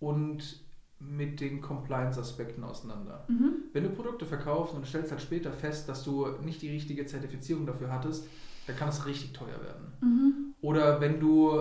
und 0.00 0.64
mit 0.98 1.40
den 1.40 1.60
Compliance-Aspekten 1.60 2.64
auseinander. 2.64 3.26
Mhm. 3.28 3.64
Wenn 3.72 3.84
du 3.84 3.90
Produkte 3.90 4.24
verkaufst 4.24 4.74
und 4.74 4.86
stellst 4.86 5.10
halt 5.10 5.20
später 5.20 5.52
fest, 5.52 5.88
dass 5.88 6.02
du 6.02 6.26
nicht 6.42 6.62
die 6.62 6.70
richtige 6.70 7.04
Zertifizierung 7.04 7.66
dafür 7.66 7.92
hattest, 7.92 8.26
dann 8.66 8.76
kann 8.76 8.88
es 8.88 9.04
richtig 9.04 9.32
teuer 9.32 9.60
werden. 9.62 9.92
Mhm. 10.00 10.54
Oder 10.62 11.00
wenn 11.00 11.20
du 11.20 11.60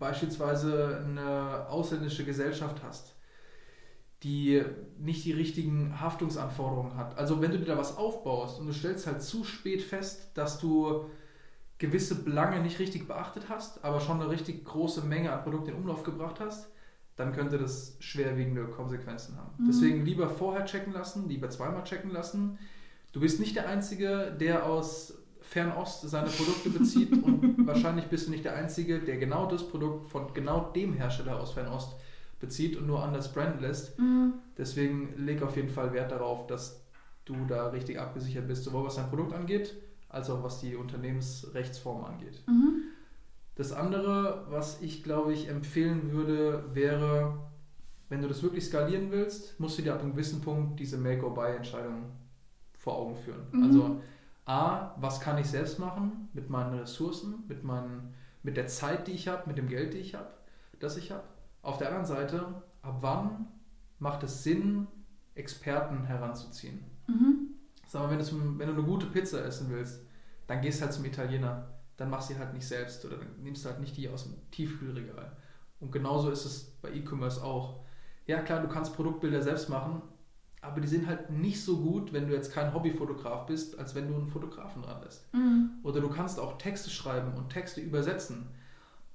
beispielsweise 0.00 1.04
eine 1.04 1.68
ausländische 1.68 2.24
Gesellschaft 2.24 2.82
hast, 2.82 3.14
die 4.22 4.62
nicht 4.98 5.24
die 5.24 5.32
richtigen 5.32 5.98
Haftungsanforderungen 6.00 6.96
hat. 6.96 7.16
Also 7.16 7.40
wenn 7.40 7.52
du 7.52 7.58
dir 7.58 7.66
da 7.66 7.78
was 7.78 7.96
aufbaust 7.96 8.60
und 8.60 8.66
du 8.66 8.72
stellst 8.72 9.06
halt 9.06 9.22
zu 9.22 9.44
spät 9.44 9.82
fest, 9.82 10.30
dass 10.34 10.58
du 10.58 11.06
gewisse 11.78 12.22
Belange 12.22 12.60
nicht 12.60 12.78
richtig 12.78 13.08
beachtet 13.08 13.44
hast, 13.48 13.82
aber 13.82 14.00
schon 14.00 14.20
eine 14.20 14.30
richtig 14.30 14.64
große 14.66 15.02
Menge 15.02 15.32
an 15.32 15.42
Produkten 15.42 15.70
in 15.70 15.76
Umlauf 15.76 16.02
gebracht 16.02 16.38
hast, 16.38 16.68
dann 17.16 17.32
könnte 17.32 17.56
das 17.56 17.96
schwerwiegende 18.00 18.66
Konsequenzen 18.66 19.38
haben. 19.38 19.50
Mhm. 19.56 19.66
Deswegen 19.68 20.04
lieber 20.04 20.28
vorher 20.28 20.66
checken 20.66 20.92
lassen, 20.92 21.26
lieber 21.28 21.48
zweimal 21.48 21.84
checken 21.84 22.10
lassen. 22.10 22.58
Du 23.12 23.20
bist 23.20 23.40
nicht 23.40 23.56
der 23.56 23.68
Einzige, 23.68 24.36
der 24.38 24.66
aus 24.66 25.14
Fernost 25.40 26.02
seine 26.08 26.28
Produkte 26.28 26.68
bezieht 26.68 27.12
und 27.12 27.56
wahrscheinlich 27.66 28.06
bist 28.06 28.26
du 28.26 28.30
nicht 28.30 28.44
der 28.44 28.54
Einzige, 28.54 29.00
der 29.00 29.16
genau 29.16 29.46
das 29.46 29.66
Produkt 29.66 30.10
von 30.10 30.32
genau 30.34 30.70
dem 30.72 30.92
Hersteller 30.92 31.40
aus 31.40 31.52
Fernost 31.52 31.92
bezieht 31.92 32.09
und 32.42 32.86
nur 32.86 33.02
anders 33.02 33.32
branden 33.32 33.60
lässt. 33.60 33.98
Mhm. 33.98 34.34
Deswegen 34.56 35.14
leg 35.16 35.42
auf 35.42 35.56
jeden 35.56 35.68
Fall 35.68 35.92
Wert 35.92 36.10
darauf, 36.10 36.46
dass 36.46 36.84
du 37.24 37.34
da 37.46 37.68
richtig 37.68 37.98
abgesichert 37.98 38.48
bist, 38.48 38.64
sowohl 38.64 38.84
was 38.84 38.96
dein 38.96 39.08
Produkt 39.08 39.32
angeht, 39.32 39.74
als 40.08 40.30
auch 40.30 40.42
was 40.42 40.60
die 40.60 40.74
Unternehmensrechtsform 40.74 42.04
angeht. 42.04 42.42
Mhm. 42.46 42.82
Das 43.54 43.72
andere, 43.72 44.46
was 44.48 44.80
ich 44.80 45.02
glaube 45.02 45.32
ich 45.32 45.48
empfehlen 45.48 46.12
würde, 46.12 46.64
wäre, 46.74 47.38
wenn 48.08 48.22
du 48.22 48.28
das 48.28 48.42
wirklich 48.42 48.64
skalieren 48.64 49.10
willst, 49.10 49.60
musst 49.60 49.78
du 49.78 49.82
dir 49.82 49.94
ab 49.94 50.00
einem 50.00 50.12
gewissen 50.12 50.40
Punkt 50.40 50.80
diese 50.80 50.96
Make-or-Buy-Entscheidung 50.96 52.04
vor 52.78 52.96
Augen 52.96 53.16
führen. 53.16 53.42
Mhm. 53.52 53.62
Also 53.62 54.00
A, 54.46 54.96
was 54.98 55.20
kann 55.20 55.38
ich 55.38 55.46
selbst 55.46 55.78
machen 55.78 56.28
mit 56.32 56.50
meinen 56.50 56.78
Ressourcen, 56.78 57.44
mit, 57.46 57.62
meinen, 57.62 58.14
mit 58.42 58.56
der 58.56 58.66
Zeit, 58.66 59.06
die 59.06 59.12
ich 59.12 59.28
habe, 59.28 59.46
mit 59.46 59.58
dem 59.58 59.68
Geld, 59.68 59.92
die 59.94 59.98
ich 59.98 60.14
habe, 60.14 60.30
das 60.80 60.96
ich 60.96 61.10
habe. 61.10 61.24
Auf 61.62 61.78
der 61.78 61.88
anderen 61.88 62.06
Seite, 62.06 62.62
ab 62.82 62.98
wann 63.00 63.46
macht 63.98 64.22
es 64.22 64.42
Sinn, 64.42 64.86
Experten 65.34 66.04
heranzuziehen? 66.04 66.84
Mhm. 67.06 67.54
Sag 67.86 68.02
mal, 68.02 68.10
wenn 68.10 68.18
du, 68.18 68.58
wenn 68.58 68.68
du 68.68 68.74
eine 68.74 68.82
gute 68.82 69.06
Pizza 69.06 69.44
essen 69.44 69.68
willst, 69.70 70.00
dann 70.46 70.60
gehst 70.60 70.80
du 70.80 70.84
halt 70.84 70.94
zum 70.94 71.04
Italiener. 71.04 71.68
Dann 71.96 72.08
machst 72.08 72.30
du 72.30 72.34
sie 72.34 72.40
halt 72.40 72.54
nicht 72.54 72.66
selbst 72.66 73.04
oder 73.04 73.18
dann 73.18 73.42
nimmst 73.42 73.64
du 73.64 73.68
halt 73.68 73.80
nicht 73.80 73.96
die 73.96 74.08
aus 74.08 74.24
dem 74.24 74.34
Tiefkühlregal. 74.50 75.36
Und 75.80 75.92
genauso 75.92 76.30
ist 76.30 76.44
es 76.44 76.78
bei 76.82 76.92
E-Commerce 76.92 77.42
auch. 77.42 77.80
Ja, 78.26 78.40
klar, 78.42 78.62
du 78.62 78.68
kannst 78.68 78.94
Produktbilder 78.94 79.42
selbst 79.42 79.68
machen, 79.68 80.02
aber 80.60 80.80
die 80.80 80.88
sind 80.88 81.06
halt 81.06 81.30
nicht 81.30 81.62
so 81.62 81.78
gut, 81.78 82.12
wenn 82.12 82.28
du 82.28 82.34
jetzt 82.34 82.52
kein 82.52 82.72
Hobbyfotograf 82.74 83.46
bist, 83.46 83.78
als 83.78 83.94
wenn 83.94 84.08
du 84.08 84.14
einen 84.14 84.28
Fotografen 84.28 84.82
dran 84.82 85.02
lässt. 85.02 85.32
Mhm. 85.34 85.70
Oder 85.82 86.00
du 86.00 86.08
kannst 86.08 86.38
auch 86.38 86.58
Texte 86.58 86.90
schreiben 86.90 87.32
und 87.34 87.50
Texte 87.50 87.80
übersetzen. 87.80 88.48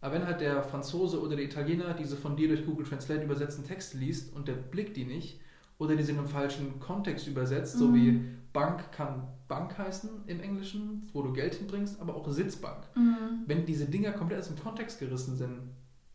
Aber 0.05 0.13
wenn 0.13 0.27
halt 0.27 0.39
der 0.39 0.61
Franzose 0.61 1.19
oder 1.19 1.35
der 1.35 1.45
Italiener 1.45 1.95
diese 1.95 2.15
von 2.15 2.35
dir 2.35 2.47
durch 2.47 2.63
Google 2.63 2.85
Translate 2.85 3.23
übersetzten 3.23 3.63
Texte 3.65 3.97
liest 3.97 4.35
und 4.35 4.47
der 4.47 4.53
blickt 4.53 4.95
die 4.97 5.03
nicht 5.03 5.39
oder 5.79 5.95
die 5.95 6.03
sind 6.03 6.19
im 6.19 6.27
falschen 6.27 6.79
Kontext 6.79 7.25
übersetzt, 7.27 7.75
so 7.79 7.87
Mhm. 7.87 7.95
wie 7.95 8.21
Bank 8.53 8.91
kann 8.91 9.27
Bank 9.47 9.75
heißen 9.79 10.11
im 10.27 10.41
Englischen, 10.41 11.01
wo 11.11 11.23
du 11.23 11.33
Geld 11.33 11.55
hinbringst, 11.55 11.99
aber 11.99 12.15
auch 12.15 12.29
Sitzbank. 12.31 12.83
Mhm. 12.95 13.45
Wenn 13.47 13.65
diese 13.65 13.85
Dinger 13.85 14.11
komplett 14.11 14.41
aus 14.41 14.47
dem 14.47 14.59
Kontext 14.59 14.99
gerissen 14.99 15.35
sind, 15.37 15.61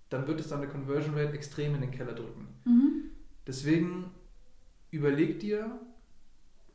dann 0.09 0.29
wird 0.29 0.39
es 0.39 0.47
deine 0.47 0.69
Conversion 0.69 1.17
Rate 1.17 1.33
extrem 1.33 1.75
in 1.75 1.81
den 1.81 1.91
Keller 1.91 2.13
drücken. 2.13 2.47
Mhm. 2.65 2.93
Deswegen 3.45 4.05
überleg 4.93 5.41
dir, 5.41 5.81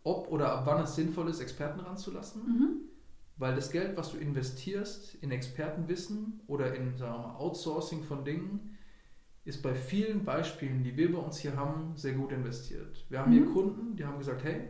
ob 0.04 0.30
oder 0.30 0.52
ab 0.52 0.64
wann 0.66 0.84
es 0.84 0.96
sinnvoll 0.96 1.30
ist, 1.30 1.40
Experten 1.40 1.80
ranzulassen. 1.80 2.42
Weil 3.38 3.56
das 3.56 3.72
Geld, 3.72 3.98
was 3.98 4.12
du 4.12 4.18
investierst 4.18 5.16
in 5.16 5.32
Expertenwissen 5.32 6.42
oder 6.48 6.74
in 6.74 6.98
sagen 6.98 7.14
wir 7.14 7.28
mal, 7.28 7.36
Outsourcing 7.36 8.04
von 8.04 8.24
Dingen, 8.24 8.78
ist 9.44 9.62
bei 9.62 9.76
vielen 9.76 10.26
Beispielen, 10.26 10.84
die 10.84 10.96
wir 10.98 11.12
bei 11.12 11.20
uns 11.20 11.38
hier 11.38 11.56
haben, 11.56 11.96
sehr 11.96 12.14
gut 12.14 12.32
investiert. 12.32 13.06
Wir 13.10 13.20
haben 13.20 13.32
hier 13.32 13.42
Mhm. 13.42 13.54
Kunden, 13.54 13.96
die 13.96 14.06
haben 14.06 14.18
gesagt, 14.18 14.44
hey, 14.44 14.70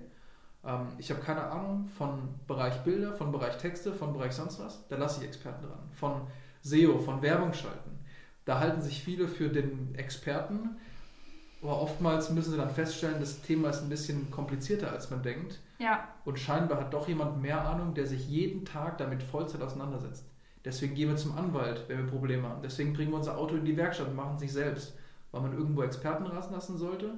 ähm, 0.65 0.88
ich 0.97 1.12
habe 1.12 1.21
keine 1.21 1.43
Ahnung 1.43 1.88
von 1.88 2.36
Bereich 2.47 2.84
Bilder, 2.84 3.13
von 3.13 3.32
Bereich 3.32 3.58
Texte, 3.58 3.93
von 3.93 4.13
Bereich 4.13 4.34
sonst 4.34 4.60
was, 4.60 4.88
da 4.88 4.97
lasse 4.97 5.21
ich 5.21 5.28
Experten 5.28 5.65
dran. 5.65 5.89
Von 5.93 6.28
SEO, 6.62 6.99
von 6.99 7.21
Werbung 7.21 7.54
schalten. 7.54 7.99
Da 8.45 8.60
halten 8.60 8.82
sich 8.82 9.01
viele 9.04 9.28
für 9.28 9.49
den 9.49 9.95
Experten, 9.95 10.71
aber 11.62 11.82
oftmals 11.82 12.30
müssen 12.32 12.51
sie 12.51 12.58
dann 12.58 12.69
feststellen, 12.69 13.19
das 13.19 13.41
Thema 13.41 13.69
ist 13.69 13.82
ein 13.82 13.89
bisschen 13.89 14.30
komplizierter, 14.30 14.91
als 14.91 15.10
man 15.10 15.23
denkt. 15.23 15.62
Ja. 15.80 16.08
Und 16.24 16.40
scheinbar 16.40 16.80
hat 16.80 16.94
doch 16.94 17.08
jemand 17.08 17.42
mehr 17.42 17.68
Ahnung, 17.68 17.94
der 17.94 18.06
sich 18.08 18.28
jeden 18.30 18.66
Tag 18.66 18.98
damit 18.98 19.22
Vollzeit 19.24 19.62
auseinandersetzt. 19.62 20.26
Deswegen 20.64 20.96
gehen 20.96 21.10
wir 21.10 21.16
zum 21.18 21.38
Anwalt, 21.38 21.84
wenn 21.88 21.98
wir 22.00 22.08
Probleme 22.08 22.48
haben. 22.48 22.62
Deswegen 22.64 22.94
bringen 22.94 23.12
wir 23.12 23.18
unser 23.18 23.38
Auto 23.38 23.56
in 23.56 23.66
die 23.66 23.78
Werkstatt 23.78 24.08
und 24.08 24.16
machen 24.16 24.36
es 24.36 24.42
sich 24.42 24.54
selbst, 24.54 24.98
weil 25.32 25.42
man 25.42 25.54
irgendwo 25.54 25.84
Experten 25.84 26.26
rasen 26.26 26.54
lassen 26.54 26.78
sollte. 26.78 27.14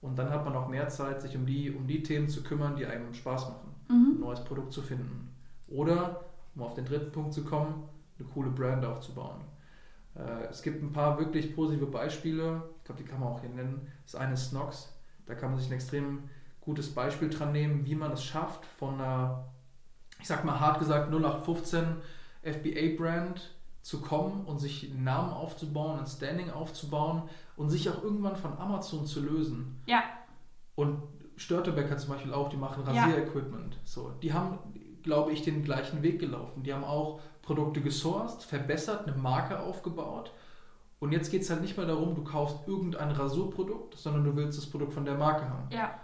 Und 0.00 0.16
dann 0.16 0.30
hat 0.30 0.44
man 0.44 0.54
auch 0.54 0.68
mehr 0.68 0.88
Zeit, 0.88 1.22
sich 1.22 1.34
um 1.36 1.46
die, 1.46 1.70
um 1.70 1.86
die 1.86 2.02
Themen 2.02 2.28
zu 2.28 2.42
kümmern, 2.42 2.76
die 2.76 2.86
einem 2.86 3.12
Spaß 3.14 3.48
machen, 3.48 3.74
ein 3.88 4.14
Mhm. 4.14 4.20
neues 4.20 4.44
Produkt 4.44 4.72
zu 4.72 4.82
finden. 4.82 5.34
Oder, 5.68 6.20
um 6.54 6.62
auf 6.62 6.74
den 6.74 6.84
dritten 6.84 7.10
Punkt 7.10 7.32
zu 7.32 7.42
kommen, 7.42 7.88
eine 8.18 8.28
coole 8.28 8.50
Brand 8.50 8.84
aufzubauen. 8.84 9.40
Äh, 10.14 10.44
es 10.50 10.62
gibt 10.62 10.82
ein 10.82 10.92
paar 10.92 11.18
wirklich 11.18 11.56
positive 11.56 11.86
Beispiele, 11.86 12.62
ich 12.78 12.84
glaube, 12.84 13.02
die 13.02 13.08
kann 13.08 13.18
man 13.18 13.30
auch 13.30 13.40
hier 13.40 13.50
nennen. 13.50 13.90
Das 14.04 14.14
eine 14.14 14.34
ist 14.34 14.50
Snox, 14.50 14.92
da 15.26 15.34
kann 15.34 15.50
man 15.50 15.58
sich 15.58 15.68
ein 15.70 15.74
extrem 15.74 16.24
gutes 16.64 16.94
Beispiel 16.94 17.30
dran 17.30 17.52
nehmen, 17.52 17.86
wie 17.86 17.94
man 17.94 18.12
es 18.12 18.24
schafft, 18.24 18.64
von 18.66 18.94
einer, 18.94 19.44
ich 20.20 20.26
sag 20.26 20.44
mal 20.44 20.58
hart 20.58 20.78
gesagt, 20.78 21.10
0815 21.12 21.96
FBA-Brand 22.42 23.54
zu 23.82 24.00
kommen 24.00 24.44
und 24.46 24.58
sich 24.58 24.90
einen 24.90 25.04
Namen 25.04 25.32
aufzubauen, 25.32 25.98
ein 25.98 26.06
Standing 26.06 26.50
aufzubauen 26.50 27.24
und 27.56 27.68
sich 27.68 27.88
auch 27.90 28.02
irgendwann 28.02 28.36
von 28.36 28.56
Amazon 28.58 29.04
zu 29.06 29.20
lösen. 29.20 29.82
Ja. 29.86 30.02
Und 30.74 31.02
Störtebecker 31.36 31.96
zum 31.98 32.14
Beispiel 32.14 32.32
auch, 32.32 32.48
die 32.48 32.56
machen 32.56 32.84
Ja. 32.86 33.04
Rasierequipment. 33.04 33.76
So, 33.84 34.10
die 34.22 34.32
haben, 34.32 34.58
glaube 35.02 35.32
ich, 35.32 35.42
den 35.42 35.62
gleichen 35.62 36.02
Weg 36.02 36.18
gelaufen. 36.18 36.62
Die 36.62 36.72
haben 36.72 36.84
auch 36.84 37.20
Produkte 37.42 37.80
gesourced, 37.80 38.42
verbessert, 38.42 39.06
eine 39.06 39.16
Marke 39.16 39.60
aufgebaut. 39.60 40.32
Und 40.98 41.12
jetzt 41.12 41.30
geht 41.30 41.42
es 41.42 41.50
halt 41.50 41.60
nicht 41.60 41.76
mehr 41.76 41.86
darum, 41.86 42.14
du 42.14 42.24
kaufst 42.24 42.66
irgendein 42.66 43.10
Rasurprodukt, 43.10 43.96
sondern 43.98 44.24
du 44.24 44.34
willst 44.36 44.56
das 44.56 44.66
Produkt 44.66 44.94
von 44.94 45.04
der 45.04 45.16
Marke 45.16 45.46
haben. 45.46 45.68
Ja. 45.70 46.00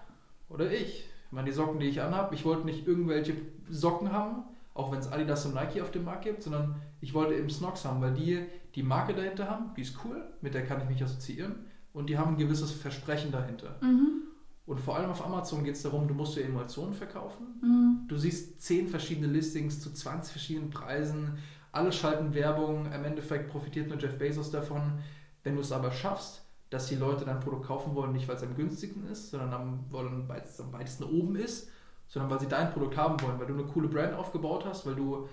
Oder 0.50 0.70
ich. 0.70 1.06
Ich 1.26 1.32
meine, 1.32 1.46
die 1.46 1.54
Socken, 1.54 1.80
die 1.80 1.86
ich 1.86 2.02
anhabe, 2.02 2.34
ich 2.34 2.44
wollte 2.44 2.66
nicht 2.66 2.86
irgendwelche 2.86 3.34
Socken 3.70 4.12
haben, 4.12 4.44
auch 4.74 4.92
wenn 4.92 4.98
es 4.98 5.10
Adidas 5.10 5.46
und 5.46 5.54
Nike 5.54 5.80
auf 5.80 5.90
dem 5.90 6.04
Markt 6.04 6.24
gibt, 6.24 6.42
sondern 6.42 6.74
ich 7.00 7.14
wollte 7.14 7.34
eben 7.34 7.48
Snox 7.48 7.84
haben, 7.84 8.00
weil 8.00 8.14
die 8.14 8.44
die 8.74 8.82
Marke 8.82 9.14
dahinter 9.14 9.48
haben, 9.48 9.70
die 9.76 9.82
ist 9.82 9.96
cool, 10.04 10.22
mit 10.40 10.54
der 10.54 10.64
kann 10.64 10.80
ich 10.80 10.88
mich 10.88 11.02
assoziieren 11.02 11.66
und 11.92 12.08
die 12.08 12.18
haben 12.18 12.34
ein 12.34 12.38
gewisses 12.38 12.72
Versprechen 12.72 13.32
dahinter. 13.32 13.76
Mhm. 13.80 14.22
Und 14.66 14.80
vor 14.80 14.96
allem 14.96 15.10
auf 15.10 15.24
Amazon 15.24 15.64
geht 15.64 15.74
es 15.74 15.82
darum, 15.82 16.06
du 16.06 16.14
musst 16.14 16.36
dir 16.36 16.44
Emotionen 16.44 16.94
verkaufen. 16.94 17.46
Mhm. 17.60 18.08
Du 18.08 18.16
siehst 18.16 18.62
zehn 18.62 18.86
verschiedene 18.86 19.26
Listings 19.26 19.80
zu 19.80 19.92
20 19.92 20.32
verschiedenen 20.32 20.70
Preisen, 20.70 21.38
alle 21.72 21.92
schalten 21.92 22.34
Werbung, 22.34 22.86
im 22.86 23.04
Endeffekt 23.04 23.50
profitiert 23.50 23.88
nur 23.88 23.98
Jeff 23.98 24.18
Bezos 24.18 24.50
davon. 24.50 24.98
Wenn 25.42 25.54
du 25.54 25.60
es 25.60 25.72
aber 25.72 25.92
schaffst, 25.92 26.42
dass 26.70 26.86
die 26.86 26.96
Leute 26.96 27.24
dein 27.24 27.40
Produkt 27.40 27.66
kaufen 27.66 27.94
wollen, 27.94 28.12
nicht 28.12 28.28
weil 28.28 28.36
es 28.36 28.42
am 28.42 28.54
günstigsten 28.54 29.06
ist, 29.08 29.30
sondern 29.30 29.52
am, 29.52 29.84
wollen, 29.90 30.28
weil 30.28 30.40
es 30.40 30.60
am 30.60 30.72
weitesten 30.72 31.04
oben 31.04 31.36
ist, 31.36 31.68
sondern 32.08 32.30
weil 32.30 32.40
sie 32.40 32.48
dein 32.48 32.72
Produkt 32.72 32.96
haben 32.96 33.20
wollen, 33.22 33.38
weil 33.38 33.46
du 33.46 33.54
eine 33.54 33.64
coole 33.64 33.88
Brand 33.88 34.14
aufgebaut 34.14 34.64
hast, 34.64 34.86
weil 34.86 34.94
du 34.94 35.28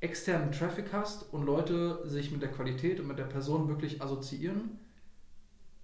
externen 0.00 0.52
Traffic 0.52 0.92
hast 0.92 1.32
und 1.32 1.44
Leute 1.46 2.06
sich 2.08 2.30
mit 2.32 2.42
der 2.42 2.50
Qualität 2.50 3.00
und 3.00 3.06
mit 3.06 3.18
der 3.18 3.24
Person 3.24 3.68
wirklich 3.68 4.02
assoziieren, 4.02 4.78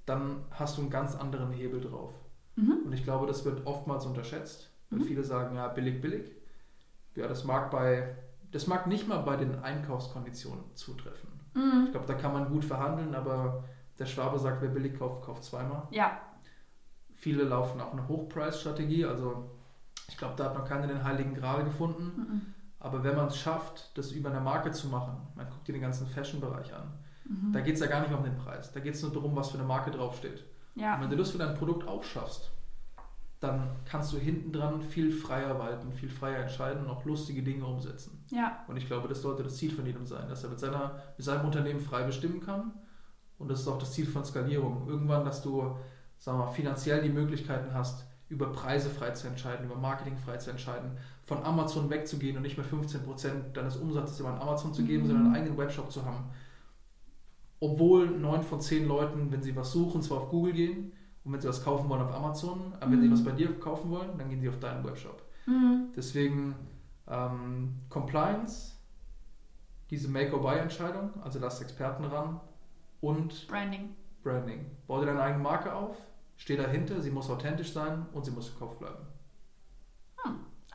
dann 0.07 0.45
hast 0.51 0.77
du 0.79 0.83
einen 0.83 0.91
ganz 0.91 1.15
anderen 1.15 1.51
Hebel 1.53 1.81
drauf. 1.81 2.13
Mhm. 2.57 2.81
Und 2.87 2.93
ich 2.93 3.05
glaube, 3.05 3.27
das 3.27 3.45
wird 3.45 3.67
oftmals 3.67 4.07
unterschätzt, 4.07 4.71
weil 4.91 5.01
Mhm. 5.01 5.05
viele 5.05 5.25
sagen, 5.25 5.57
ja, 5.57 5.69
billig, 5.69 6.01
billig. 6.01 6.33
Ja, 7.15 7.29
das 7.29 7.45
mag 7.45 7.71
bei, 7.71 8.17
das 8.51 8.67
mag 8.67 8.87
nicht 8.87 9.07
mal 9.09 9.19
bei 9.19 9.37
den 9.37 9.57
Einkaufskonditionen 9.57 10.65
zutreffen. 10.75 11.29
Ich 11.55 11.61
Mhm. 11.61 11.91
glaube, 11.93 12.07
da 12.07 12.15
kann 12.15 12.33
man 12.33 12.49
gut 12.51 12.65
verhandeln, 12.65 13.15
aber 13.15 13.65
der 13.99 14.07
Schwabe 14.07 14.39
sagt, 14.39 14.61
wer 14.63 14.69
billig 14.69 14.99
kauft, 14.99 15.23
kauft 15.25 15.45
zweimal. 15.45 15.83
Ja. 15.91 16.19
Viele 17.15 17.43
laufen 17.45 17.81
auch 17.81 17.93
eine 17.93 18.07
Hochpreisstrategie, 18.07 19.05
also 19.05 19.51
ich 20.09 20.17
glaube, 20.17 20.35
da 20.37 20.45
hat 20.45 20.55
noch 20.55 20.65
keiner 20.65 20.87
den 20.87 21.03
heiligen 21.05 21.35
Gral 21.35 21.65
gefunden. 21.65 22.05
Mhm. 22.17 22.43
Aber 22.81 23.03
wenn 23.03 23.17
man 23.17 23.27
es 23.27 23.37
schafft, 23.37 23.97
das 23.99 24.13
über 24.13 24.31
eine 24.31 24.41
Marke 24.41 24.71
zu 24.71 24.87
machen, 24.89 25.17
man 25.35 25.49
guckt 25.51 25.67
dir 25.67 25.73
den 25.73 25.83
ganzen 25.83 26.07
Fashion-Bereich 26.07 26.73
an, 26.75 26.93
Mhm. 27.25 27.53
da 27.53 27.61
geht 27.61 27.75
es 27.75 27.81
ja 27.81 27.87
gar 27.89 28.01
nicht 28.01 28.13
um 28.15 28.23
den 28.25 28.37
Preis, 28.37 28.73
da 28.73 28.81
geht 28.81 28.95
es 28.95 29.03
nur 29.03 29.13
darum, 29.13 29.35
was 29.37 29.51
für 29.51 29.59
eine 29.59 29.67
Marke 29.67 29.91
draufsteht. 29.91 30.45
Und 30.77 30.83
Ja. 30.83 30.99
wenn 31.01 31.11
du 31.11 31.17
das 31.17 31.31
für 31.33 31.39
dein 31.39 31.55
Produkt 31.57 31.87
auch 31.87 32.03
schaffst, 32.05 32.51
dann 33.41 33.69
kannst 33.85 34.13
du 34.13 34.17
hinten 34.19 34.53
dran 34.53 34.81
viel 34.81 35.13
freier 35.13 35.59
walten, 35.59 35.93
viel 35.93 36.09
freier 36.09 36.39
entscheiden 36.43 36.85
und 36.85 36.91
auch 36.91 37.05
lustige 37.05 37.43
Dinge 37.43 37.67
umsetzen. 37.67 38.25
Ja. 38.31 38.65
Und 38.67 38.77
ich 38.77 38.87
glaube, 38.87 39.09
das 39.09 39.23
sollte 39.23 39.43
das 39.43 39.57
Ziel 39.57 39.71
von 39.73 39.85
jedem 39.87 40.07
sein, 40.07 40.29
dass 40.29 40.43
er 40.43 40.51
mit, 40.51 40.59
seiner, 40.59 41.03
mit 41.17 41.25
seinem 41.25 41.45
Unternehmen 41.45 41.81
frei 41.81 42.03
bestimmen 42.05 42.41
kann. 42.41 42.73
Und 43.39 43.49
das 43.51 43.61
ist 43.61 43.69
auch 43.69 43.79
das 43.79 43.93
Ziel 43.93 44.07
von 44.07 44.25
Skalierung. 44.25 44.87
Irgendwann, 44.89 45.25
dass 45.25 45.43
du 45.43 45.77
sagen 46.19 46.39
wir 46.39 46.47
mal, 46.47 46.51
finanziell 46.51 47.01
die 47.03 47.09
Möglichkeiten 47.11 47.73
hast, 47.73 48.05
über 48.29 48.51
Preise 48.53 48.91
frei 48.91 49.11
zu 49.13 49.29
entscheiden, 49.29 49.67
über 49.67 49.77
Marketing 49.77 50.17
frei 50.19 50.37
zu 50.37 50.51
entscheiden, 50.51 50.91
von 51.25 51.43
Amazon 51.45 51.89
wegzugehen 51.89 52.37
und 52.37 52.43
nicht 52.43 52.59
mehr 52.59 52.67
15% 52.67 53.53
deines 53.55 53.77
Umsatzes 53.77 54.19
immer 54.21 54.31
an 54.31 54.41
Amazon 54.43 54.75
zu 54.75 54.83
geben, 54.85 55.05
Mhm. 55.05 55.07
sondern 55.09 55.27
einen 55.27 55.35
eigenen 55.37 55.57
Webshop 55.59 55.91
zu 55.93 56.05
haben. 56.05 56.25
Obwohl 57.61 58.09
neun 58.11 58.43
von 58.43 58.61
zehn 58.61 58.87
Leuten, 58.87 59.33
wenn 59.33 59.43
sie 59.43 59.55
was 59.57 59.73
suchen, 59.73 60.03
zwar 60.03 60.19
auf 60.19 60.29
Google 60.31 60.53
gehen 60.53 60.93
und 61.25 61.33
wenn 61.33 61.41
sie 61.41 61.49
was 61.49 61.65
kaufen 61.65 61.89
wollen 61.89 62.03
auf 62.03 62.15
Amazon, 62.15 62.73
aber 62.81 62.93
wenn 62.93 63.01
sie 63.01 63.09
Mhm. 63.09 63.13
was 63.13 63.25
bei 63.25 63.33
dir 63.33 63.59
kaufen 63.59 63.91
wollen, 63.91 64.17
dann 64.19 64.29
gehen 64.29 64.41
sie 64.41 64.49
auf 64.49 64.59
deinen 64.61 64.85
Webshop. 64.85 65.23
Mhm. 65.47 65.89
Deswegen 65.97 66.55
ähm, 67.11 67.75
Compliance, 67.89 68.73
diese 69.91 70.09
Make-or-Buy-Entscheidung, 70.09 71.11
also 71.23 71.39
lass 71.39 71.61
Experten 71.63 72.05
ran 72.05 72.39
und 73.01 73.47
Branding. 73.49 73.95
Branding. 74.23 74.67
Bau 74.87 75.01
dir 75.01 75.07
deine 75.07 75.23
eigene 75.23 75.43
Marke 75.43 75.73
auf, 75.73 75.97
steh 76.37 76.57
dahinter, 76.57 77.01
sie 77.01 77.11
muss 77.11 77.31
authentisch 77.31 77.73
sein 77.73 78.07
und 78.13 78.25
sie 78.25 78.31
muss 78.31 78.51
im 78.51 78.59
Kopf 78.59 78.77
bleiben. 78.79 79.07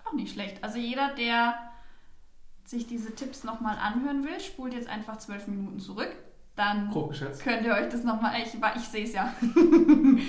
Auch 0.06 0.14
nicht 0.14 0.34
schlecht. 0.34 0.64
Also 0.64 0.78
jeder, 0.78 1.14
der 1.16 1.56
sich 2.66 2.88
diese 2.88 3.14
Tipps 3.16 3.44
nochmal 3.44 3.78
anhören 3.78 4.24
will, 4.24 4.40
spult 4.40 4.74
jetzt 4.74 4.88
einfach 4.88 5.18
zwölf 5.18 5.48
Minuten 5.48 5.80
zurück. 5.80 6.16
Dann 6.56 6.92
könnt 6.92 7.66
ihr 7.66 7.74
euch 7.74 7.90
das 7.90 8.04
nochmal. 8.04 8.40
Ich, 8.42 8.54
ich 8.54 8.88
sehe 8.88 9.06
es 9.06 9.14
ja. 9.14 9.34
ähm, 9.42 10.28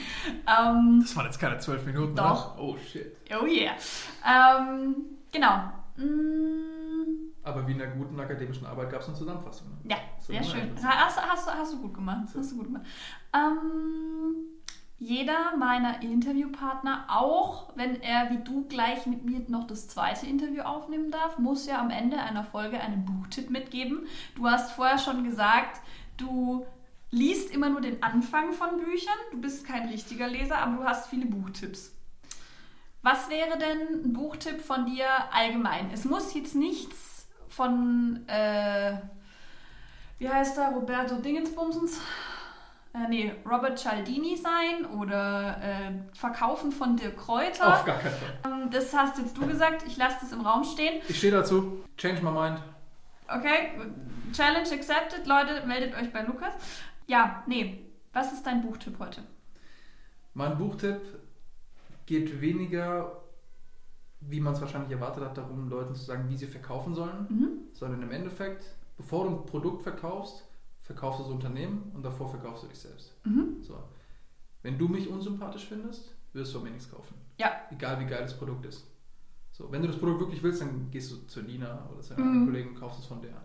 Das 1.03 1.15
waren 1.17 1.27
jetzt 1.27 1.39
keine 1.39 1.59
zwölf 1.59 1.85
Minuten, 1.85 2.17
Doch. 2.17 2.57
Oder? 2.57 2.63
Oh 2.63 2.77
shit. 2.79 3.15
oh 3.39 3.45
yeah. 3.45 3.75
Ähm, 4.27 4.97
genau. 5.31 5.71
Mm, 5.97 6.74
Aber 7.45 7.67
wie 7.69 7.73
in 7.73 7.83
einer 7.83 7.93
guten 7.93 8.19
akademischen 8.19 8.67
Arbeit 8.67 8.91
gab 8.91 9.03
es 9.03 9.09
eine 9.09 9.17
Zusammenfassung. 9.17 9.69
Ne? 9.69 9.91
Ja, 9.91 9.97
sehr 10.19 10.43
schön. 10.43 10.75
Hast, 10.83 11.21
hast, 11.21 11.55
hast, 11.55 11.75
du 11.75 11.83
gut 11.83 11.95
gemacht. 11.95 12.29
Hast 12.35 12.53
du 12.53 12.57
gut 12.57 12.67
gemacht. 12.67 12.87
Ähm, 13.35 14.37
jeder 14.99 15.55
meiner 15.59 16.03
Interviewpartner, 16.03 17.05
auch 17.09 17.77
wenn 17.77 18.01
er 18.01 18.31
wie 18.31 18.39
du 18.39 18.67
gleich 18.67 19.05
mit 19.05 19.27
mir 19.27 19.41
noch 19.49 19.67
das 19.67 19.89
zweite 19.89 20.27
Interview 20.27 20.63
aufnehmen 20.63 21.11
darf, 21.11 21.39
muss 21.39 21.67
ja 21.67 21.79
am 21.81 21.91
Ende 21.91 22.17
einer 22.19 22.45
Folge 22.45 22.81
einen 22.81 23.05
Buchtipp 23.05 23.51
mitgeben. 23.51 24.07
Du 24.37 24.49
hast 24.49 24.73
vorher 24.73 24.97
schon 24.97 25.25
gesagt, 25.25 25.83
du 26.17 26.65
liest 27.11 27.51
immer 27.55 27.69
nur 27.69 27.83
den 27.83 28.03
Anfang 28.03 28.53
von 28.53 28.79
Büchern. 28.79 29.19
Du 29.33 29.41
bist 29.41 29.67
kein 29.67 29.89
richtiger 29.89 30.29
Leser, 30.29 30.59
aber 30.59 30.77
du 30.79 30.85
hast 30.85 31.11
viele 31.11 31.27
Buchtipps. 31.27 31.95
Was 33.03 33.29
wäre 33.29 33.59
denn 33.59 34.05
ein 34.05 34.13
Buchtipp 34.15 34.63
von 34.63 34.87
dir 34.87 35.07
allgemein? 35.31 35.91
Es 35.93 36.07
muss 36.07 36.33
jetzt 36.33 36.55
nichts 36.55 37.14
von, 37.55 38.27
äh, 38.29 38.97
wie 40.19 40.29
heißt 40.29 40.59
er, 40.59 40.71
Roberto 40.71 41.17
Dingensbumsens? 41.17 42.01
Äh, 42.95 43.09
nee, 43.09 43.35
Robert 43.45 43.79
Cialdini 43.79 44.37
sein 44.37 44.87
oder 44.87 45.57
äh, 45.61 46.17
Verkaufen 46.17 46.71
von 46.71 46.97
Dirk 46.97 47.17
Kräuter. 47.17 47.75
Auf 47.75 47.85
gar 47.85 47.99
keinen 47.99 48.15
Fall. 48.15 48.39
Ähm, 48.45 48.71
das 48.71 48.95
hast 48.95 49.19
jetzt 49.19 49.37
du 49.37 49.47
gesagt, 49.47 49.85
ich 49.87 49.97
lasse 49.97 50.19
das 50.21 50.33
im 50.33 50.43
Raum 50.43 50.65
stehen. 50.65 51.03
Ich 51.09 51.19
stehe 51.19 51.33
dazu. 51.33 51.85
Change 51.97 52.23
my 52.23 52.31
mind. 52.31 52.61
Okay, 53.27 53.71
Challenge 54.33 54.71
accepted. 54.73 55.27
Leute, 55.27 55.67
meldet 55.67 55.95
euch 55.95 56.13
bei 56.13 56.23
Lukas. 56.23 56.55
Ja, 57.07 57.43
nee, 57.47 57.85
was 58.13 58.33
ist 58.33 58.45
dein 58.47 58.63
Buchtipp 58.63 58.99
heute? 58.99 59.23
Mein 60.35 60.57
Buchtipp 60.57 61.01
geht 62.07 62.41
weniger, 62.41 63.24
wie 64.29 64.41
man 64.41 64.55
es 64.55 64.61
wahrscheinlich 64.61 64.91
erwartet 64.91 65.25
hat, 65.25 65.37
darum, 65.37 65.68
Leuten 65.68 65.95
zu 65.95 66.05
sagen, 66.05 66.29
wie 66.29 66.37
sie 66.37 66.47
verkaufen 66.47 66.95
sollen, 66.95 67.27
mhm. 67.29 67.49
sondern 67.72 68.03
im 68.03 68.11
Endeffekt, 68.11 68.64
bevor 68.97 69.25
du 69.25 69.31
ein 69.31 69.47
Produkt 69.47 69.83
verkaufst, 69.83 70.45
verkaufst 70.83 71.20
du 71.20 71.25
das 71.25 71.33
Unternehmen 71.33 71.91
und 71.95 72.05
davor 72.05 72.29
verkaufst 72.29 72.64
du 72.64 72.68
dich 72.68 72.79
selbst. 72.79 73.14
Mhm. 73.25 73.62
So. 73.62 73.79
Wenn 74.62 74.79
du 74.79 74.89
mich 74.89 75.09
unsympathisch 75.09 75.66
findest, 75.66 76.14
wirst 76.33 76.55
du 76.55 76.61
mir 76.61 76.70
nichts 76.70 76.91
kaufen. 76.91 77.14
Ja. 77.39 77.53
Egal 77.70 78.01
wie 78.01 78.07
geil 78.07 78.22
das 78.22 78.37
Produkt 78.37 78.66
ist. 78.66 78.87
So, 79.51 79.70
wenn 79.70 79.83
du 79.83 79.89
das 79.89 79.99
Produkt 79.99 80.20
wirklich 80.20 80.43
willst, 80.43 80.61
dann 80.61 80.91
gehst 80.91 81.12
du 81.12 81.16
zu 81.27 81.43
Nina 81.43 81.89
oder 81.93 82.01
zu 82.01 82.14
einer 82.14 82.25
mhm. 82.25 82.31
anderen 82.31 82.47
Kollegen 82.47 82.68
und 82.70 82.81
kaufst 82.81 83.01
es 83.01 83.07
von 83.07 83.22
der. 83.22 83.45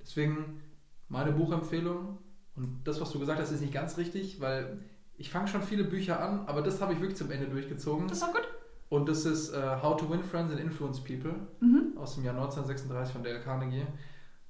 Deswegen 0.00 0.60
meine 1.08 1.32
Buchempfehlung 1.32 2.18
und 2.56 2.80
das, 2.84 3.00
was 3.00 3.10
du 3.12 3.18
gesagt 3.18 3.40
hast, 3.40 3.50
ist 3.50 3.60
nicht 3.60 3.72
ganz 3.72 3.96
richtig, 3.96 4.40
weil 4.40 4.80
ich 5.16 5.30
fange 5.30 5.48
schon 5.48 5.62
viele 5.62 5.84
Bücher 5.84 6.20
an, 6.20 6.46
aber 6.46 6.62
das 6.62 6.80
habe 6.80 6.92
ich 6.92 7.00
wirklich 7.00 7.16
zum 7.16 7.30
Ende 7.30 7.48
durchgezogen. 7.48 8.08
Das 8.08 8.18
ist 8.18 8.24
auch 8.24 8.32
gut. 8.32 8.48
Und 8.94 9.08
das 9.08 9.24
ist 9.24 9.52
uh, 9.52 9.82
How 9.82 9.96
to 9.96 10.08
Win 10.08 10.22
Friends 10.22 10.52
and 10.52 10.60
Influence 10.60 11.02
People 11.02 11.34
mhm. 11.58 11.98
aus 11.98 12.14
dem 12.14 12.22
Jahr 12.22 12.36
1936 12.36 13.12
von 13.12 13.24
Dale 13.24 13.40
Carnegie. 13.40 13.84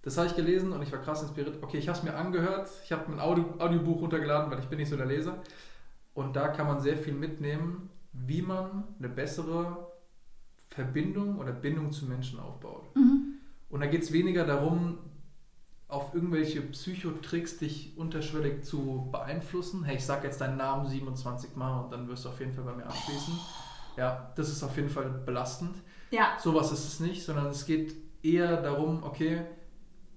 Das 0.03 0.19
habe 0.19 0.27
ich 0.27 0.37
gelesen 0.37 0.73
und 0.73 0.83
ich 0.83 0.93
war 0.93 0.99
krass 0.99 1.23
inspiriert. 1.23 1.63
Okay, 1.63 1.79
ich 1.79 1.89
habe 1.89 1.97
es 1.97 2.05
mir 2.05 2.15
angehört. 2.15 2.69
Ich 2.85 2.93
habe 2.93 3.11
ein 3.11 3.21
Audio, 3.21 3.55
Audiobuch 3.59 4.03
runtergeladen, 4.03 4.51
weil 4.51 4.59
ich 4.59 4.67
bin 4.67 4.79
nicht 4.79 4.91
so 4.91 4.99
der 4.99 5.07
Leser. 5.07 5.39
Und 6.13 6.37
da 6.37 6.49
kann 6.49 6.67
man 6.67 6.79
sehr 6.79 6.99
viel 6.99 7.15
mitnehmen, 7.15 7.89
wie 8.13 8.43
man 8.43 8.85
eine 8.99 9.09
bessere 9.09 9.89
Verbindung 10.69 11.39
oder 11.39 11.53
Bindung 11.53 11.91
zu 11.91 12.05
Menschen 12.05 12.39
aufbaut. 12.39 12.95
Mhm. 12.95 13.39
Und 13.71 13.81
da 13.81 13.87
geht 13.87 14.03
es 14.03 14.13
weniger 14.13 14.45
darum, 14.45 14.99
auf 15.89 16.15
irgendwelche 16.15 16.61
Psychotricks 16.61 17.57
dich 17.57 17.97
unterschwellig 17.97 18.63
zu 18.63 19.09
beeinflussen. 19.11 19.85
Hey, 19.85 19.97
ich 19.97 20.05
sag 20.05 20.23
jetzt 20.23 20.43
deinen 20.43 20.59
Namen 20.59 20.87
27 20.87 21.57
Mal 21.57 21.85
und 21.85 21.91
dann 21.93 22.09
wirst 22.09 22.27
du 22.27 22.29
auf 22.29 22.41
jeden 22.41 22.53
Fall 22.53 22.65
bei 22.65 22.75
mir 22.75 22.85
anschließen. 22.85 23.33
Ja, 23.97 24.33
das 24.37 24.49
ist 24.49 24.63
auf 24.63 24.77
jeden 24.77 24.89
Fall 24.89 25.09
belastend. 25.25 25.77
Ja. 26.11 26.37
Sowas 26.39 26.73
ist 26.73 26.87
es 26.87 27.01
nicht, 27.01 27.25
sondern 27.25 27.47
es 27.47 27.67
geht 27.67 27.95
eher 28.23 28.61
darum, 28.63 29.03
okay, 29.03 29.43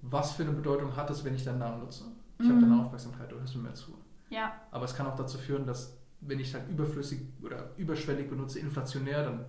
was 0.02 0.34
für 0.34 0.44
eine 0.44 0.54
Bedeutung 0.54 0.96
hat 0.96 1.10
es, 1.10 1.24
wenn 1.24 1.36
ich 1.36 1.44
deinen 1.44 1.60
Namen 1.60 1.82
nutze? 1.82 2.06
Ich 2.40 2.46
mhm. 2.46 2.52
habe 2.52 2.62
deine 2.62 2.84
Aufmerksamkeit, 2.84 3.32
du 3.32 3.40
hörst 3.40 3.56
mir 3.56 3.64
mehr 3.64 3.74
zu. 3.74 3.94
Ja. 4.30 4.54
Aber 4.72 4.86
es 4.86 4.96
kann 4.96 5.08
auch 5.08 5.16
dazu 5.16 5.38
führen, 5.38 5.66
dass 5.66 5.98
wenn 6.22 6.40
ich 6.40 6.54
halt 6.54 6.70
überflüssig 6.70 7.22
oder 7.44 7.72
überschwellig 7.78 8.30
benutze, 8.30 8.60
inflationär, 8.60 9.24
dann 9.24 9.46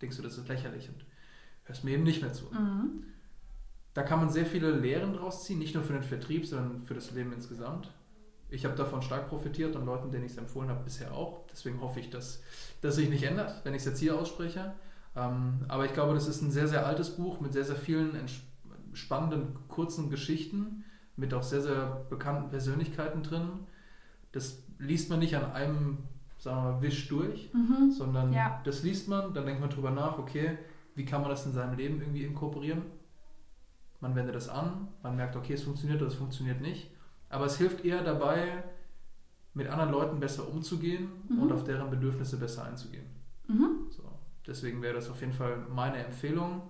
denkst 0.00 0.16
du, 0.16 0.22
das 0.22 0.38
ist 0.38 0.48
lächerlich 0.48 0.88
und 0.88 1.04
hörst 1.64 1.84
mir 1.84 1.92
eben 1.92 2.04
nicht 2.04 2.22
mehr 2.22 2.32
zu. 2.32 2.46
Mhm. 2.46 3.04
Da 3.94 4.02
kann 4.02 4.20
man 4.20 4.30
sehr 4.30 4.46
viele 4.46 4.70
Lehren 4.70 5.12
draus 5.12 5.44
ziehen, 5.44 5.58
nicht 5.58 5.74
nur 5.74 5.84
für 5.84 5.92
den 5.92 6.02
Vertrieb, 6.02 6.46
sondern 6.46 6.84
für 6.84 6.94
das 6.94 7.10
Leben 7.10 7.32
insgesamt. 7.32 7.92
Ich 8.52 8.64
habe 8.64 8.76
davon 8.76 9.02
stark 9.02 9.28
profitiert 9.28 9.74
und 9.76 9.86
Leuten, 9.86 10.10
denen 10.10 10.24
ich 10.24 10.32
es 10.32 10.38
empfohlen 10.38 10.68
habe, 10.68 10.84
bisher 10.84 11.12
auch. 11.12 11.46
Deswegen 11.50 11.80
hoffe 11.80 12.00
ich, 12.00 12.10
dass 12.10 12.42
das 12.80 12.96
sich 12.96 13.08
nicht 13.08 13.24
ändert, 13.24 13.64
wenn 13.64 13.74
ich 13.74 13.80
es 13.80 13.86
jetzt 13.86 14.00
hier 14.00 14.18
ausspreche. 14.18 14.74
Ähm, 15.16 15.64
aber 15.68 15.84
ich 15.84 15.92
glaube, 15.92 16.14
das 16.14 16.28
ist 16.28 16.42
ein 16.42 16.50
sehr, 16.50 16.68
sehr 16.68 16.86
altes 16.86 17.16
Buch 17.16 17.40
mit 17.40 17.52
sehr, 17.52 17.64
sehr 17.64 17.76
vielen 17.76 18.12
spannenden, 18.92 19.56
kurzen 19.68 20.10
Geschichten, 20.10 20.84
mit 21.16 21.34
auch 21.34 21.42
sehr, 21.42 21.62
sehr 21.62 22.04
bekannten 22.10 22.50
Persönlichkeiten 22.50 23.22
drin. 23.22 23.50
Das 24.32 24.62
liest 24.78 25.10
man 25.10 25.18
nicht 25.18 25.36
an 25.36 25.52
einem, 25.52 25.98
sagen 26.38 26.56
wir 26.56 26.72
mal, 26.72 26.82
Wisch 26.82 27.08
durch, 27.08 27.52
mhm. 27.52 27.90
sondern 27.90 28.32
ja. 28.32 28.60
das 28.64 28.82
liest 28.82 29.08
man, 29.08 29.34
dann 29.34 29.46
denkt 29.46 29.60
man 29.60 29.70
drüber 29.70 29.90
nach, 29.90 30.18
okay, 30.18 30.58
wie 30.94 31.04
kann 31.04 31.20
man 31.22 31.30
das 31.30 31.46
in 31.46 31.52
seinem 31.52 31.76
Leben 31.76 32.00
irgendwie 32.00 32.24
inkorporieren? 32.24 32.82
man 34.02 34.16
wendet 34.16 34.34
das 34.34 34.48
an, 34.48 34.88
man 35.02 35.16
merkt, 35.16 35.36
okay, 35.36 35.54
es 35.54 35.62
funktioniert 35.62 36.02
oder 36.02 36.10
es 36.10 36.16
funktioniert 36.16 36.60
nicht. 36.60 36.90
Aber 37.32 37.46
es 37.46 37.56
hilft 37.56 37.84
eher 37.84 38.04
dabei, 38.04 38.62
mit 39.54 39.66
anderen 39.66 39.90
Leuten 39.90 40.20
besser 40.20 40.48
umzugehen 40.48 41.08
mhm. 41.28 41.42
und 41.42 41.52
auf 41.52 41.64
deren 41.64 41.90
Bedürfnisse 41.90 42.36
besser 42.36 42.64
einzugehen. 42.64 43.06
Mhm. 43.48 43.86
So. 43.90 44.02
Deswegen 44.46 44.82
wäre 44.82 44.94
das 44.94 45.10
auf 45.10 45.20
jeden 45.20 45.32
Fall 45.32 45.66
meine 45.68 46.04
Empfehlung. 46.04 46.62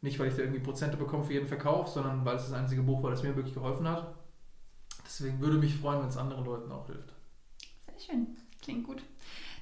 Nicht, 0.00 0.18
weil 0.18 0.28
ich 0.28 0.34
da 0.34 0.42
irgendwie 0.42 0.60
Prozente 0.60 0.96
bekomme 0.96 1.24
für 1.24 1.32
jeden 1.32 1.46
Verkauf, 1.46 1.88
sondern 1.88 2.24
weil 2.24 2.36
es 2.36 2.42
das 2.42 2.52
einzige 2.52 2.82
Buch 2.82 3.02
war, 3.02 3.10
das 3.10 3.22
mir 3.22 3.34
wirklich 3.36 3.54
geholfen 3.54 3.88
hat. 3.88 4.14
Deswegen 5.04 5.40
würde 5.40 5.58
mich 5.58 5.76
freuen, 5.76 6.00
wenn 6.00 6.08
es 6.08 6.16
anderen 6.16 6.44
Leuten 6.44 6.70
auch 6.72 6.86
hilft. 6.86 7.14
Sehr 7.86 8.14
schön. 8.14 8.26
Klingt 8.60 8.84
gut. 8.84 9.02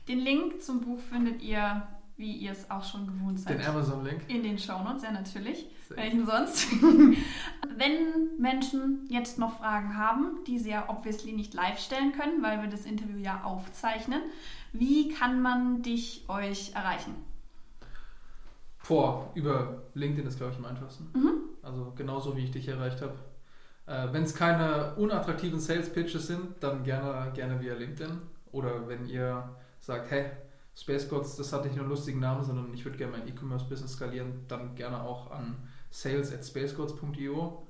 Den 0.09 0.19
Link 0.19 0.63
zum 0.63 0.81
Buch 0.81 0.99
findet 0.99 1.43
ihr 1.43 1.87
wie 2.17 2.33
ihr 2.33 2.53
es 2.53 2.71
auch 2.71 2.85
schon 2.85 3.07
gewohnt 3.07 3.41
seid. 3.41 3.59
Den 3.59 3.67
Amazon-Link? 3.67 4.29
In 4.29 4.43
den 4.43 4.59
Shownotes, 4.59 5.03
ja 5.03 5.11
natürlich. 5.11 5.67
Welchen 5.97 6.27
sonst? 6.27 6.67
Wenn 7.77 8.39
Menschen 8.39 9.07
jetzt 9.09 9.39
noch 9.39 9.59
Fragen 9.59 9.97
haben, 9.97 10.45
die 10.47 10.59
sie 10.59 10.71
ja 10.71 10.89
obviously 10.89 11.33
nicht 11.33 11.55
live 11.55 11.79
stellen 11.79 12.13
können, 12.13 12.43
weil 12.43 12.61
wir 12.61 12.69
das 12.69 12.85
Interview 12.85 13.19
ja 13.19 13.43
aufzeichnen, 13.45 14.23
wie 14.73 15.13
kann 15.13 15.43
man 15.43 15.83
dich, 15.83 16.25
euch 16.29 16.75
erreichen? 16.75 17.15
Vor, 18.79 19.31
über 19.35 19.83
LinkedIn 19.95 20.27
ist, 20.27 20.39
glaube 20.39 20.53
ich, 20.53 20.59
am 20.59 20.65
einfachsten. 20.65 21.09
Mhm. 21.15 21.33
Also 21.63 21.93
genauso, 21.95 22.37
wie 22.37 22.45
ich 22.45 22.51
dich 22.51 22.67
erreicht 22.69 23.01
habe. 23.01 23.15
Äh, 23.87 24.13
Wenn 24.13 24.25
es 24.25 24.35
keine 24.35 24.95
unattraktiven 24.97 25.61
Sales-Pitches 25.61 26.27
sind, 26.27 26.63
dann 26.63 26.83
gerne, 26.83 27.31
gerne 27.33 27.61
via 27.61 27.75
LinkedIn. 27.75 28.19
Oder 28.51 28.89
wenn 28.89 29.07
ihr 29.07 29.57
sagt, 29.81 30.11
hey, 30.11 30.31
Space 30.75 31.09
Gods, 31.09 31.37
das 31.37 31.53
hat 31.53 31.65
nicht 31.65 31.77
nur 31.77 31.85
einen 31.85 31.91
lustigen 31.91 32.21
Namen, 32.21 32.45
sondern 32.45 32.73
ich 32.73 32.85
würde 32.85 32.97
gerne 32.97 33.19
mein 33.19 33.29
E-Commerce-Business 33.29 33.93
skalieren, 33.93 34.45
dann 34.49 34.75
gerne 34.75 35.03
auch 35.03 35.31
an 35.31 35.57
sales 35.93 36.33
at 36.33 36.45
spacegods.io. 36.45 37.67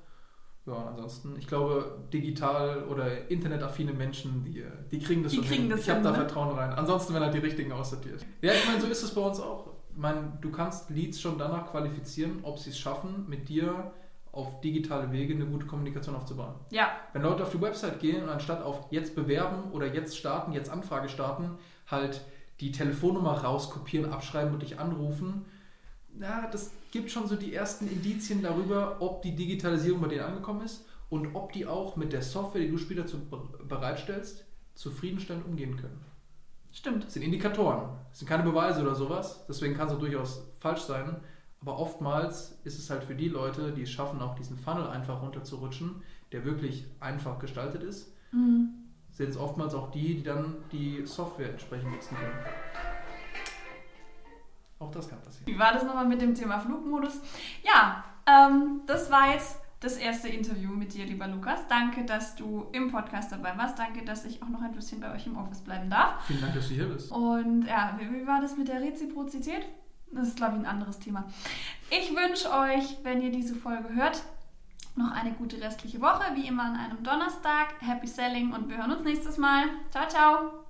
Ja, 0.65 0.73
und 0.73 0.87
ansonsten, 0.87 1.35
ich 1.37 1.45
glaube, 1.45 2.07
digital 2.13 2.85
oder 2.85 3.29
internetaffine 3.29 3.91
Menschen, 3.91 4.45
die, 4.45 4.63
die 4.91 4.99
kriegen 4.99 5.21
das 5.21 5.33
die 5.33 5.39
schon 5.39 5.45
kriegen 5.45 5.61
hin. 5.63 5.71
Das 5.71 5.81
ich 5.81 5.89
habe 5.89 6.01
da 6.01 6.11
ne? 6.11 6.15
Vertrauen 6.15 6.57
rein. 6.57 6.71
Ansonsten 6.71 7.13
werden 7.13 7.25
halt 7.25 7.33
die 7.33 7.39
richtigen 7.39 7.73
aussortiert. 7.73 8.25
Ja, 8.41 8.53
ich 8.53 8.65
meine, 8.65 8.79
so 8.79 8.87
ist 8.87 9.03
es 9.03 9.13
bei 9.13 9.21
uns 9.21 9.41
auch. 9.41 9.67
Ich 9.91 9.97
meine, 9.97 10.37
du 10.39 10.51
kannst 10.51 10.89
Leads 10.89 11.19
schon 11.19 11.37
danach 11.37 11.69
qualifizieren, 11.69 12.39
ob 12.43 12.57
sie 12.59 12.69
es 12.69 12.79
schaffen, 12.79 13.25
mit 13.27 13.49
dir 13.49 13.91
auf 14.31 14.61
digitale 14.61 15.11
Wege 15.11 15.35
eine 15.35 15.45
gute 15.45 15.67
Kommunikation 15.67 16.15
aufzubauen. 16.15 16.55
Ja. 16.71 16.91
Wenn 17.11 17.21
Leute 17.21 17.43
auf 17.43 17.51
die 17.51 17.61
Website 17.61 17.99
gehen 17.99 18.23
und 18.23 18.29
anstatt 18.29 18.63
auf 18.63 18.87
jetzt 18.89 19.15
bewerben 19.15 19.71
oder 19.73 19.93
jetzt 19.93 20.17
starten, 20.17 20.53
jetzt 20.53 20.71
Anfrage 20.71 21.09
starten, 21.09 21.57
halt 21.87 22.21
die 22.61 22.71
Telefonnummer 22.71 23.43
rauskopieren, 23.43 24.11
abschreiben 24.11 24.53
und 24.53 24.61
dich 24.61 24.79
anrufen. 24.79 25.45
Na, 26.15 26.47
das 26.47 26.71
gibt 26.93 27.09
schon 27.09 27.27
so 27.27 27.35
die 27.35 27.55
ersten 27.55 27.87
Indizien 27.87 28.43
darüber, 28.43 28.97
ob 28.99 29.23
die 29.23 29.35
Digitalisierung 29.35 29.99
bei 29.99 30.09
denen 30.09 30.25
angekommen 30.25 30.61
ist 30.61 30.85
und 31.09 31.33
ob 31.33 31.51
die 31.51 31.65
auch 31.65 31.95
mit 31.95 32.13
der 32.13 32.21
Software, 32.21 32.61
die 32.61 32.69
du 32.69 32.77
später 32.77 33.07
zu, 33.07 33.17
bereitstellst, 33.67 34.45
zufriedenstellend 34.75 35.45
umgehen 35.47 35.75
können. 35.75 35.99
Stimmt. 36.71 37.05
Das 37.05 37.13
sind 37.13 37.23
Indikatoren. 37.23 37.89
Das 38.09 38.19
sind 38.19 38.27
keine 38.27 38.43
Beweise 38.43 38.83
oder 38.83 38.93
sowas. 38.93 39.43
Deswegen 39.49 39.75
kann 39.75 39.87
es 39.87 39.93
auch 39.93 39.99
durchaus 39.99 40.47
falsch 40.59 40.81
sein. 40.81 41.17
Aber 41.61 41.79
oftmals 41.79 42.59
ist 42.63 42.77
es 42.77 42.91
halt 42.91 43.03
für 43.03 43.15
die 43.15 43.29
Leute, 43.29 43.71
die 43.71 43.81
es 43.81 43.89
schaffen, 43.89 44.21
auch 44.21 44.35
diesen 44.35 44.57
Funnel 44.59 44.87
einfach 44.87 45.23
runterzurutschen, 45.23 46.03
der 46.31 46.45
wirklich 46.45 46.85
einfach 46.99 47.39
gestaltet 47.39 47.81
ist, 47.81 48.15
mhm 48.31 48.83
sind 49.13 49.29
es 49.29 49.37
oftmals 49.37 49.75
auch 49.75 49.91
die, 49.91 50.15
die 50.15 50.23
dann 50.23 50.55
die 50.71 51.05
Software 51.05 51.51
entsprechend 51.51 51.91
nutzen 51.91 52.17
können. 52.17 52.62
Auch 54.83 54.91
das 54.91 55.09
kann 55.09 55.19
passieren. 55.21 55.47
Wie 55.47 55.57
war 55.57 55.73
das 55.73 55.83
nochmal 55.83 56.05
mit 56.05 56.21
dem 56.21 56.35
Thema 56.35 56.59
Flugmodus? 56.59 57.19
Ja, 57.63 58.03
ähm, 58.25 58.81
das 58.85 59.09
war 59.09 59.33
jetzt 59.33 59.57
das 59.79 59.97
erste 59.97 60.29
Interview 60.29 60.69
mit 60.69 60.93
dir, 60.93 61.05
lieber 61.05 61.27
Lukas. 61.27 61.59
Danke, 61.67 62.05
dass 62.05 62.35
du 62.35 62.67
im 62.71 62.91
Podcast 62.91 63.31
dabei 63.31 63.57
warst. 63.57 63.77
Danke, 63.77 64.05
dass 64.05 64.23
ich 64.25 64.41
auch 64.41 64.47
noch 64.47 64.61
ein 64.61 64.71
bisschen 64.71 65.01
bei 65.01 65.13
euch 65.13 65.27
im 65.27 65.37
Office 65.37 65.61
bleiben 65.61 65.89
darf. 65.89 66.25
Vielen 66.25 66.41
Dank, 66.41 66.53
dass 66.53 66.67
du 66.69 66.73
hier 66.73 66.87
bist. 66.87 67.11
Und 67.11 67.65
ja, 67.65 67.97
wie, 67.99 68.09
wie 68.13 68.27
war 68.27 68.41
das 68.41 68.55
mit 68.57 68.67
der 68.67 68.81
Reziprozität? 68.81 69.65
das 70.15 70.27
ist, 70.29 70.37
glaube 70.37 70.53
ich, 70.53 70.59
ein 70.59 70.65
anderes 70.65 70.99
Thema. 70.99 71.25
Ich 71.89 72.11
wünsche 72.15 72.51
euch, 72.51 72.97
wenn 73.03 73.21
ihr 73.21 73.31
diese 73.31 73.55
Folge 73.55 73.93
hört, 73.95 74.23
noch 74.95 75.11
eine 75.11 75.33
gute 75.33 75.59
restliche 75.59 76.01
Woche, 76.01 76.35
wie 76.35 76.47
immer 76.47 76.63
an 76.63 76.75
einem 76.75 77.03
Donnerstag. 77.03 77.73
Happy 77.79 78.07
Selling 78.07 78.53
und 78.53 78.69
wir 78.69 78.77
hören 78.77 78.91
uns 78.91 79.03
nächstes 79.03 79.37
Mal. 79.37 79.65
Ciao, 79.89 80.07
ciao! 80.07 80.63